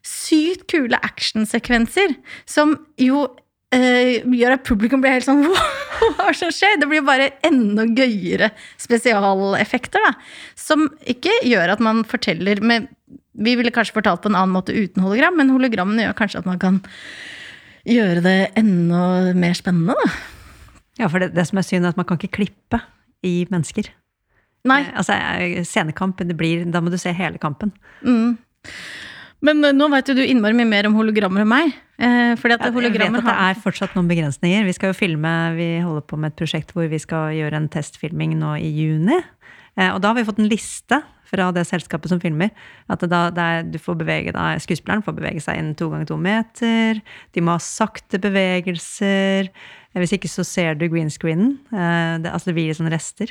sykt 0.04 0.68
kule 0.72 1.00
actionsekvenser 1.04 2.16
som 2.50 2.76
jo 3.00 3.24
eh, 3.74 4.20
gjør 4.28 4.58
at 4.58 4.66
publikum 4.68 5.04
blir 5.04 5.16
helt 5.16 5.28
sånn 5.28 5.46
Hva 6.04 6.26
er 6.28 6.34
det 6.34 6.40
som 6.42 6.52
skjer? 6.52 6.76
Det 6.82 6.90
blir 6.92 7.06
bare 7.08 7.30
enda 7.48 7.86
gøyere 7.88 8.50
spesialeffekter, 8.82 10.04
da. 10.04 10.12
Som 10.60 10.90
ikke 11.08 11.32
gjør 11.48 11.72
at 11.78 11.84
man 11.84 12.02
forteller 12.04 12.60
med 12.60 12.90
Vi 13.34 13.54
ville 13.56 13.72
kanskje 13.72 13.96
fortalt 13.96 14.22
på 14.26 14.30
en 14.32 14.36
annen 14.36 14.52
måte 14.54 14.76
uten 14.76 15.06
hologram, 15.06 15.38
men 15.40 15.54
hologrammene 15.54 16.04
gjør 16.10 16.18
kanskje 16.20 16.42
at 16.44 16.50
man 16.50 16.60
kan 16.62 16.82
gjøre 17.88 18.22
det 18.26 18.38
enda 18.60 19.32
mer 19.38 19.56
spennende, 19.58 19.96
da. 19.96 20.12
Ja, 21.00 21.08
for 21.10 21.24
det, 21.24 21.32
det 21.34 21.48
som 21.50 21.58
er 21.58 21.66
synd, 21.66 21.88
er 21.88 21.96
at 21.96 21.98
man 22.00 22.06
kan 22.10 22.20
ikke 22.20 22.36
klippe 22.38 22.82
i 23.26 23.48
mennesker. 23.50 23.90
Nei. 24.70 24.82
Eh, 24.84 24.92
Altså, 25.00 25.16
eh, 25.16 25.64
Scenekamp, 25.66 26.22
det 26.22 26.36
blir, 26.38 26.68
da 26.72 26.82
må 26.84 26.92
du 26.94 27.00
se 27.02 27.12
hele 27.16 27.40
kampen. 27.42 27.74
Mm. 28.06 28.36
Men 29.44 29.64
eh, 29.68 29.74
nå 29.76 29.90
vet 29.92 30.08
jo 30.12 30.16
du 30.18 30.24
innmari 30.26 30.56
mye 30.58 30.70
mer 30.70 30.88
om 30.90 30.96
hologrammer 30.98 31.44
enn 31.44 31.52
meg. 31.52 31.74
Eh, 32.00 32.34
fordi 32.40 32.56
at 32.56 32.64
Ja, 32.64 32.72
jeg 32.72 32.74
vet 32.74 33.20
at 33.20 33.30
det 33.30 33.48
er 33.50 33.64
fortsatt 33.64 33.96
noen 33.98 34.10
begrensninger. 34.10 34.66
Vi 34.66 34.76
skal 34.76 34.94
jo 34.94 34.98
filme, 34.98 35.34
vi 35.58 35.70
holder 35.84 36.06
på 36.08 36.18
med 36.20 36.32
et 36.34 36.40
prosjekt 36.40 36.72
hvor 36.74 36.88
vi 36.90 37.00
skal 37.00 37.36
gjøre 37.38 37.60
en 37.60 37.70
testfilming 37.70 38.38
nå 38.40 38.56
i 38.60 38.72
juni. 38.72 39.20
Eh, 39.78 39.92
Og 39.94 40.02
da 40.02 40.12
har 40.14 40.16
vi 40.16 40.26
fått 40.28 40.40
en 40.40 40.50
liste 40.50 41.02
fra 41.30 41.52
det 41.56 41.64
selskapet 41.70 42.12
som 42.12 42.20
filmer. 42.22 42.52
At 42.92 43.04
da, 43.10 43.28
det 43.34 43.44
er, 43.44 43.64
du 43.74 43.78
får 43.82 43.96
bevege 44.02 44.34
deg, 44.36 44.62
skuespilleren 44.64 45.04
får 45.06 45.16
bevege 45.18 45.42
seg 45.44 45.58
innen 45.62 45.76
to 45.80 45.88
ganger 45.94 46.10
to 46.12 46.18
meter. 46.20 47.00
De 47.34 47.42
må 47.46 47.56
ha 47.56 47.62
sakte 47.64 48.20
bevegelser. 48.22 49.50
Eh, 49.94 50.00
Hvis 50.02 50.14
ikke 50.18 50.30
så 50.32 50.44
ser 50.46 50.74
du 50.80 50.88
green 50.90 51.10
screenen. 51.14 51.60
Eh, 51.72 52.18
Det, 52.24 52.32
altså 52.34 52.50
det 52.52 52.56
blir 52.58 52.74
sånne 52.78 52.94
rester. 52.94 53.30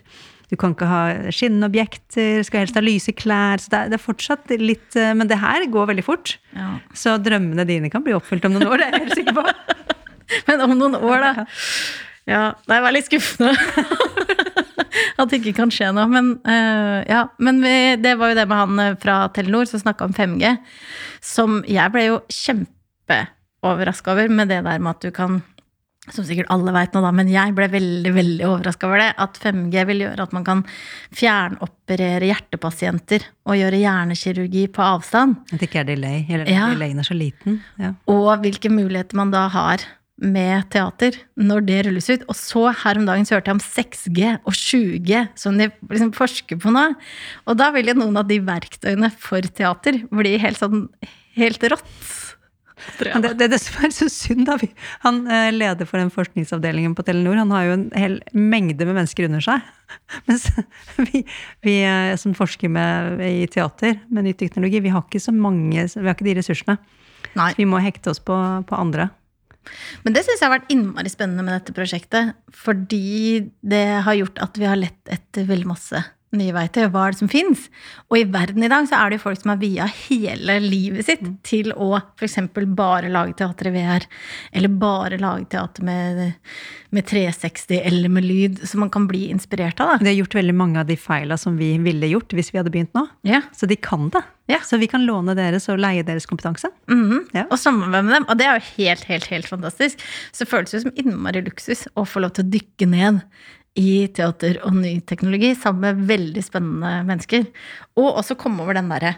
Du 0.52 0.56
kan 0.60 0.74
ikke 0.74 0.86
ha 0.90 1.02
skinnende 1.32 1.66
objekter, 1.70 2.42
skal 2.44 2.60
helst 2.66 2.76
ha 2.76 2.82
lyse 2.84 3.12
klær. 3.16 3.58
Så 3.62 3.70
det 3.72 3.78
er, 3.78 3.88
det 3.92 3.96
er 3.98 4.04
fortsatt 4.04 4.52
litt 4.60 4.96
eh, 5.00 5.14
Men 5.16 5.28
det 5.30 5.38
her 5.40 5.64
går 5.72 5.88
veldig 5.94 6.04
fort. 6.06 6.36
ja. 6.56 6.74
Så 6.94 7.16
drømmene 7.22 7.64
dine 7.66 7.90
kan 7.90 8.04
bli 8.04 8.12
oppfylt 8.16 8.44
om 8.46 8.52
noen 8.58 8.68
år, 8.68 8.78
det 8.82 8.86
er 8.88 8.98
jeg 8.98 9.06
helt 9.06 9.20
sikker 9.22 9.38
på. 9.40 9.46
Men 10.48 10.60
om 10.64 10.76
noen 10.78 10.94
år, 10.96 11.20
da. 11.24 11.46
Ja, 12.30 12.42
det 12.68 12.76
er 12.76 12.84
veldig 12.86 13.02
skuffende. 13.08 13.52
At 15.18 15.30
det 15.30 15.40
ikke 15.42 15.56
kan 15.60 15.70
skje 15.74 15.90
noe. 15.94 16.06
Men, 16.10 16.32
uh, 16.46 17.02
ja. 17.08 17.26
Men 17.38 17.60
vi, 17.64 17.76
det 18.02 18.16
var 18.20 18.32
jo 18.32 18.38
det 18.40 18.48
med 18.48 18.56
han 18.62 18.78
eh, 18.86 18.96
fra 19.02 19.28
Telenor 19.34 19.68
som 19.68 19.82
snakka 19.82 20.08
om 20.08 20.14
5G. 20.16 20.56
Som 21.20 21.62
jeg 21.68 21.92
ble 21.94 22.06
jo 22.08 22.20
kjempeoverraska 22.32 24.14
over 24.14 24.28
med 24.32 24.48
det 24.52 24.62
der 24.66 24.78
med 24.82 24.96
at 24.96 25.04
du 25.04 25.10
kan 25.14 25.42
som 26.10 26.24
sikkert 26.26 26.48
alle 26.50 26.72
veit 26.74 26.96
nå, 26.96 27.00
da, 27.04 27.12
men 27.14 27.28
jeg 27.30 27.52
ble 27.54 27.68
veldig 27.70 28.10
veldig 28.16 28.46
overraska 28.48 28.88
over 28.88 28.98
det. 28.98 29.10
At 29.22 29.36
5G 29.38 29.84
vil 29.86 30.00
gjøre 30.02 30.24
at 30.26 30.32
man 30.34 30.42
kan 30.48 30.64
fjernoperere 31.14 32.26
hjertepasienter 32.26 33.22
og 33.46 33.54
gjøre 33.60 33.78
hjernekirurgi 33.84 34.64
på 34.74 34.82
avstand. 34.82 35.36
At 35.52 35.60
det 35.62 35.68
ikke 35.70 35.84
er 35.84 35.90
delay. 35.92 36.24
Eller 36.28 36.50
Ja. 36.50 36.66
delayen 36.74 36.98
er 36.98 37.06
så 37.06 37.14
liten. 37.14 37.60
Ja. 37.78 37.92
Og 38.10 38.32
hvilke 38.42 38.72
muligheter 38.72 39.14
man 39.20 39.30
da 39.30 39.46
har 39.48 39.78
med 40.22 40.68
teater 40.72 41.18
når 41.36 41.64
det 41.66 41.78
rulles 41.86 42.10
ut. 42.12 42.26
Og 42.30 42.38
så 42.38 42.64
her 42.84 43.00
om 43.00 43.08
dagen 43.08 43.26
så 43.26 43.36
hørte 43.36 43.52
jeg 43.52 43.58
om 43.58 43.64
6G 43.64 44.32
og 44.38 44.56
7G 44.56 45.24
som 45.38 45.58
de 45.58 45.68
liksom 45.90 46.12
forsker 46.16 46.60
på 46.62 46.74
nå. 46.74 46.88
Og 47.46 47.58
da 47.58 47.72
vil 47.74 47.90
jo 47.92 47.98
noen 47.98 48.20
av 48.22 48.28
de 48.30 48.38
verktøyene 48.44 49.10
for 49.18 49.42
teater 49.42 50.02
bli 50.12 50.36
helt 50.42 50.60
sånn 50.62 50.86
helt 51.38 51.64
rått. 51.72 51.96
Men 52.98 53.22
det, 53.22 53.36
det, 53.38 53.48
det 53.52 53.60
som 53.62 53.84
er 53.86 53.92
så 53.94 54.08
synd, 54.10 54.48
da. 54.48 54.56
Han 55.04 55.22
eh, 55.30 55.50
leder 55.54 55.86
for 55.86 56.00
den 56.00 56.10
forskningsavdelingen 56.12 56.96
på 56.98 57.04
Telenor. 57.06 57.38
Han 57.38 57.54
har 57.54 57.66
jo 57.68 57.76
en 57.76 57.84
hel 57.94 58.18
mengde 58.34 58.88
med 58.88 58.98
mennesker 58.98 59.28
under 59.28 59.44
seg. 59.44 59.62
Mens 60.28 60.48
vi, 60.98 61.22
vi 61.62 61.76
eh, 61.86 62.14
som 62.20 62.34
forsker 62.34 62.72
med, 62.72 63.22
i 63.22 63.46
teater 63.50 64.00
med 64.10 64.26
ny 64.26 64.34
teknologi, 64.38 64.82
vi 64.82 64.92
har 64.94 65.04
ikke 65.06 65.22
så 65.22 65.34
mange, 65.34 65.86
vi 65.94 66.08
har 66.08 66.16
ikke 66.16 66.26
de 66.26 66.38
ressursene. 66.40 66.78
Nei. 67.38 67.52
Vi 67.56 67.68
må 67.68 67.80
hekte 67.80 68.12
oss 68.12 68.20
på, 68.22 68.36
på 68.66 68.78
andre. 68.78 69.12
Men 70.02 70.16
det 70.16 70.24
syns 70.26 70.40
jeg 70.40 70.48
har 70.48 70.56
vært 70.56 70.72
innmari 70.74 71.12
spennende 71.12 71.44
med 71.46 71.54
dette 71.58 71.74
prosjektet. 71.76 72.34
Fordi 72.54 73.52
det 73.62 73.84
har 74.06 74.18
gjort 74.18 74.42
at 74.42 74.58
vi 74.58 74.68
har 74.68 74.80
lett 74.80 75.12
etter 75.12 75.46
veldig 75.48 75.70
masse 75.70 76.02
nye 76.36 76.52
verktøy. 76.54 76.86
Hva 76.92 77.06
er 77.06 77.14
det 77.14 77.20
som 77.20 77.30
fins? 77.30 77.66
Og 78.10 78.18
i 78.20 78.26
verden 78.28 78.64
i 78.64 78.70
dag 78.72 78.86
så 78.88 78.98
er 78.98 79.10
det 79.12 79.18
jo 79.18 79.24
folk 79.26 79.40
som 79.42 79.52
har 79.52 79.60
via 79.60 79.86
hele 80.08 80.58
livet 80.64 81.06
sitt 81.08 81.22
til 81.46 81.72
å 81.76 81.94
f.eks. 82.18 82.38
bare 82.76 83.10
lage 83.12 83.36
teater 83.38 83.70
i 83.70 83.74
VR. 83.76 84.06
Eller 84.52 84.72
bare 84.82 85.20
lage 85.20 85.48
teater 85.52 85.86
med, 85.86 86.22
med 86.90 87.08
360 87.08 87.80
eller 87.82 88.12
med 88.12 88.26
lyd. 88.26 88.62
Som 88.68 88.84
man 88.84 88.92
kan 88.92 89.08
bli 89.10 89.26
inspirert 89.32 89.80
av. 89.80 89.94
da. 89.94 89.98
De 90.02 90.12
har 90.12 90.20
gjort 90.22 90.38
veldig 90.40 90.56
mange 90.56 90.80
av 90.82 90.88
de 90.88 90.98
feila 91.00 91.38
som 91.40 91.56
vi 91.60 91.74
ville 91.82 92.12
gjort 92.14 92.32
hvis 92.36 92.52
vi 92.52 92.60
hadde 92.60 92.72
begynt 92.74 92.94
nå. 92.96 93.06
Ja. 93.28 93.42
Så 93.56 93.68
de 93.70 93.76
kan 93.76 94.08
det. 94.14 94.24
Ja. 94.50 94.58
Så 94.66 94.76
vi 94.80 94.88
kan 94.90 95.04
låne 95.06 95.36
deres 95.38 95.68
og 95.72 95.80
leie 95.80 96.04
deres 96.06 96.26
kompetanse. 96.28 96.72
Mhm. 96.90 97.28
Ja. 97.36 97.46
Og 97.48 97.58
samarbeide 97.60 98.08
med 98.08 98.16
dem. 98.18 98.28
Og 98.28 98.38
det 98.40 98.48
er 98.48 98.58
jo 98.58 98.68
helt, 98.82 99.08
helt, 99.08 99.28
helt 99.32 99.48
fantastisk. 99.48 100.02
Så 100.32 100.44
det 100.44 100.52
føles 100.52 100.74
jo 100.74 100.82
som 100.86 100.94
innmari 100.98 101.44
luksus 101.46 101.86
å 101.96 102.04
få 102.08 102.24
lov 102.24 102.34
til 102.36 102.46
å 102.46 102.54
dykke 102.56 102.88
ned 102.90 103.22
i 103.78 104.06
teater 104.12 104.60
og 104.66 104.76
ny 104.76 104.98
teknologi 105.08 105.54
sammen 105.56 105.86
med 105.86 106.06
veldig 106.10 106.44
spennende 106.44 106.94
mennesker. 107.08 107.46
Og 107.96 108.18
også 108.20 108.36
komme 108.40 108.64
over 108.64 108.76
den 108.76 108.90
derre 108.92 109.16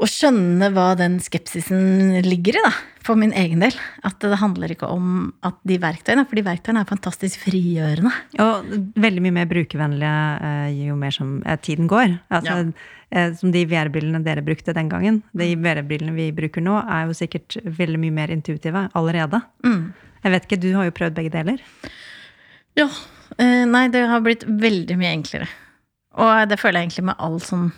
å 0.00 0.06
skjønne 0.08 0.70
hva 0.72 0.92
den 0.96 1.18
skepsisen 1.20 2.22
ligger 2.24 2.56
i, 2.56 2.62
da, 2.64 2.70
for 3.04 3.18
min 3.20 3.34
egen 3.36 3.60
del. 3.62 3.74
At 4.06 4.24
det 4.24 4.38
handler 4.40 4.72
ikke 4.72 4.88
om 4.88 5.28
at 5.44 5.58
de 5.68 5.76
verktøyene, 5.82 6.24
for 6.28 6.38
de 6.38 6.44
verktøyene 6.46 6.82
er 6.82 6.88
fantastisk 6.88 7.42
frigjørende. 7.44 8.12
Og 8.42 8.72
veldig 9.04 9.24
mye 9.26 9.36
mer 9.36 9.50
brukervennlige 9.50 10.16
eh, 10.48 10.80
jo 10.88 10.96
mer 10.98 11.14
som 11.14 11.36
eh, 11.44 11.60
tiden 11.60 11.90
går. 11.92 12.16
Altså, 12.32 12.58
ja. 13.12 13.26
Som 13.36 13.52
de 13.52 13.66
VR-brillene 13.68 14.22
dere 14.24 14.40
brukte 14.40 14.72
den 14.72 14.88
gangen. 14.88 15.18
De 15.36 15.50
VR-brillene 15.60 16.16
vi 16.16 16.30
bruker 16.32 16.64
nå, 16.64 16.78
er 16.80 17.10
jo 17.10 17.16
sikkert 17.18 17.58
veldig 17.60 18.00
mye 18.00 18.14
mer 18.22 18.32
intuitive 18.32 18.86
allerede. 18.96 19.42
Mm. 19.66 19.90
Jeg 20.22 20.32
vet 20.32 20.46
ikke, 20.48 20.62
Du 20.62 20.70
har 20.78 20.88
jo 20.88 20.94
prøvd 20.96 21.18
begge 21.18 21.34
deler. 21.34 21.60
Ja. 22.80 22.88
Eh, 23.38 23.64
nei, 23.68 23.86
det 23.92 24.04
har 24.08 24.24
blitt 24.24 24.44
veldig 24.46 24.98
mye 25.00 25.14
enklere. 25.16 25.48
Og 26.20 26.48
det 26.50 26.58
føler 26.60 26.80
jeg 26.82 26.90
egentlig 26.90 27.08
med 27.08 27.24
all 27.24 27.38
sånn 27.40 27.70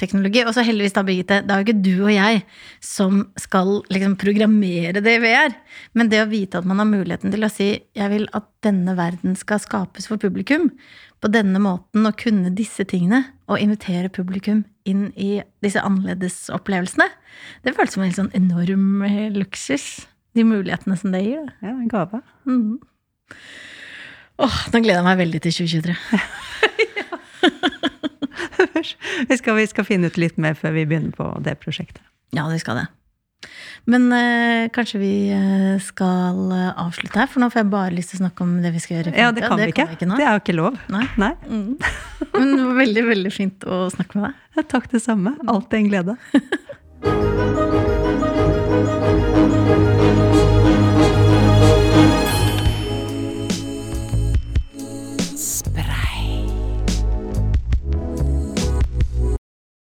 teknologi. 0.00 0.42
Og 0.44 0.54
så 0.56 0.64
heldigvis, 0.66 0.94
da, 0.96 1.04
Birgitte, 1.06 1.40
det 1.46 1.54
er 1.54 1.62
jo 1.62 1.66
ikke 1.66 1.84
du 1.84 1.92
og 1.94 2.12
jeg 2.12 2.42
som 2.84 3.22
skal 3.40 3.80
liksom 3.92 4.16
programmere 4.20 5.02
det 5.04 5.16
i 5.18 5.22
VR. 5.22 5.56
Men 5.96 6.10
det 6.12 6.22
å 6.22 6.30
vite 6.30 6.60
at 6.60 6.68
man 6.68 6.82
har 6.82 6.88
muligheten 6.90 7.32
til 7.34 7.46
å 7.46 7.52
si 7.52 7.70
jeg 7.96 8.12
vil 8.12 8.26
at 8.36 8.48
denne 8.66 8.96
verden 8.98 9.36
skal 9.38 9.62
skapes 9.62 10.08
for 10.10 10.20
publikum 10.20 10.70
på 11.24 11.30
denne 11.32 11.60
måten, 11.62 12.04
og 12.04 12.18
kunne 12.20 12.52
disse 12.52 12.84
tingene, 12.84 13.22
og 13.48 13.62
invitere 13.62 14.10
publikum 14.12 14.66
inn 14.86 15.08
i 15.16 15.38
disse 15.64 15.80
annerledesopplevelsene, 15.80 17.06
det 17.64 17.72
føles 17.74 17.96
som 17.96 18.04
en 18.04 18.18
sånn 18.18 18.34
enorm 18.36 19.00
luksus. 19.32 20.04
De 20.36 20.44
mulighetene 20.44 20.98
som 21.00 21.14
det 21.14 21.22
gir. 21.24 21.48
Ja, 21.64 21.72
en 21.72 21.88
gave. 21.88 22.20
Mhm. 22.44 22.76
Åh, 24.36 24.56
nå 24.72 24.82
gleder 24.84 25.00
jeg 25.00 25.06
meg 25.06 25.20
veldig 25.22 25.40
til 25.46 25.52
2023. 25.62 25.96
vi, 29.30 29.36
skal, 29.38 29.56
vi 29.56 29.66
skal 29.70 29.84
finne 29.88 30.10
ut 30.10 30.18
litt 30.20 30.36
mer 30.40 30.54
før 30.58 30.70
vi 30.76 30.84
begynner 30.88 31.12
på 31.16 31.24
det 31.44 31.54
prosjektet. 31.62 32.02
Ja, 32.36 32.44
det 32.52 32.60
skal 32.60 32.76
det. 32.82 32.86
Men 33.86 34.12
øh, 34.12 34.68
kanskje 34.74 34.98
vi 34.98 35.30
eh, 35.30 35.80
skal 35.80 36.52
eh, 36.52 36.72
avslutte 36.82 37.18
her, 37.20 37.28
for 37.30 37.40
nå 37.42 37.48
får 37.52 37.60
jeg 37.62 37.70
bare 37.70 37.94
lyst 37.94 38.10
til 38.12 38.18
å 38.18 38.22
snakke 38.24 38.42
om 38.42 38.56
det 38.64 38.72
vi 38.74 38.80
skal 38.82 38.96
gjøre 38.98 39.12
Ja, 39.14 39.30
det 39.34 39.42
kan 39.46 39.60
vi 39.60 39.68
ikke. 39.70 39.86
vi 39.92 40.06
nå. 40.10 40.14
Det 40.18 40.26
er 40.26 40.32
jo 40.34 40.40
ikke 40.42 40.58
lov. 40.58 40.72
Nei. 40.92 41.06
Nei. 41.20 41.32
Mm. 41.46 41.72
Men 42.34 42.46
det 42.56 42.64
var 42.64 42.76
veldig, 42.82 43.04
veldig 43.12 43.32
fint 43.34 43.58
å 43.68 43.70
snakke 43.94 44.12
med 44.18 44.22
deg. 44.28 44.34
Ja, 44.58 44.62
takk 44.74 44.84
det 44.92 45.00
samme. 45.06 45.30
Alltid 45.46 45.78
en 45.84 45.90
glede. 45.92 46.12